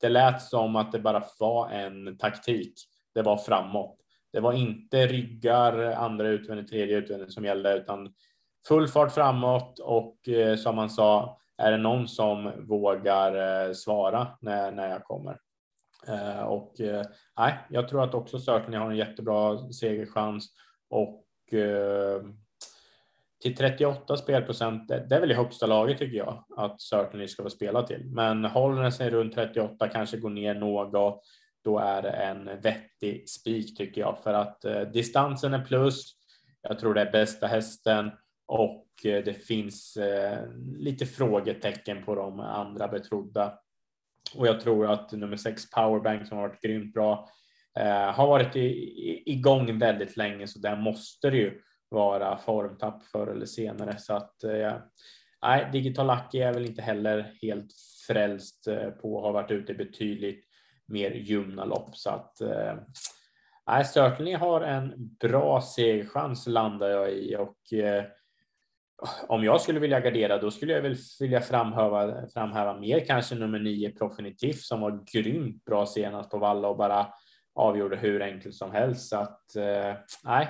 det 0.00 0.08
lät 0.08 0.42
som 0.42 0.76
att 0.76 0.92
det 0.92 0.98
bara 0.98 1.24
var 1.38 1.70
en 1.70 2.18
taktik. 2.18 2.74
Det 3.14 3.22
var 3.22 3.36
framåt. 3.36 3.96
Det 4.32 4.40
var 4.40 4.52
inte 4.52 5.06
ryggar, 5.06 5.92
andra 5.92 6.28
utvändigt, 6.28 6.68
tredje 6.68 6.96
utvändigt 6.96 7.32
som 7.32 7.44
gällde, 7.44 7.76
utan 7.76 8.14
full 8.68 8.88
fart 8.88 9.12
framåt 9.12 9.78
och 9.78 10.18
som 10.58 10.76
man 10.76 10.90
sa, 10.90 11.38
är 11.58 11.70
det 11.70 11.78
någon 11.78 12.08
som 12.08 12.52
vågar 12.68 13.72
svara 13.72 14.26
när, 14.40 14.70
när 14.70 14.88
jag 14.90 15.04
kommer? 15.04 15.38
Eh, 16.06 16.42
och 16.42 16.80
eh, 16.80 17.06
nej, 17.38 17.58
jag 17.70 17.88
tror 17.88 18.04
att 18.04 18.14
också 18.14 18.38
Certainly 18.38 18.78
har 18.78 18.90
en 18.90 18.96
jättebra 18.96 19.72
segerchans 19.72 20.48
och 20.90 21.54
eh, 21.54 22.22
till 23.42 23.56
38 23.56 24.16
spelprocent, 24.16 24.88
det 24.88 25.14
är 25.14 25.20
väl 25.20 25.30
i 25.30 25.34
högsta 25.34 25.66
laget 25.66 25.98
tycker 25.98 26.16
jag 26.16 26.44
att 26.56 26.80
Certainly 26.80 27.28
ska 27.28 27.42
vara 27.42 27.50
spela 27.50 27.82
till. 27.82 28.04
Men 28.04 28.44
håller 28.44 28.82
den 28.82 28.92
sig 28.92 29.10
runt 29.10 29.34
38, 29.34 29.88
kanske 29.88 30.16
går 30.16 30.30
ner 30.30 30.54
något, 30.54 31.22
då 31.64 31.78
är 31.78 32.02
det 32.02 32.10
en 32.10 32.60
vettig 32.60 33.28
spik 33.28 33.76
tycker 33.76 34.00
jag 34.00 34.18
för 34.22 34.34
att 34.34 34.64
eh, 34.64 34.80
distansen 34.80 35.54
är 35.54 35.64
plus. 35.64 36.14
Jag 36.62 36.78
tror 36.78 36.94
det 36.94 37.00
är 37.00 37.12
bästa 37.12 37.46
hästen 37.46 38.10
och 38.46 38.86
eh, 39.04 39.24
det 39.24 39.34
finns 39.34 39.96
eh, 39.96 40.38
lite 40.76 41.06
frågetecken 41.06 42.04
på 42.04 42.14
de 42.14 42.40
andra 42.40 42.88
betrodda. 42.88 43.58
Och 44.34 44.46
jag 44.46 44.60
tror 44.60 44.86
att 44.86 45.12
nummer 45.12 45.36
sex 45.36 45.70
powerbank 45.70 46.28
som 46.28 46.38
har 46.38 46.48
varit 46.48 46.62
grymt 46.62 46.94
bra 46.94 47.28
eh, 47.78 48.12
har 48.12 48.26
varit 48.26 48.56
i, 48.56 48.60
i, 48.60 49.22
igång 49.26 49.78
väldigt 49.78 50.16
länge 50.16 50.46
så 50.46 50.58
där 50.58 50.76
måste 50.76 51.30
det 51.30 51.36
ju 51.36 51.60
vara 51.88 52.38
formtapp 52.38 53.02
förr 53.02 53.26
eller 53.26 53.46
senare. 53.46 53.98
Så 53.98 54.14
att 54.14 54.44
eh, 54.44 54.76
nej, 55.42 55.68
Digital 55.72 56.06
Lucky 56.06 56.38
är 56.38 56.52
väl 56.52 56.66
inte 56.66 56.82
heller 56.82 57.34
helt 57.42 57.72
frälst 58.06 58.66
eh, 58.66 58.90
på, 58.90 59.20
har 59.20 59.32
varit 59.32 59.50
ute 59.50 59.74
betydligt 59.74 60.44
mer 60.86 61.10
ljumna 61.10 61.64
lopp 61.64 61.96
så 61.96 62.10
att 62.10 62.40
eh, 62.40 62.74
nej, 63.66 63.84
Certainly 63.84 64.32
har 64.32 64.60
en 64.60 65.16
bra 65.20 65.60
segerchans 65.60 66.46
landar 66.46 66.88
jag 66.88 67.12
i 67.12 67.36
och 67.36 67.72
eh, 67.72 68.04
om 69.28 69.44
jag 69.44 69.60
skulle 69.60 69.80
vilja 69.80 70.00
gardera 70.00 70.38
då 70.38 70.50
skulle 70.50 70.72
jag 70.72 70.82
väl 70.82 70.96
vilja 71.20 71.40
framhäva, 71.40 72.28
framhäva 72.34 72.78
mer 72.78 73.04
kanske 73.04 73.34
nummer 73.34 73.58
nio 73.58 73.90
Profinitiv 73.90 74.52
som 74.52 74.80
var 74.80 75.04
grymt 75.12 75.64
bra 75.64 75.86
senast 75.86 76.30
på 76.30 76.38
Valla 76.38 76.68
och 76.68 76.76
bara 76.76 77.06
avgjorde 77.54 77.96
hur 77.96 78.22
enkelt 78.22 78.54
som 78.54 78.72
helst. 78.72 79.08
Så 79.08 79.16
att 79.16 79.56
eh, 79.56 79.94
nej, 80.24 80.48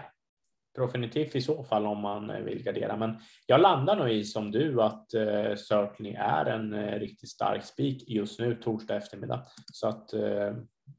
Profinitiv 0.77 1.37
i 1.37 1.41
så 1.41 1.65
fall 1.65 1.87
om 1.87 2.01
man 2.01 2.31
eh, 2.31 2.41
vill 2.41 2.63
gardera. 2.63 2.97
Men 2.97 3.17
jag 3.47 3.61
landar 3.61 3.97
nog 3.97 4.11
i 4.11 4.25
som 4.25 4.51
du 4.51 4.83
att 4.83 5.15
eh, 5.15 5.55
Circling 5.55 6.15
är 6.15 6.45
en 6.45 6.75
eh, 6.75 6.99
riktigt 6.99 7.29
stark 7.29 7.65
spik 7.65 8.05
just 8.09 8.41
nu 8.41 8.55
torsdag 8.55 8.97
eftermiddag. 8.97 9.47
Så 9.73 9.89
att 9.89 10.13
eh, 10.13 10.55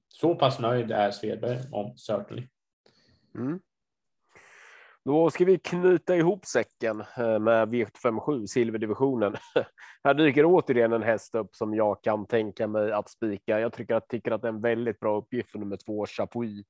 så 0.08 0.36
pass 0.36 0.60
nöjd 0.60 0.92
är 0.92 1.12
Svedberg 1.12 1.60
om 1.72 1.98
Circling. 1.98 2.48
Mm. 3.36 3.60
Då 5.06 5.30
ska 5.30 5.46
vi 5.46 5.58
knyta 5.58 6.16
ihop 6.16 6.46
säcken 6.46 7.04
eh, 7.18 7.40
med 7.40 7.70
V757 7.70 8.46
silverdivisionen. 8.46 9.36
Här 10.04 10.14
dyker 10.14 10.46
återigen 10.46 10.94
en 10.94 11.04
häst 11.04 11.36
upp 11.36 11.56
som 11.56 11.74
jag 11.74 12.04
kan 12.04 12.26
tänka 12.26 12.68
mig 12.68 12.92
att 12.92 13.10
spika. 13.10 13.60
Jag 13.60 13.74
tycker 13.74 13.96
att, 13.96 14.08
tycker 14.08 14.32
att 14.32 14.42
det 14.42 14.48
är 14.48 14.54
en 14.54 14.62
väldigt 14.62 15.00
bra 15.00 15.18
uppgift 15.18 15.52
för 15.52 15.60
nummer 15.60 15.78
två 15.78 16.06
Chapuis 16.06 16.66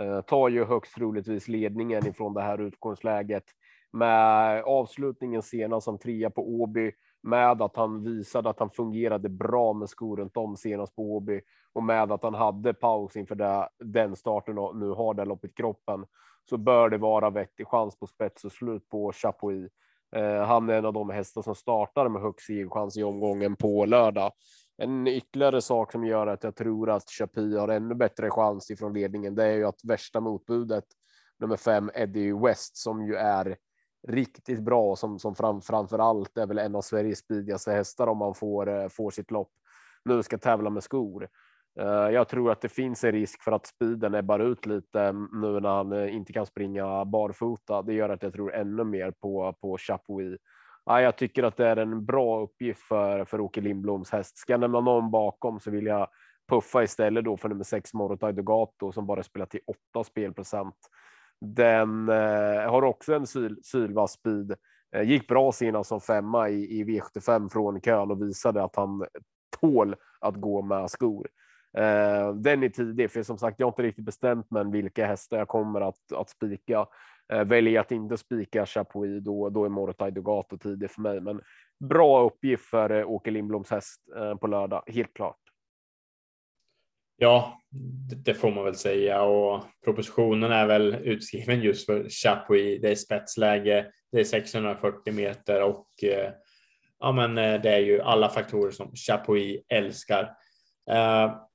eh, 0.00 0.20
tar 0.20 0.48
ju 0.48 0.64
högst 0.64 0.94
troligtvis 0.94 1.48
ledningen 1.48 2.06
ifrån 2.06 2.34
det 2.34 2.42
här 2.42 2.60
utgångsläget 2.60 3.44
med 3.92 4.62
avslutningen 4.62 5.42
senast 5.42 5.84
som 5.84 5.98
trea 5.98 6.30
på 6.30 6.48
Åby 6.48 6.92
med 7.22 7.62
att 7.62 7.76
han 7.76 8.02
visade 8.02 8.50
att 8.50 8.58
han 8.58 8.70
fungerade 8.70 9.28
bra 9.28 9.72
med 9.72 9.88
skor 9.88 10.16
runt 10.16 10.36
om 10.36 10.56
senast 10.56 10.96
på 10.96 11.02
Åby 11.02 11.40
och 11.72 11.82
med 11.82 12.12
att 12.12 12.22
han 12.22 12.34
hade 12.34 12.74
paus 12.74 13.16
inför 13.16 13.34
det, 13.34 13.68
den 13.78 14.16
starten 14.16 14.58
och 14.58 14.76
nu 14.76 14.88
har 14.88 15.14
det 15.14 15.24
loppet 15.24 15.54
kroppen 15.54 16.06
så 16.48 16.56
bör 16.56 16.90
det 16.90 16.98
vara 16.98 17.30
vettig 17.30 17.66
chans 17.66 17.98
på 17.98 18.06
spets 18.06 18.44
och 18.44 18.52
slut 18.52 18.88
på 18.88 19.12
Chapuis. 19.12 19.72
Eh, 20.16 20.42
han 20.42 20.68
är 20.68 20.74
en 20.74 20.86
av 20.86 20.92
de 20.92 21.10
hästar 21.10 21.42
som 21.42 21.54
startar 21.54 22.08
med 22.08 22.22
högst 22.22 22.46
chans 22.70 22.96
i 22.96 23.02
omgången 23.02 23.56
på 23.56 23.84
lördag 23.84 24.32
en 24.78 25.06
ytterligare 25.06 25.62
sak 25.62 25.92
som 25.92 26.04
gör 26.04 26.26
att 26.26 26.44
jag 26.44 26.56
tror 26.56 26.90
att 26.90 27.10
Chapuis 27.10 27.58
har 27.58 27.68
ännu 27.68 27.94
bättre 27.94 28.30
chans 28.30 28.70
ifrån 28.70 28.92
ledningen. 28.92 29.34
Det 29.34 29.44
är 29.44 29.52
ju 29.52 29.64
att 29.64 29.84
värsta 29.84 30.20
motbudet 30.20 30.84
nummer 31.38 31.56
fem 31.56 31.90
Eddie 31.94 32.32
West 32.32 32.76
som 32.76 33.06
ju 33.06 33.14
är 33.14 33.56
riktigt 34.08 34.60
bra 34.60 34.96
som 34.96 35.18
som 35.18 35.34
fram, 35.34 35.60
framför 35.60 35.98
allt 35.98 36.38
är 36.38 36.46
väl 36.46 36.58
en 36.58 36.74
av 36.74 36.82
Sveriges 36.82 37.18
speedigaste 37.18 37.72
hästar 37.72 38.06
om 38.06 38.18
man 38.18 38.34
får 38.34 38.68
eh, 38.68 38.88
får 38.88 39.10
sitt 39.10 39.30
lopp. 39.30 39.52
Nu 40.04 40.22
ska 40.22 40.38
tävla 40.38 40.70
med 40.70 40.82
skor. 40.82 41.28
Eh, 41.78 42.10
jag 42.14 42.28
tror 42.28 42.50
att 42.52 42.60
det 42.60 42.68
finns 42.68 43.04
en 43.04 43.12
risk 43.12 43.42
för 43.42 43.52
att 43.52 43.66
speeden 43.66 44.14
ebbar 44.14 44.38
ut 44.38 44.66
lite 44.66 45.12
nu 45.12 45.60
när 45.60 45.68
han 45.68 45.92
eh, 45.92 46.14
inte 46.14 46.32
kan 46.32 46.46
springa 46.46 47.04
barfota. 47.04 47.82
Det 47.82 47.94
gör 47.94 48.08
att 48.08 48.22
jag 48.22 48.32
tror 48.32 48.54
ännu 48.54 48.84
mer 48.84 49.10
på 49.10 49.54
på 49.60 49.78
Chapuis 49.78 50.40
ja, 50.88 51.00
jag 51.02 51.16
tycker 51.16 51.42
att 51.42 51.56
det 51.56 51.66
är 51.66 51.76
en 51.76 52.04
bra 52.04 52.40
uppgift 52.40 52.82
för, 52.82 53.24
för 53.24 53.40
Åke 53.40 53.60
Lindbloms 53.60 54.10
häst. 54.10 54.38
Ska 54.38 54.52
jag 54.52 54.60
nämna 54.60 54.80
någon 54.80 55.10
bakom 55.10 55.60
så 55.60 55.70
vill 55.70 55.86
jag 55.86 56.08
puffa 56.48 56.82
istället 56.82 57.24
då 57.24 57.36
för 57.36 57.48
nummer 57.48 57.64
sex 57.64 57.94
Morotai 57.94 58.32
Dugato 58.32 58.92
som 58.92 59.06
bara 59.06 59.22
spelar 59.22 59.46
till 59.46 59.60
8 59.94 60.04
spelprocent. 60.04 60.76
Den 61.40 62.08
eh, 62.08 62.70
har 62.70 62.82
också 62.82 63.14
en 63.14 63.26
syl, 63.26 63.58
sylvass 63.62 64.12
speed. 64.12 64.54
Eh, 64.96 65.02
gick 65.02 65.28
bra 65.28 65.52
senast 65.52 65.88
som 65.88 66.00
femma 66.00 66.48
i, 66.48 66.80
i 66.80 66.84
V75 66.84 67.48
från 67.48 67.80
kön 67.80 68.10
och 68.10 68.22
visade 68.22 68.64
att 68.64 68.76
han 68.76 69.06
tål 69.60 69.96
att 70.20 70.34
gå 70.34 70.62
med 70.62 70.90
skor. 70.90 71.28
Eh, 71.78 72.34
den 72.34 72.62
är 72.62 72.68
tidig, 72.68 73.10
för 73.10 73.22
som 73.22 73.38
sagt, 73.38 73.60
jag 73.60 73.66
har 73.66 73.72
inte 73.72 73.82
riktigt 73.82 74.04
bestämt 74.04 74.46
men 74.50 74.70
vilka 74.70 75.06
hästar 75.06 75.38
jag 75.38 75.48
kommer 75.48 75.80
att, 75.80 76.12
att 76.12 76.30
spika. 76.30 76.86
Eh, 77.32 77.44
väljer 77.44 77.80
att 77.80 77.92
inte 77.92 78.16
spika 78.16 78.66
Chapuis, 78.66 79.24
då, 79.24 79.48
då 79.48 79.64
är 79.64 79.68
Morotai 79.68 80.10
Dugato 80.10 80.58
tidig 80.58 80.90
för 80.90 81.00
mig. 81.00 81.20
Men 81.20 81.40
bra 81.80 82.24
uppgift 82.24 82.64
för 82.64 82.90
eh, 82.90 83.10
Åke 83.10 83.30
Lindbloms 83.30 83.70
häst 83.70 84.00
eh, 84.16 84.34
på 84.34 84.46
lördag, 84.46 84.82
helt 84.86 85.14
klart. 85.14 85.38
Ja, 87.16 87.60
det 88.24 88.34
får 88.34 88.50
man 88.50 88.64
väl 88.64 88.74
säga 88.74 89.22
och 89.22 89.64
propositionen 89.84 90.52
är 90.52 90.66
väl 90.66 90.94
utskriven 90.94 91.60
just 91.60 91.86
för 91.86 92.08
Chapuis. 92.08 92.82
Det 92.82 92.90
är 92.90 92.94
spetsläge, 92.94 93.86
det 94.12 94.20
är 94.20 94.24
640 94.24 95.14
meter 95.14 95.62
och 95.62 95.88
eh, 96.04 96.32
ja, 96.98 97.12
men 97.12 97.38
eh, 97.38 97.60
det 97.60 97.70
är 97.70 97.78
ju 97.78 98.00
alla 98.00 98.28
faktorer 98.28 98.70
som 98.70 98.92
Chapuis 98.94 99.62
älskar. 99.68 100.22
Eh, 100.90 101.47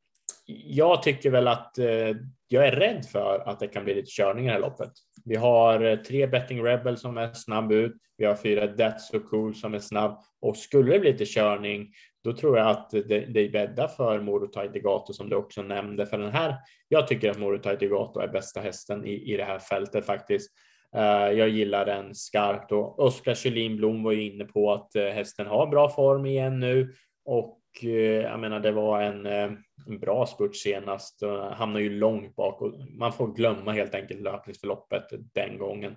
jag 0.46 1.04
tycker 1.04 1.30
väl 1.30 1.48
att 1.48 1.78
eh, 1.78 2.16
jag 2.48 2.68
är 2.68 2.72
rädd 2.72 3.06
för 3.06 3.44
att 3.46 3.60
det 3.60 3.68
kan 3.68 3.84
bli 3.84 3.94
lite 3.94 4.12
körning 4.12 4.46
i 4.46 4.48
det 4.48 4.54
här 4.54 4.62
loppet. 4.62 4.92
Vi 5.26 5.36
har 5.36 5.82
eh, 5.82 5.96
tre 5.96 6.28
Betting 6.28 6.64
Rebel 6.64 6.98
som 6.98 7.18
är 7.18 7.34
snabb 7.34 7.72
ut. 7.72 7.94
Vi 8.18 8.26
har 8.26 8.36
fyra 8.36 8.66
That's 8.66 9.00
So 9.00 9.20
Cool 9.20 9.56
som 9.56 9.74
är 9.74 9.80
snabb 9.80 10.20
och 10.42 10.58
skulle 10.58 10.94
det 10.94 11.00
bli 11.00 11.12
lite 11.12 11.26
körning, 11.26 11.92
då 12.24 12.34
tror 12.34 12.58
jag 12.58 12.68
att 12.68 12.90
det, 12.90 13.20
det 13.34 13.40
är 13.40 13.50
bädda 13.50 13.88
för 13.88 14.20
Morotai 14.20 14.68
Degato 14.68 15.14
som 15.14 15.30
du 15.30 15.36
också 15.36 15.62
nämnde 15.62 16.06
för 16.06 16.18
den 16.18 16.32
här. 16.32 16.56
Jag 16.88 17.08
tycker 17.08 17.32
att 17.32 17.40
Morotai 17.40 17.76
Degato 17.76 18.20
är 18.20 18.28
bästa 18.28 18.60
hästen 18.60 19.06
i, 19.06 19.34
i 19.34 19.38
det 19.38 19.44
här 19.44 19.60
fältet 19.60 20.06
faktiskt. 20.06 20.52
Uh, 20.96 21.32
jag 21.38 21.50
gillar 21.50 21.86
den 21.86 22.16
skarpt 22.16 22.72
och 22.72 23.00
Oskar 23.00 23.36
Kjellin 23.36 23.78
Blom 23.78 24.04
var 24.04 24.12
ju 24.12 24.32
inne 24.32 24.46
på 24.46 24.74
att 24.74 24.92
hästen 24.96 25.48
har 25.48 25.68
bra 25.68 25.90
form 25.90 26.26
igen 26.26 26.60
nu 26.60 26.94
och 27.26 27.60
Eh, 27.84 27.90
jag 27.92 28.40
menar, 28.40 28.60
det 28.60 28.72
var 28.72 29.02
en 29.02 29.26
eh, 29.26 29.52
en 29.88 30.00
bra 30.00 30.26
spurt 30.26 30.56
senast 30.56 31.24
och 31.24 31.40
hamnar 31.40 31.80
ju 31.80 31.90
långt 31.90 32.36
bak 32.36 32.62
och 32.62 32.74
man 32.90 33.14
får 33.14 33.36
glömma 33.36 33.72
helt 33.72 33.96
enkelt 33.96 34.22
löpningsförloppet 34.22 35.04
den 35.34 35.58
gången. 35.58 35.96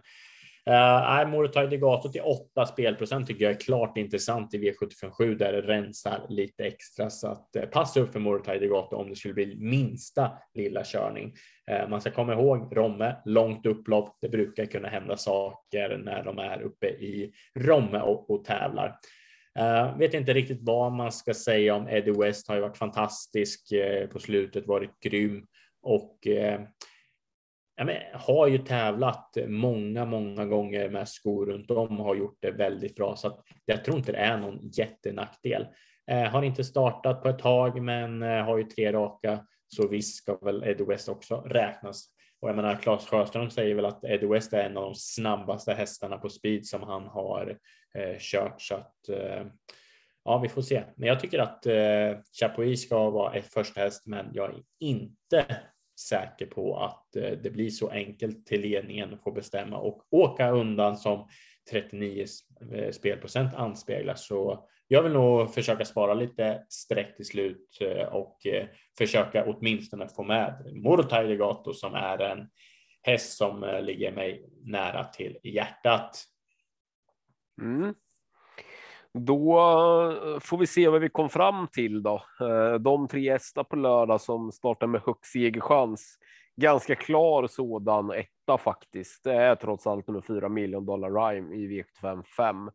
Eh, 0.71 1.23
uh, 1.23 1.29
Morotaj 1.29 1.69
Degato 1.69 2.09
till 2.09 2.21
8 2.21 2.67
spelprocent 2.67 3.27
tycker 3.27 3.45
jag 3.45 3.55
är 3.55 3.61
klart 3.61 3.99
intressant 3.99 4.55
i 4.55 4.59
V757 4.59 5.35
där 5.35 5.53
det 5.53 5.61
rensar 5.61 6.27
lite 6.29 6.65
extra 6.65 7.11
så 7.11 7.29
att 7.29 7.51
uh, 7.57 7.63
passa 7.63 8.01
upp 8.01 8.13
för 8.13 8.21
Morotaj 8.21 8.59
Degato 8.59 8.97
om 8.97 9.09
det 9.09 9.17
skulle 9.17 9.35
bli 9.35 9.57
minsta 9.57 10.31
lilla 10.55 10.85
körning. 10.85 11.35
Uh, 11.71 11.89
man 11.89 12.01
ska 12.01 12.11
komma 12.11 12.33
ihåg 12.33 12.77
Romme, 12.77 13.17
långt 13.25 13.67
upplopp. 13.67 14.19
Det 14.21 14.29
brukar 14.29 14.67
kunna 14.67 14.89
hända 14.89 15.17
saker 15.17 15.99
när 16.05 16.25
de 16.25 16.39
är 16.39 16.63
uppe 16.63 16.87
i 16.87 17.33
Romme 17.59 18.01
och, 18.01 18.31
och 18.31 18.45
tävlar. 18.45 18.99
Uh, 19.59 19.99
vet 19.99 20.15
inte 20.15 20.33
riktigt 20.33 20.59
vad 20.63 20.93
man 20.93 21.13
ska 21.13 21.35
säga 21.35 21.75
om 21.75 21.89
Eddie 21.89 22.11
West 22.11 22.49
har 22.49 22.55
ju 22.55 22.61
varit 22.61 22.77
fantastisk 22.77 23.73
uh, 23.73 24.09
på 24.09 24.19
slutet, 24.19 24.67
varit 24.67 25.01
grym 25.01 25.47
och 25.83 26.19
uh, 26.27 26.61
ja, 27.77 27.85
men, 27.85 27.97
har 28.13 28.47
ju 28.47 28.59
tävlat 28.59 29.37
många, 29.47 30.05
många 30.05 30.47
gånger 30.47 30.91
med 30.91 31.09
skor 31.09 31.47
runt 31.47 31.71
om 31.71 32.01
och 32.01 32.07
har 32.07 32.15
gjort 32.15 32.39
det 32.41 32.51
väldigt 32.51 32.95
bra 32.97 33.17
så 33.17 33.29
att 33.29 33.41
jag 33.65 33.85
tror 33.85 33.97
inte 33.97 34.13
det 34.13 34.19
är 34.19 34.39
någon 34.39 34.69
jättenackdel. 34.69 35.67
har 36.31 36.43
inte 36.43 36.65
startat 36.65 37.23
på 37.23 37.29
ett 37.29 37.39
tag, 37.39 37.83
men 37.83 38.23
har 38.23 38.59
ju 38.59 38.65
tre 38.65 38.93
raka 38.93 39.47
så 39.69 39.89
visst 39.89 40.17
ska 40.17 40.37
väl 40.37 40.65
Eddie 40.65 40.85
West 40.85 41.09
också 41.09 41.37
räknas. 41.37 42.16
Och 42.41 42.49
jag 42.49 42.57
menar, 42.57 42.77
Claes 42.77 43.07
Sjöström 43.07 43.51
säger 43.51 43.75
väl 43.75 43.85
att 43.85 44.05
Eddie 44.05 44.27
West 44.27 44.53
är 44.53 44.65
en 44.65 44.77
av 44.77 44.83
de 44.83 44.95
snabbaste 44.95 45.75
hästarna 45.75 46.19
på 46.19 46.29
speed 46.29 46.67
som 46.67 46.83
han 46.83 47.07
har 47.07 47.59
eh, 47.95 48.17
kört 48.19 48.63
så 48.63 48.75
att 48.75 49.09
eh, 49.09 49.47
ja, 50.25 50.39
vi 50.39 50.49
får 50.49 50.63
se. 50.63 50.85
Men 50.97 51.09
jag 51.09 51.21
tycker 51.21 51.39
att 51.39 51.67
eh, 51.67 52.19
Chapuis 52.41 52.83
ska 52.83 53.11
vara 53.11 53.35
ett 53.35 53.53
första 53.53 53.81
häst, 53.81 54.07
men 54.07 54.31
jag 54.33 54.51
är 54.51 54.63
inte 54.81 55.47
säker 56.01 56.47
på 56.47 56.77
att 56.77 57.17
eh, 57.17 57.39
det 57.43 57.51
blir 57.51 57.71
så 57.71 57.91
enkelt 57.91 58.47
till 58.47 58.61
ledningen 58.61 59.15
att 59.15 59.23
få 59.23 59.33
bestämma 59.33 59.79
och 59.79 60.07
åka 60.11 60.51
undan 60.51 60.97
som 60.97 61.29
39 61.71 62.27
eh, 62.73 62.91
spelprocent 62.91 63.55
anspeglar. 63.55 64.15
Så 64.15 64.69
jag 64.89 65.03
vill 65.03 65.13
nog 65.13 65.55
försöka 65.55 65.85
spara 65.85 66.15
lite 66.15 66.65
streck 66.69 67.17
till 67.17 67.27
slut 67.27 67.79
eh, 67.81 68.07
och 68.07 68.47
eh, 68.47 68.67
försöka 68.99 69.45
åtminstone 69.45 70.09
få 70.09 70.23
med 70.23 70.73
Morotai 70.85 71.27
Legato 71.27 71.73
som 71.73 71.95
är 71.95 72.19
en 72.19 72.49
häst 73.03 73.37
som 73.37 73.65
eh, 73.65 73.83
ligger 73.83 74.13
mig 74.13 74.51
nära 74.65 75.05
till 75.05 75.39
hjärtat. 75.43 76.25
Mm. 77.63 77.95
Då 79.15 79.55
får 80.41 80.59
vi 80.59 80.67
se 80.67 80.89
vad 80.89 81.01
vi 81.01 81.09
kom 81.09 81.29
fram 81.29 81.69
till 81.69 82.03
då. 82.03 82.23
De 82.81 83.09
tre 83.09 83.33
hästar 83.33 83.65
på 83.65 83.77
lördag 83.77 84.21
som 84.21 84.53
startar 84.53 84.87
med 84.87 85.01
högst 85.07 85.33
segerchans. 85.33 86.19
Ganska 86.57 86.95
klar 86.95 87.47
sådan 87.47 88.11
etta 88.11 88.59
faktiskt. 88.59 89.25
Det 89.25 89.35
är 89.35 89.55
trots 89.55 89.87
allt 89.87 90.07
nummer 90.07 90.21
fyra 90.21 90.49
miljon 90.49 90.87
dollar 90.87 91.11
rhyme 91.11 91.55
i 91.55 91.69
V75 91.69 92.23
5. 92.37 92.71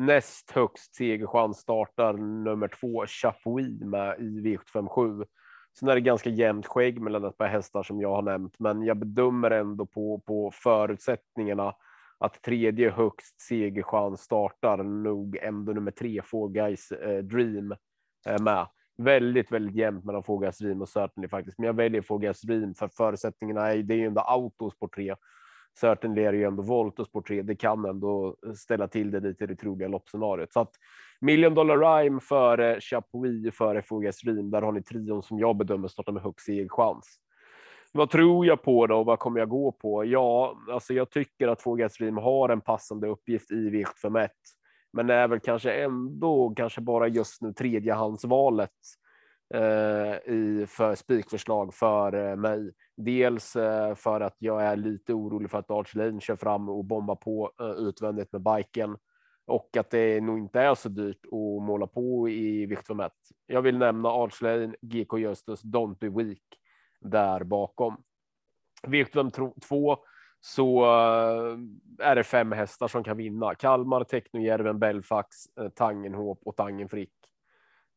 Näst 0.00 0.50
högst 0.50 0.94
segerchans 0.94 1.58
startar 1.58 2.12
nummer 2.12 2.68
två 2.68 3.06
Chapuis 3.06 3.80
med 3.80 4.20
i 4.20 4.40
V757. 4.40 5.26
Sen 5.78 5.88
är 5.88 5.94
det 5.94 6.00
ganska 6.00 6.30
jämnt 6.30 6.66
skägg 6.66 7.00
mellan 7.00 7.24
ett 7.24 7.36
par 7.36 7.46
hästar 7.46 7.82
som 7.82 8.00
jag 8.00 8.14
har 8.14 8.22
nämnt, 8.22 8.54
men 8.58 8.82
jag 8.82 8.96
bedömer 8.96 9.50
ändå 9.50 9.86
på, 9.86 10.22
på 10.26 10.50
förutsättningarna 10.54 11.74
att 12.18 12.42
tredje 12.42 12.90
högst 12.90 13.40
segerchans 13.40 14.20
startar 14.20 14.76
nog 14.82 15.38
ändå 15.42 15.72
nummer 15.72 15.90
tre 15.90 16.22
Four 16.24 16.48
Guys 16.48 16.92
eh, 16.92 17.24
Dream 17.24 17.72
eh, 18.26 18.42
med. 18.42 18.66
Väldigt, 18.98 19.52
väldigt 19.52 19.76
jämnt 19.76 20.04
mellan 20.04 20.22
Four 20.22 20.40
Guys 20.40 20.58
Dream 20.58 20.82
och 20.82 20.88
Certainly 20.88 21.28
faktiskt, 21.28 21.58
men 21.58 21.66
jag 21.66 21.74
väljer 21.74 22.02
Four 22.02 22.18
Guys 22.18 22.40
Dream 22.40 22.74
för 22.74 22.88
förutsättningarna 22.88 23.72
är 23.72 23.82
det 23.82 23.94
är 23.94 23.98
ju 23.98 24.06
ändå 24.06 24.20
autos 24.20 24.78
på 24.78 24.88
tre 24.88 25.14
Certainly 25.80 26.24
är 26.24 26.32
det 26.32 26.38
ju 26.38 26.44
ändå 26.44 26.62
Voltos 26.62 27.12
på 27.12 27.22
tre. 27.22 27.42
Det 27.42 27.56
kan 27.56 27.84
ändå 27.84 28.36
eh, 28.46 28.52
ställa 28.52 28.88
till 28.88 29.10
det 29.10 29.20
lite 29.20 29.44
i 29.44 29.46
det 29.46 29.56
troliga 29.56 29.88
loppscenariot. 29.88 30.52
Så 30.52 30.60
att 30.60 30.72
Million 31.20 31.54
Dollar 31.54 31.78
Rhyme 31.78 32.20
före 32.20 32.80
Chapuis 32.80 33.54
före 33.56 33.82
Fogas 33.82 34.24
Rim. 34.24 34.50
Där 34.50 34.62
har 34.62 34.72
ni 34.72 34.82
trion 34.82 35.22
som 35.22 35.38
jag 35.38 35.56
bedömer 35.56 35.88
startar 35.88 36.12
med 36.12 36.22
högst 36.22 36.48
chans. 36.68 37.18
Vad 37.92 38.10
tror 38.10 38.46
jag 38.46 38.62
på 38.62 38.86
då? 38.86 39.04
Vad 39.04 39.18
kommer 39.18 39.40
jag 39.40 39.48
gå 39.48 39.72
på? 39.72 40.04
Ja, 40.04 40.58
alltså 40.70 40.94
jag 40.94 41.10
tycker 41.10 41.48
att 41.48 41.62
Fogas 41.62 42.00
Rim 42.00 42.16
har 42.16 42.48
en 42.48 42.60
passande 42.60 43.08
uppgift 43.08 43.50
i 43.50 43.70
V751, 43.70 44.28
men 44.92 45.10
är 45.10 45.28
väl 45.28 45.40
kanske 45.40 45.72
ändå 45.72 46.54
kanske 46.56 46.80
bara 46.80 47.08
just 47.08 47.42
nu 47.42 47.52
tredjehandsvalet 47.52 48.70
Eh, 49.54 50.32
i 50.34 50.66
för 50.68 50.94
spikförslag 50.94 51.74
för 51.74 52.30
eh, 52.30 52.36
mig. 52.36 52.72
Dels 52.96 53.56
eh, 53.56 53.94
för 53.94 54.20
att 54.20 54.36
jag 54.38 54.62
är 54.62 54.76
lite 54.76 55.12
orolig 55.14 55.50
för 55.50 55.58
att 55.58 55.70
Arch 55.70 55.94
Lane 55.94 56.20
kör 56.20 56.36
fram 56.36 56.68
och 56.68 56.84
bombar 56.84 57.16
på 57.16 57.52
eh, 57.60 57.66
utvändigt 57.66 58.32
med 58.32 58.42
biken 58.42 58.96
och 59.46 59.76
att 59.76 59.90
det 59.90 60.20
nog 60.20 60.38
inte 60.38 60.60
är 60.60 60.74
så 60.74 60.88
dyrt 60.88 61.24
att 61.24 61.62
måla 61.66 61.86
på 61.86 62.28
i 62.28 62.66
vikt 62.66 62.90
1. 62.90 63.12
Jag 63.46 63.62
vill 63.62 63.78
nämna 63.78 64.08
Arch 64.08 64.42
Lane, 64.42 64.74
GK 64.80 65.18
Justus, 65.18 65.64
Don't 65.64 65.98
Be 65.98 66.08
Weak 66.08 66.42
där 67.00 67.44
bakom. 67.44 67.96
Vikt 68.86 69.16
2 69.68 69.98
så 70.40 70.84
eh, 70.84 71.58
är 71.98 72.14
det 72.14 72.24
fem 72.24 72.52
hästar 72.52 72.88
som 72.88 73.04
kan 73.04 73.16
vinna. 73.16 73.54
Kalmar, 73.54 74.04
Technojärven, 74.04 74.78
Belfax, 74.78 75.36
Tangenhop 75.74 76.40
och 76.44 76.56
Tangenfrick. 76.56 77.10
Frick. 77.10 77.27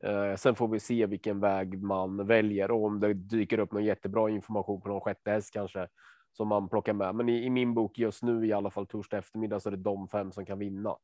Eh, 0.04 0.36
sen 0.36 0.56
får 0.56 0.68
vi 0.68 0.80
se 0.80 1.06
vilken 1.06 1.40
väg 1.40 1.84
man 1.84 2.28
väljer 2.28 2.72
och 2.72 2.86
om 2.86 3.00
det 3.00 3.14
dyker 3.14 3.60
upp 3.60 3.72
någon 3.72 3.86
jättebra 3.86 4.30
information 4.30 4.82
på 4.82 4.90
någon 4.90 5.02
sjätte 5.02 5.32
häst 5.32 5.54
kanske 5.54 5.88
som 6.32 6.48
man 6.48 6.70
plockar 6.70 6.94
med. 6.94 7.16
Men 7.16 7.30
i, 7.30 7.46
i, 7.46 7.50
min 7.50 7.74
bok 7.74 7.98
just 7.98 8.24
nu 8.24 8.46
i 8.48 8.54
alla 8.54 8.70
fall 8.70 8.88
torsdag 8.88 9.18
eftermiddag 9.18 9.60
så 9.60 9.70
är 9.70 9.72
det 9.72 9.84
de 9.84 10.08
fem 10.08 10.32
som 10.32 10.46
kan 10.46 10.60
vinna. 10.60 10.96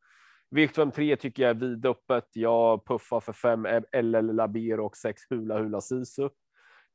Vikt 0.50 0.80
3 0.95 1.16
tycker 1.16 1.43
jag 1.43 1.50
är 1.50 1.54
vidöppet. 1.54 2.30
Jag 2.34 2.86
puffar 2.86 3.20
för 3.20 3.34
fem 3.34 3.68
LL 4.02 4.36
Labero 4.36 4.86
och 4.86 4.98
sex 4.98 5.22
Hula 5.30 5.58
Hula 5.60 5.82
Sisu. 5.82 6.30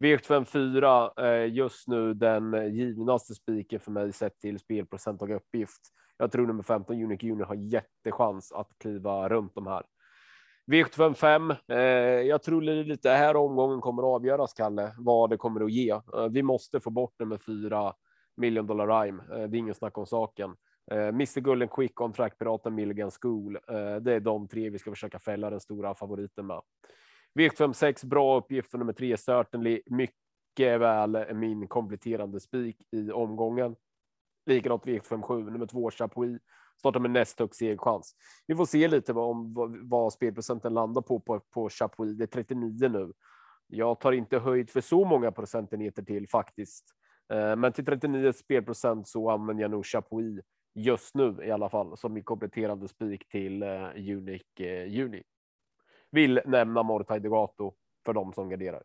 V75 0.00 0.44
4 0.44 1.12
är 1.16 1.44
just 1.44 1.88
nu 1.88 2.14
den 2.14 2.74
givnaste 2.74 3.34
spiken 3.34 3.80
för 3.80 3.90
mig 3.90 4.12
sett 4.12 4.38
till 4.38 4.58
spelprocent 4.58 5.22
och 5.22 5.30
uppgift. 5.30 5.80
Jag 6.16 6.32
tror 6.32 6.46
nummer 6.46 6.62
15 6.62 7.02
Unique 7.02 7.26
Junior 7.26 7.46
har 7.46 7.54
jättechans 7.54 8.52
att 8.52 8.68
kliva 8.78 9.28
runt 9.28 9.54
de 9.54 9.66
här. 9.66 9.82
V755. 10.66 11.56
Eh, 11.68 11.78
jag 12.26 12.42
tror 12.42 12.62
lite 12.62 13.10
här 13.10 13.36
omgången 13.36 13.80
kommer 13.80 14.02
att 14.02 14.20
avgöras, 14.20 14.52
Kalle, 14.52 14.94
vad 14.98 15.30
det 15.30 15.36
kommer 15.36 15.64
att 15.64 15.72
ge. 15.72 15.90
Eh, 15.90 16.28
vi 16.30 16.42
måste 16.42 16.80
få 16.80 16.90
bort 16.90 17.14
det 17.18 17.24
med 17.24 17.42
fyra 17.42 17.94
million 18.36 18.66
dollar 18.66 19.04
rhyme. 19.04 19.22
Eh, 19.30 19.48
det 19.48 19.56
är 19.56 19.58
ingen 19.58 19.74
snack 19.74 19.98
om 19.98 20.06
saken. 20.06 20.56
Eh, 20.90 21.08
Mr 21.08 21.40
Gullen 21.40 21.68
Quick, 21.68 22.00
On 22.00 22.12
Track 22.12 22.38
Piraten, 22.38 22.74
Milligan 22.74 23.10
School. 23.10 23.56
Eh, 23.56 23.96
det 23.96 24.12
är 24.12 24.20
de 24.20 24.48
tre 24.48 24.70
vi 24.70 24.78
ska 24.78 24.90
försöka 24.90 25.18
fälla 25.18 25.50
den 25.50 25.60
stora 25.60 25.94
favoriten 25.94 26.46
med. 26.46 26.60
V756, 27.38 28.06
bra 28.06 28.38
uppgift 28.38 28.70
för 28.70 28.78
nummer 28.78 28.92
tre, 28.92 29.16
Certainly. 29.16 29.82
Mycket 29.86 30.80
väl 30.80 31.34
min 31.34 31.68
kompletterande 31.68 32.40
spik 32.40 32.76
i 32.90 33.10
omgången. 33.10 33.76
Likadant 34.46 34.84
V757, 34.84 35.50
nummer 35.50 35.66
två, 35.66 35.90
Chapuis 35.90 36.40
startar 36.82 37.00
med 37.00 37.10
näst 37.10 37.40
högst 37.40 37.58
segerchans. 37.58 38.14
Vi 38.46 38.54
får 38.56 38.66
se 38.66 38.88
lite 38.88 39.12
vad, 39.12 39.30
om, 39.30 39.54
vad, 39.54 39.88
vad 39.88 40.12
spelprocenten 40.12 40.74
landar 40.74 41.02
på 41.02 41.20
på, 41.20 41.40
på 41.40 41.68
Chapuis. 41.68 42.16
Det 42.18 42.24
är 42.24 42.26
39 42.26 42.88
nu. 42.88 43.12
Jag 43.66 44.00
tar 44.00 44.12
inte 44.12 44.38
höjd 44.38 44.70
för 44.70 44.80
så 44.80 45.04
många 45.04 45.32
procentenheter 45.32 46.02
till 46.02 46.28
faktiskt, 46.28 46.84
eh, 47.32 47.56
men 47.56 47.72
till 47.72 47.84
39 47.84 48.32
spelprocent 48.32 49.08
så 49.08 49.30
använder 49.30 49.62
jag 49.62 49.70
nog 49.70 49.86
Chapuis 49.86 50.44
just 50.74 51.14
nu 51.14 51.36
i 51.42 51.50
alla 51.50 51.68
fall 51.68 51.96
som 51.96 52.12
min 52.12 52.24
kompletterande 52.24 52.88
spik 52.88 53.28
till 53.28 53.62
eh, 53.62 53.88
Unique 53.94 54.64
eh, 54.64 54.86
Juni. 54.86 55.22
Vill 56.10 56.40
nämna 56.46 56.82
Mortai 56.82 57.18
Degato 57.18 57.74
för 58.04 58.12
de 58.12 58.32
som 58.32 58.48
garderar. 58.48 58.82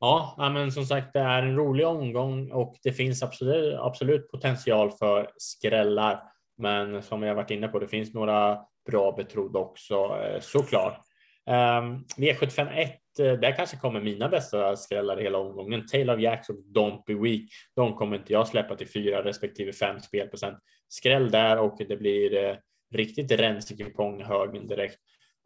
Ja, 0.00 0.50
men 0.52 0.72
som 0.72 0.84
sagt, 0.84 1.12
det 1.12 1.20
är 1.20 1.42
en 1.42 1.56
rolig 1.56 1.86
omgång 1.86 2.50
och 2.52 2.76
det 2.82 2.92
finns 2.92 3.22
absolut, 3.22 3.78
absolut 3.78 4.30
potential 4.30 4.90
för 4.90 5.30
skrällar. 5.36 6.22
Men 6.58 7.02
som 7.02 7.22
jag 7.22 7.34
varit 7.34 7.50
inne 7.50 7.68
på, 7.68 7.78
det 7.78 7.88
finns 7.88 8.14
några 8.14 8.58
bra 8.90 9.12
betrodda 9.12 9.58
också 9.58 9.94
eh, 9.94 10.40
såklart. 10.40 11.00
Ehm, 11.46 12.04
V751, 12.16 12.88
eh, 13.18 13.32
där 13.32 13.56
kanske 13.56 13.76
kommer 13.76 14.00
mina 14.00 14.28
bästa 14.28 14.76
skrällar 14.76 15.16
hela 15.16 15.38
omgången. 15.38 15.86
Tail 15.86 16.10
of 16.10 16.20
Jacks 16.20 16.48
och 16.48 16.56
Don't 16.56 17.02
Be 17.06 17.14
Weak. 17.14 17.50
De 17.76 17.94
kommer 17.94 18.16
inte 18.16 18.32
jag 18.32 18.48
släppa 18.48 18.76
till 18.76 18.88
fyra 18.88 19.24
respektive 19.24 19.72
fem 19.72 20.00
spelprocent. 20.00 20.58
Skräll 20.88 21.30
där 21.30 21.58
och 21.58 21.76
det 21.88 21.96
blir 21.96 22.44
eh, 22.44 22.56
riktigt 22.94 23.32
rensig 23.32 23.80
i 23.80 23.84
kuponghögen 23.84 24.66
direkt. 24.66 24.98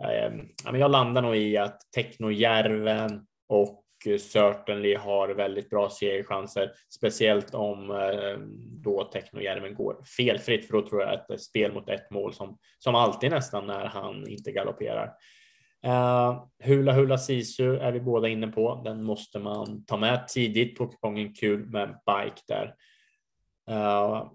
Ehm, 0.05 0.78
jag 0.78 0.90
landar 0.90 1.22
nog 1.22 1.36
i 1.36 1.57
att 1.57 1.80
Technojärven 1.94 3.26
och 3.48 3.84
Certainly 4.18 4.94
har 4.94 5.28
väldigt 5.28 5.70
bra 5.70 5.90
segerchanser, 5.90 6.72
speciellt 6.94 7.55
om 7.55 7.90
eh, 7.90 8.38
då 8.82 9.05
Technojärven 9.05 9.74
går 9.74 10.05
felfritt, 10.16 10.66
för 10.66 10.72
då 10.72 10.88
tror 10.88 11.02
jag 11.02 11.14
att 11.14 11.28
det 11.28 11.34
är 11.34 11.38
spel 11.38 11.72
mot 11.72 11.88
ett 11.88 12.11
mål 12.11 12.34
som, 12.34 12.59
som 12.78 12.94
alltid 12.94 13.30
nästan 13.30 13.66
när 13.66 13.84
han 13.84 14.28
inte 14.28 14.52
galopperar. 14.52 15.12
Uh, 15.86 16.44
Hula 16.64 16.92
Hula 16.92 17.18
Sisu 17.18 17.76
är 17.76 17.92
vi 17.92 18.00
båda 18.00 18.28
inne 18.28 18.46
på. 18.46 18.82
Den 18.84 19.02
måste 19.02 19.38
man 19.38 19.84
ta 19.84 19.96
med 19.96 20.28
tidigt 20.28 20.78
på 20.78 20.86
kupongen. 20.86 21.34
Kul 21.34 21.66
med 21.66 21.88
bike 21.88 22.42
där. 22.48 22.74
Uh, 23.70 24.32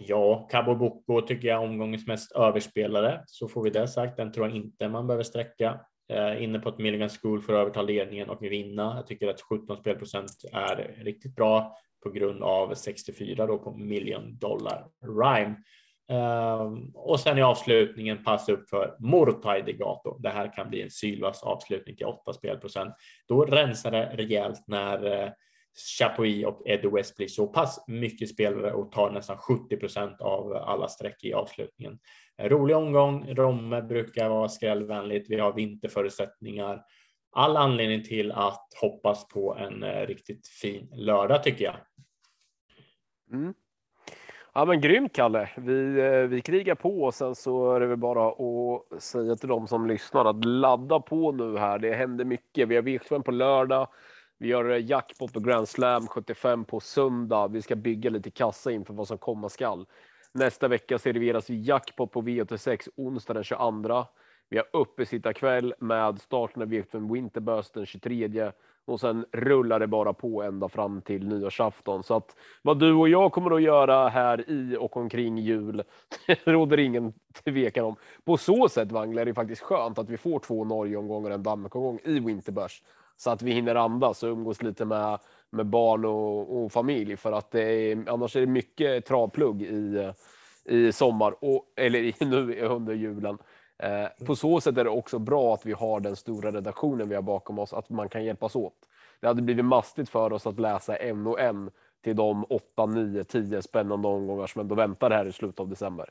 Ja, 0.00 0.48
Cabo 0.50 0.74
Boko 0.74 1.20
tycker 1.20 1.48
jag 1.48 1.62
är 1.62 1.68
omgångens 1.68 2.06
mest 2.06 2.32
överspelade 2.32 3.24
Så 3.26 3.48
får 3.48 3.62
vi 3.62 3.70
det 3.70 3.88
sagt. 3.88 4.16
Den 4.16 4.32
tror 4.32 4.46
jag 4.46 4.56
inte 4.56 4.88
man 4.88 5.06
behöver 5.06 5.24
sträcka. 5.24 5.80
Eh, 6.12 6.42
inne 6.42 6.58
på 6.58 6.68
ett 6.68 6.78
Milligan 6.78 7.08
School 7.08 7.42
för 7.42 7.52
att 7.52 7.60
överta 7.60 7.82
ledningen 7.82 8.30
och 8.30 8.42
vinna. 8.42 8.92
Jag 8.96 9.06
tycker 9.06 9.28
att 9.28 9.40
17 9.40 9.76
spelprocent 9.76 10.30
är 10.52 10.96
riktigt 11.04 11.36
bra 11.36 11.76
på 12.02 12.10
grund 12.10 12.42
av 12.42 12.74
64 12.74 13.46
då 13.46 13.58
på 13.58 13.76
million 13.76 14.38
dollar 14.38 14.86
rhyme. 15.02 15.56
Um, 16.10 16.90
och 16.94 17.20
sen 17.20 17.38
i 17.38 17.42
avslutningen 17.42 18.24
passa 18.24 18.52
upp 18.52 18.68
för 18.68 18.96
Mortai 18.98 19.62
Degato. 19.62 20.18
Det 20.18 20.28
här 20.28 20.52
kan 20.52 20.70
bli 20.70 20.82
en 20.82 20.90
sylvass 20.90 21.42
avslutning 21.42 21.96
till 21.96 22.06
8 22.06 22.32
spelprocent. 22.32 22.94
Då 23.28 23.44
rensar 23.44 23.90
det 23.90 24.12
rejält 24.14 24.64
när 24.66 25.22
eh, 25.22 25.30
Chapuis 25.98 26.46
och 26.46 26.62
Eddie 26.64 26.88
West 26.88 27.16
blir 27.16 27.28
så 27.28 27.46
pass 27.46 27.84
mycket 27.86 28.28
spelare 28.28 28.72
och 28.72 28.92
tar 28.92 29.10
nästan 29.10 29.38
70 29.38 29.76
procent 29.76 30.20
av 30.20 30.52
alla 30.52 30.88
streck 30.88 31.24
i 31.24 31.32
avslutningen. 31.32 31.98
Rolig 32.42 32.76
omgång. 32.76 33.34
Romme 33.34 33.82
brukar 33.82 34.28
vara 34.28 34.48
skrällvänligt. 34.48 35.30
Vi 35.30 35.40
har 35.40 35.52
vinterförutsättningar. 35.52 36.82
All 37.32 37.56
anledning 37.56 38.04
till 38.04 38.32
att 38.32 38.68
hoppas 38.80 39.28
på 39.28 39.56
en 39.56 39.82
eh, 39.82 40.06
riktigt 40.06 40.48
fin 40.48 40.88
lördag 40.92 41.42
tycker 41.42 41.64
jag. 41.64 41.76
Mm. 43.32 43.54
Ja, 44.54 44.64
men 44.64 44.80
grymt 44.80 45.12
Kalle. 45.12 45.50
Vi, 45.56 46.00
eh, 46.00 46.22
vi 46.22 46.40
krigar 46.40 46.74
på 46.74 47.02
och 47.02 47.14
sen 47.14 47.34
så 47.34 47.74
är 47.74 47.80
det 47.80 47.86
väl 47.86 47.96
bara 47.96 48.28
att 48.28 49.02
säga 49.02 49.36
till 49.36 49.48
de 49.48 49.68
som 49.68 49.86
lyssnar 49.86 50.24
att 50.24 50.44
ladda 50.44 51.00
på 51.00 51.32
nu 51.32 51.58
här. 51.58 51.78
Det 51.78 51.94
händer 51.94 52.24
mycket. 52.24 52.68
Vi 52.68 52.74
har 52.74 52.82
v 52.82 52.98
på 53.24 53.30
lördag. 53.30 53.88
Vi 54.38 54.48
gör 54.48 54.70
eh, 54.70 54.84
jackpot 54.84 55.32
på 55.32 55.40
Grand 55.40 55.68
Slam 55.68 56.06
75 56.06 56.64
på 56.64 56.80
söndag. 56.80 57.48
Vi 57.48 57.62
ska 57.62 57.76
bygga 57.76 58.10
lite 58.10 58.30
kassa 58.30 58.70
inför 58.70 58.94
vad 58.94 59.08
som 59.08 59.18
komma 59.18 59.48
skall. 59.48 59.86
Nästa 60.32 60.68
vecka 60.68 60.98
serveras 60.98 61.50
jackpot 61.50 62.12
på 62.12 62.22
V86 62.22 62.88
onsdag 62.96 63.34
den 63.34 63.44
22. 63.44 64.04
Vi 64.48 64.56
har 64.56 64.66
uppesittarkväll 64.72 65.74
med 65.78 66.20
starten 66.20 66.62
av 66.62 66.68
V75 66.68 67.12
Winterburst 67.12 67.74
den 67.74 67.86
23 67.86 68.52
och 68.84 69.00
sen 69.00 69.26
rullar 69.32 69.80
det 69.80 69.86
bara 69.86 70.12
på 70.12 70.42
ända 70.42 70.68
fram 70.68 71.02
till 71.02 71.28
nyårsafton. 71.28 72.02
Så 72.02 72.14
att 72.14 72.36
vad 72.62 72.78
du 72.78 72.92
och 72.92 73.08
jag 73.08 73.32
kommer 73.32 73.56
att 73.56 73.62
göra 73.62 74.08
här 74.08 74.50
i 74.50 74.76
och 74.80 74.96
omkring 74.96 75.38
jul, 75.38 75.82
det 76.26 76.46
råder 76.46 76.78
ingen 76.78 77.12
tvekan 77.44 77.84
om. 77.84 77.96
På 78.24 78.36
så 78.36 78.68
sätt, 78.68 78.92
Wangler, 78.92 79.22
är 79.22 79.26
det 79.26 79.34
faktiskt 79.34 79.62
skönt 79.62 79.98
att 79.98 80.10
vi 80.10 80.16
får 80.16 80.38
två 80.38 80.64
Norge-omgångar 80.64 81.30
och 81.30 81.34
en 81.34 81.42
Danmark-omgång 81.42 81.98
i 82.04 82.20
Winterbörs 82.20 82.82
så 83.18 83.30
att 83.30 83.42
vi 83.42 83.52
hinner 83.52 83.74
andas 83.74 84.22
och 84.22 84.28
umgås 84.28 84.62
lite 84.62 84.84
med, 84.84 85.18
med 85.50 85.66
barn 85.66 86.04
och, 86.04 86.64
och 86.64 86.72
familj 86.72 87.16
för 87.16 87.32
att 87.32 87.50
det 87.50 87.62
är, 87.62 88.04
annars 88.08 88.36
är 88.36 88.40
det 88.40 88.46
mycket 88.46 89.06
travplugg 89.06 89.62
i, 89.62 90.12
i 90.64 90.92
sommar 90.92 91.34
och 91.40 91.72
eller 91.76 91.98
i, 91.98 92.14
nu 92.20 92.60
under 92.60 92.94
julen. 92.94 93.38
Eh, 93.78 94.26
på 94.26 94.36
så 94.36 94.60
sätt 94.60 94.76
är 94.76 94.84
det 94.84 94.90
också 94.90 95.18
bra 95.18 95.54
att 95.54 95.66
vi 95.66 95.72
har 95.72 96.00
den 96.00 96.16
stora 96.16 96.52
redaktionen 96.52 97.08
vi 97.08 97.14
har 97.14 97.22
bakom 97.22 97.58
oss, 97.58 97.72
att 97.72 97.90
man 97.90 98.08
kan 98.08 98.24
hjälpas 98.24 98.56
åt. 98.56 98.74
Det 99.20 99.26
hade 99.26 99.42
blivit 99.42 99.64
mastigt 99.64 100.10
för 100.10 100.32
oss 100.32 100.46
att 100.46 100.60
läsa 100.60 100.96
en 100.96 101.26
och 101.26 101.40
en 101.40 101.70
till 102.04 102.16
de 102.16 102.44
8, 102.48 102.86
9, 102.86 103.24
10 103.24 103.62
spännande 103.62 104.08
omgångar 104.08 104.46
som 104.46 104.60
ändå 104.60 104.74
väntar 104.74 105.10
här 105.10 105.26
i 105.26 105.32
slutet 105.32 105.60
av 105.60 105.68
december. 105.68 106.10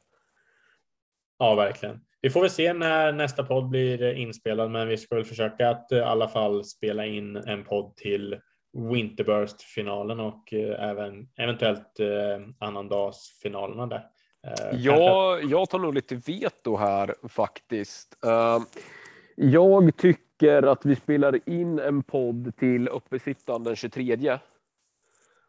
Ja, 1.39 1.55
verkligen. 1.55 1.99
Vi 2.21 2.29
får 2.29 2.41
väl 2.41 2.49
se 2.49 2.73
när 2.73 3.11
nästa 3.11 3.43
podd 3.43 3.69
blir 3.69 4.13
inspelad, 4.13 4.71
men 4.71 4.87
vi 4.87 4.97
ska 4.97 5.15
väl 5.15 5.25
försöka 5.25 5.69
att 5.69 5.91
i 5.91 5.99
alla 5.99 6.27
fall 6.27 6.63
spela 6.63 7.05
in 7.05 7.35
en 7.35 7.63
podd 7.63 7.95
till 7.95 8.39
Winterburst-finalen 8.73 10.19
och 10.19 10.53
eh, 10.53 10.89
även 10.89 11.29
eventuellt 11.37 11.99
eh, 11.99 12.47
annandagsfinalerna 12.59 13.87
där. 13.87 14.07
Eh, 14.47 14.79
ja, 14.79 15.39
jag 15.39 15.69
tar 15.69 15.79
nog 15.79 15.93
lite 15.93 16.15
veto 16.15 16.75
här 16.75 17.15
faktiskt. 17.29 18.17
Uh, 18.25 18.65
jag 19.35 19.97
tycker 19.97 20.63
att 20.63 20.85
vi 20.85 20.95
spelar 20.95 21.49
in 21.49 21.79
en 21.79 22.03
podd 22.03 22.55
till 22.57 22.87
uppesittan 22.87 23.63
den 23.63 23.75
23. 23.75 24.39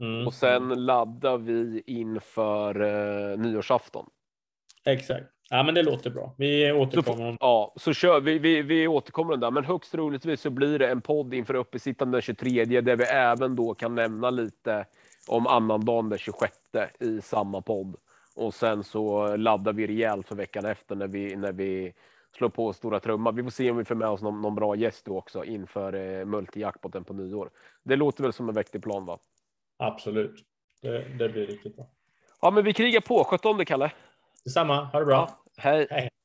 Mm. 0.00 0.26
Och 0.26 0.34
sen 0.34 0.86
laddar 0.86 1.38
vi 1.38 1.82
inför 1.86 2.74
nyårsafton. 3.36 4.06
Exakt. 4.84 5.37
Ja, 5.50 5.62
men 5.62 5.74
det 5.74 5.82
låter 5.82 6.10
bra. 6.10 6.34
Vi 6.36 6.72
återkommer. 6.72 7.32
Så, 7.32 7.36
ja, 7.40 7.74
så 7.76 7.92
kör 7.92 8.20
vi. 8.20 8.38
Vi, 8.38 8.62
vi 8.62 8.88
återkommer 8.88 9.36
där, 9.36 9.50
men 9.50 9.64
högst 9.64 9.92
troligtvis 9.92 10.40
så 10.40 10.50
blir 10.50 10.78
det 10.78 10.88
en 10.88 11.00
podd 11.00 11.34
inför 11.34 11.54
uppesittan 11.54 12.10
den 12.10 12.20
23 12.20 12.64
där 12.64 12.96
vi 12.96 13.04
även 13.04 13.56
då 13.56 13.74
kan 13.74 13.94
nämna 13.94 14.30
lite 14.30 14.86
om 15.28 15.46
annandagen 15.46 16.08
den 16.08 16.18
26 16.18 16.54
i 17.00 17.20
samma 17.20 17.60
podd 17.60 17.96
och 18.36 18.54
sen 18.54 18.84
så 18.84 19.36
laddar 19.36 19.72
vi 19.72 19.86
rejält 19.86 20.28
för 20.28 20.34
veckan 20.34 20.64
efter 20.64 20.96
när 20.96 21.08
vi 21.08 21.36
när 21.36 21.52
vi 21.52 21.92
slår 22.36 22.48
på 22.48 22.72
stora 22.72 23.00
trumman. 23.00 23.36
Vi 23.36 23.42
får 23.42 23.50
se 23.50 23.70
om 23.70 23.76
vi 23.76 23.84
får 23.84 23.94
med 23.94 24.08
oss 24.08 24.22
någon, 24.22 24.42
någon 24.42 24.54
bra 24.54 24.76
gäst 24.76 25.04
då 25.04 25.18
också 25.18 25.44
inför 25.44 25.92
eh, 25.92 26.24
multijackpoten 26.24 27.04
på 27.04 27.12
nyår. 27.12 27.50
Det 27.82 27.96
låter 27.96 28.22
väl 28.22 28.32
som 28.32 28.48
en 28.48 28.54
vettig 28.54 28.82
plan, 28.82 29.06
va? 29.06 29.18
Absolut. 29.76 30.44
Det, 30.82 30.98
det 31.18 31.28
blir 31.28 31.46
riktigt 31.46 31.76
bra. 31.76 31.86
Ja, 32.40 32.50
men 32.50 32.64
vi 32.64 32.72
krigar 32.72 33.00
på. 33.00 33.24
Sköt 33.24 33.44
om 33.44 33.58
det, 33.58 33.64
Kalle. 33.64 33.92
Detsamma. 34.48 34.88
Ha 34.92 34.98
det 34.98 35.04
bra. 35.04 35.28
Ja, 35.56 35.62
hej. 35.62 35.86
hej. 35.90 36.17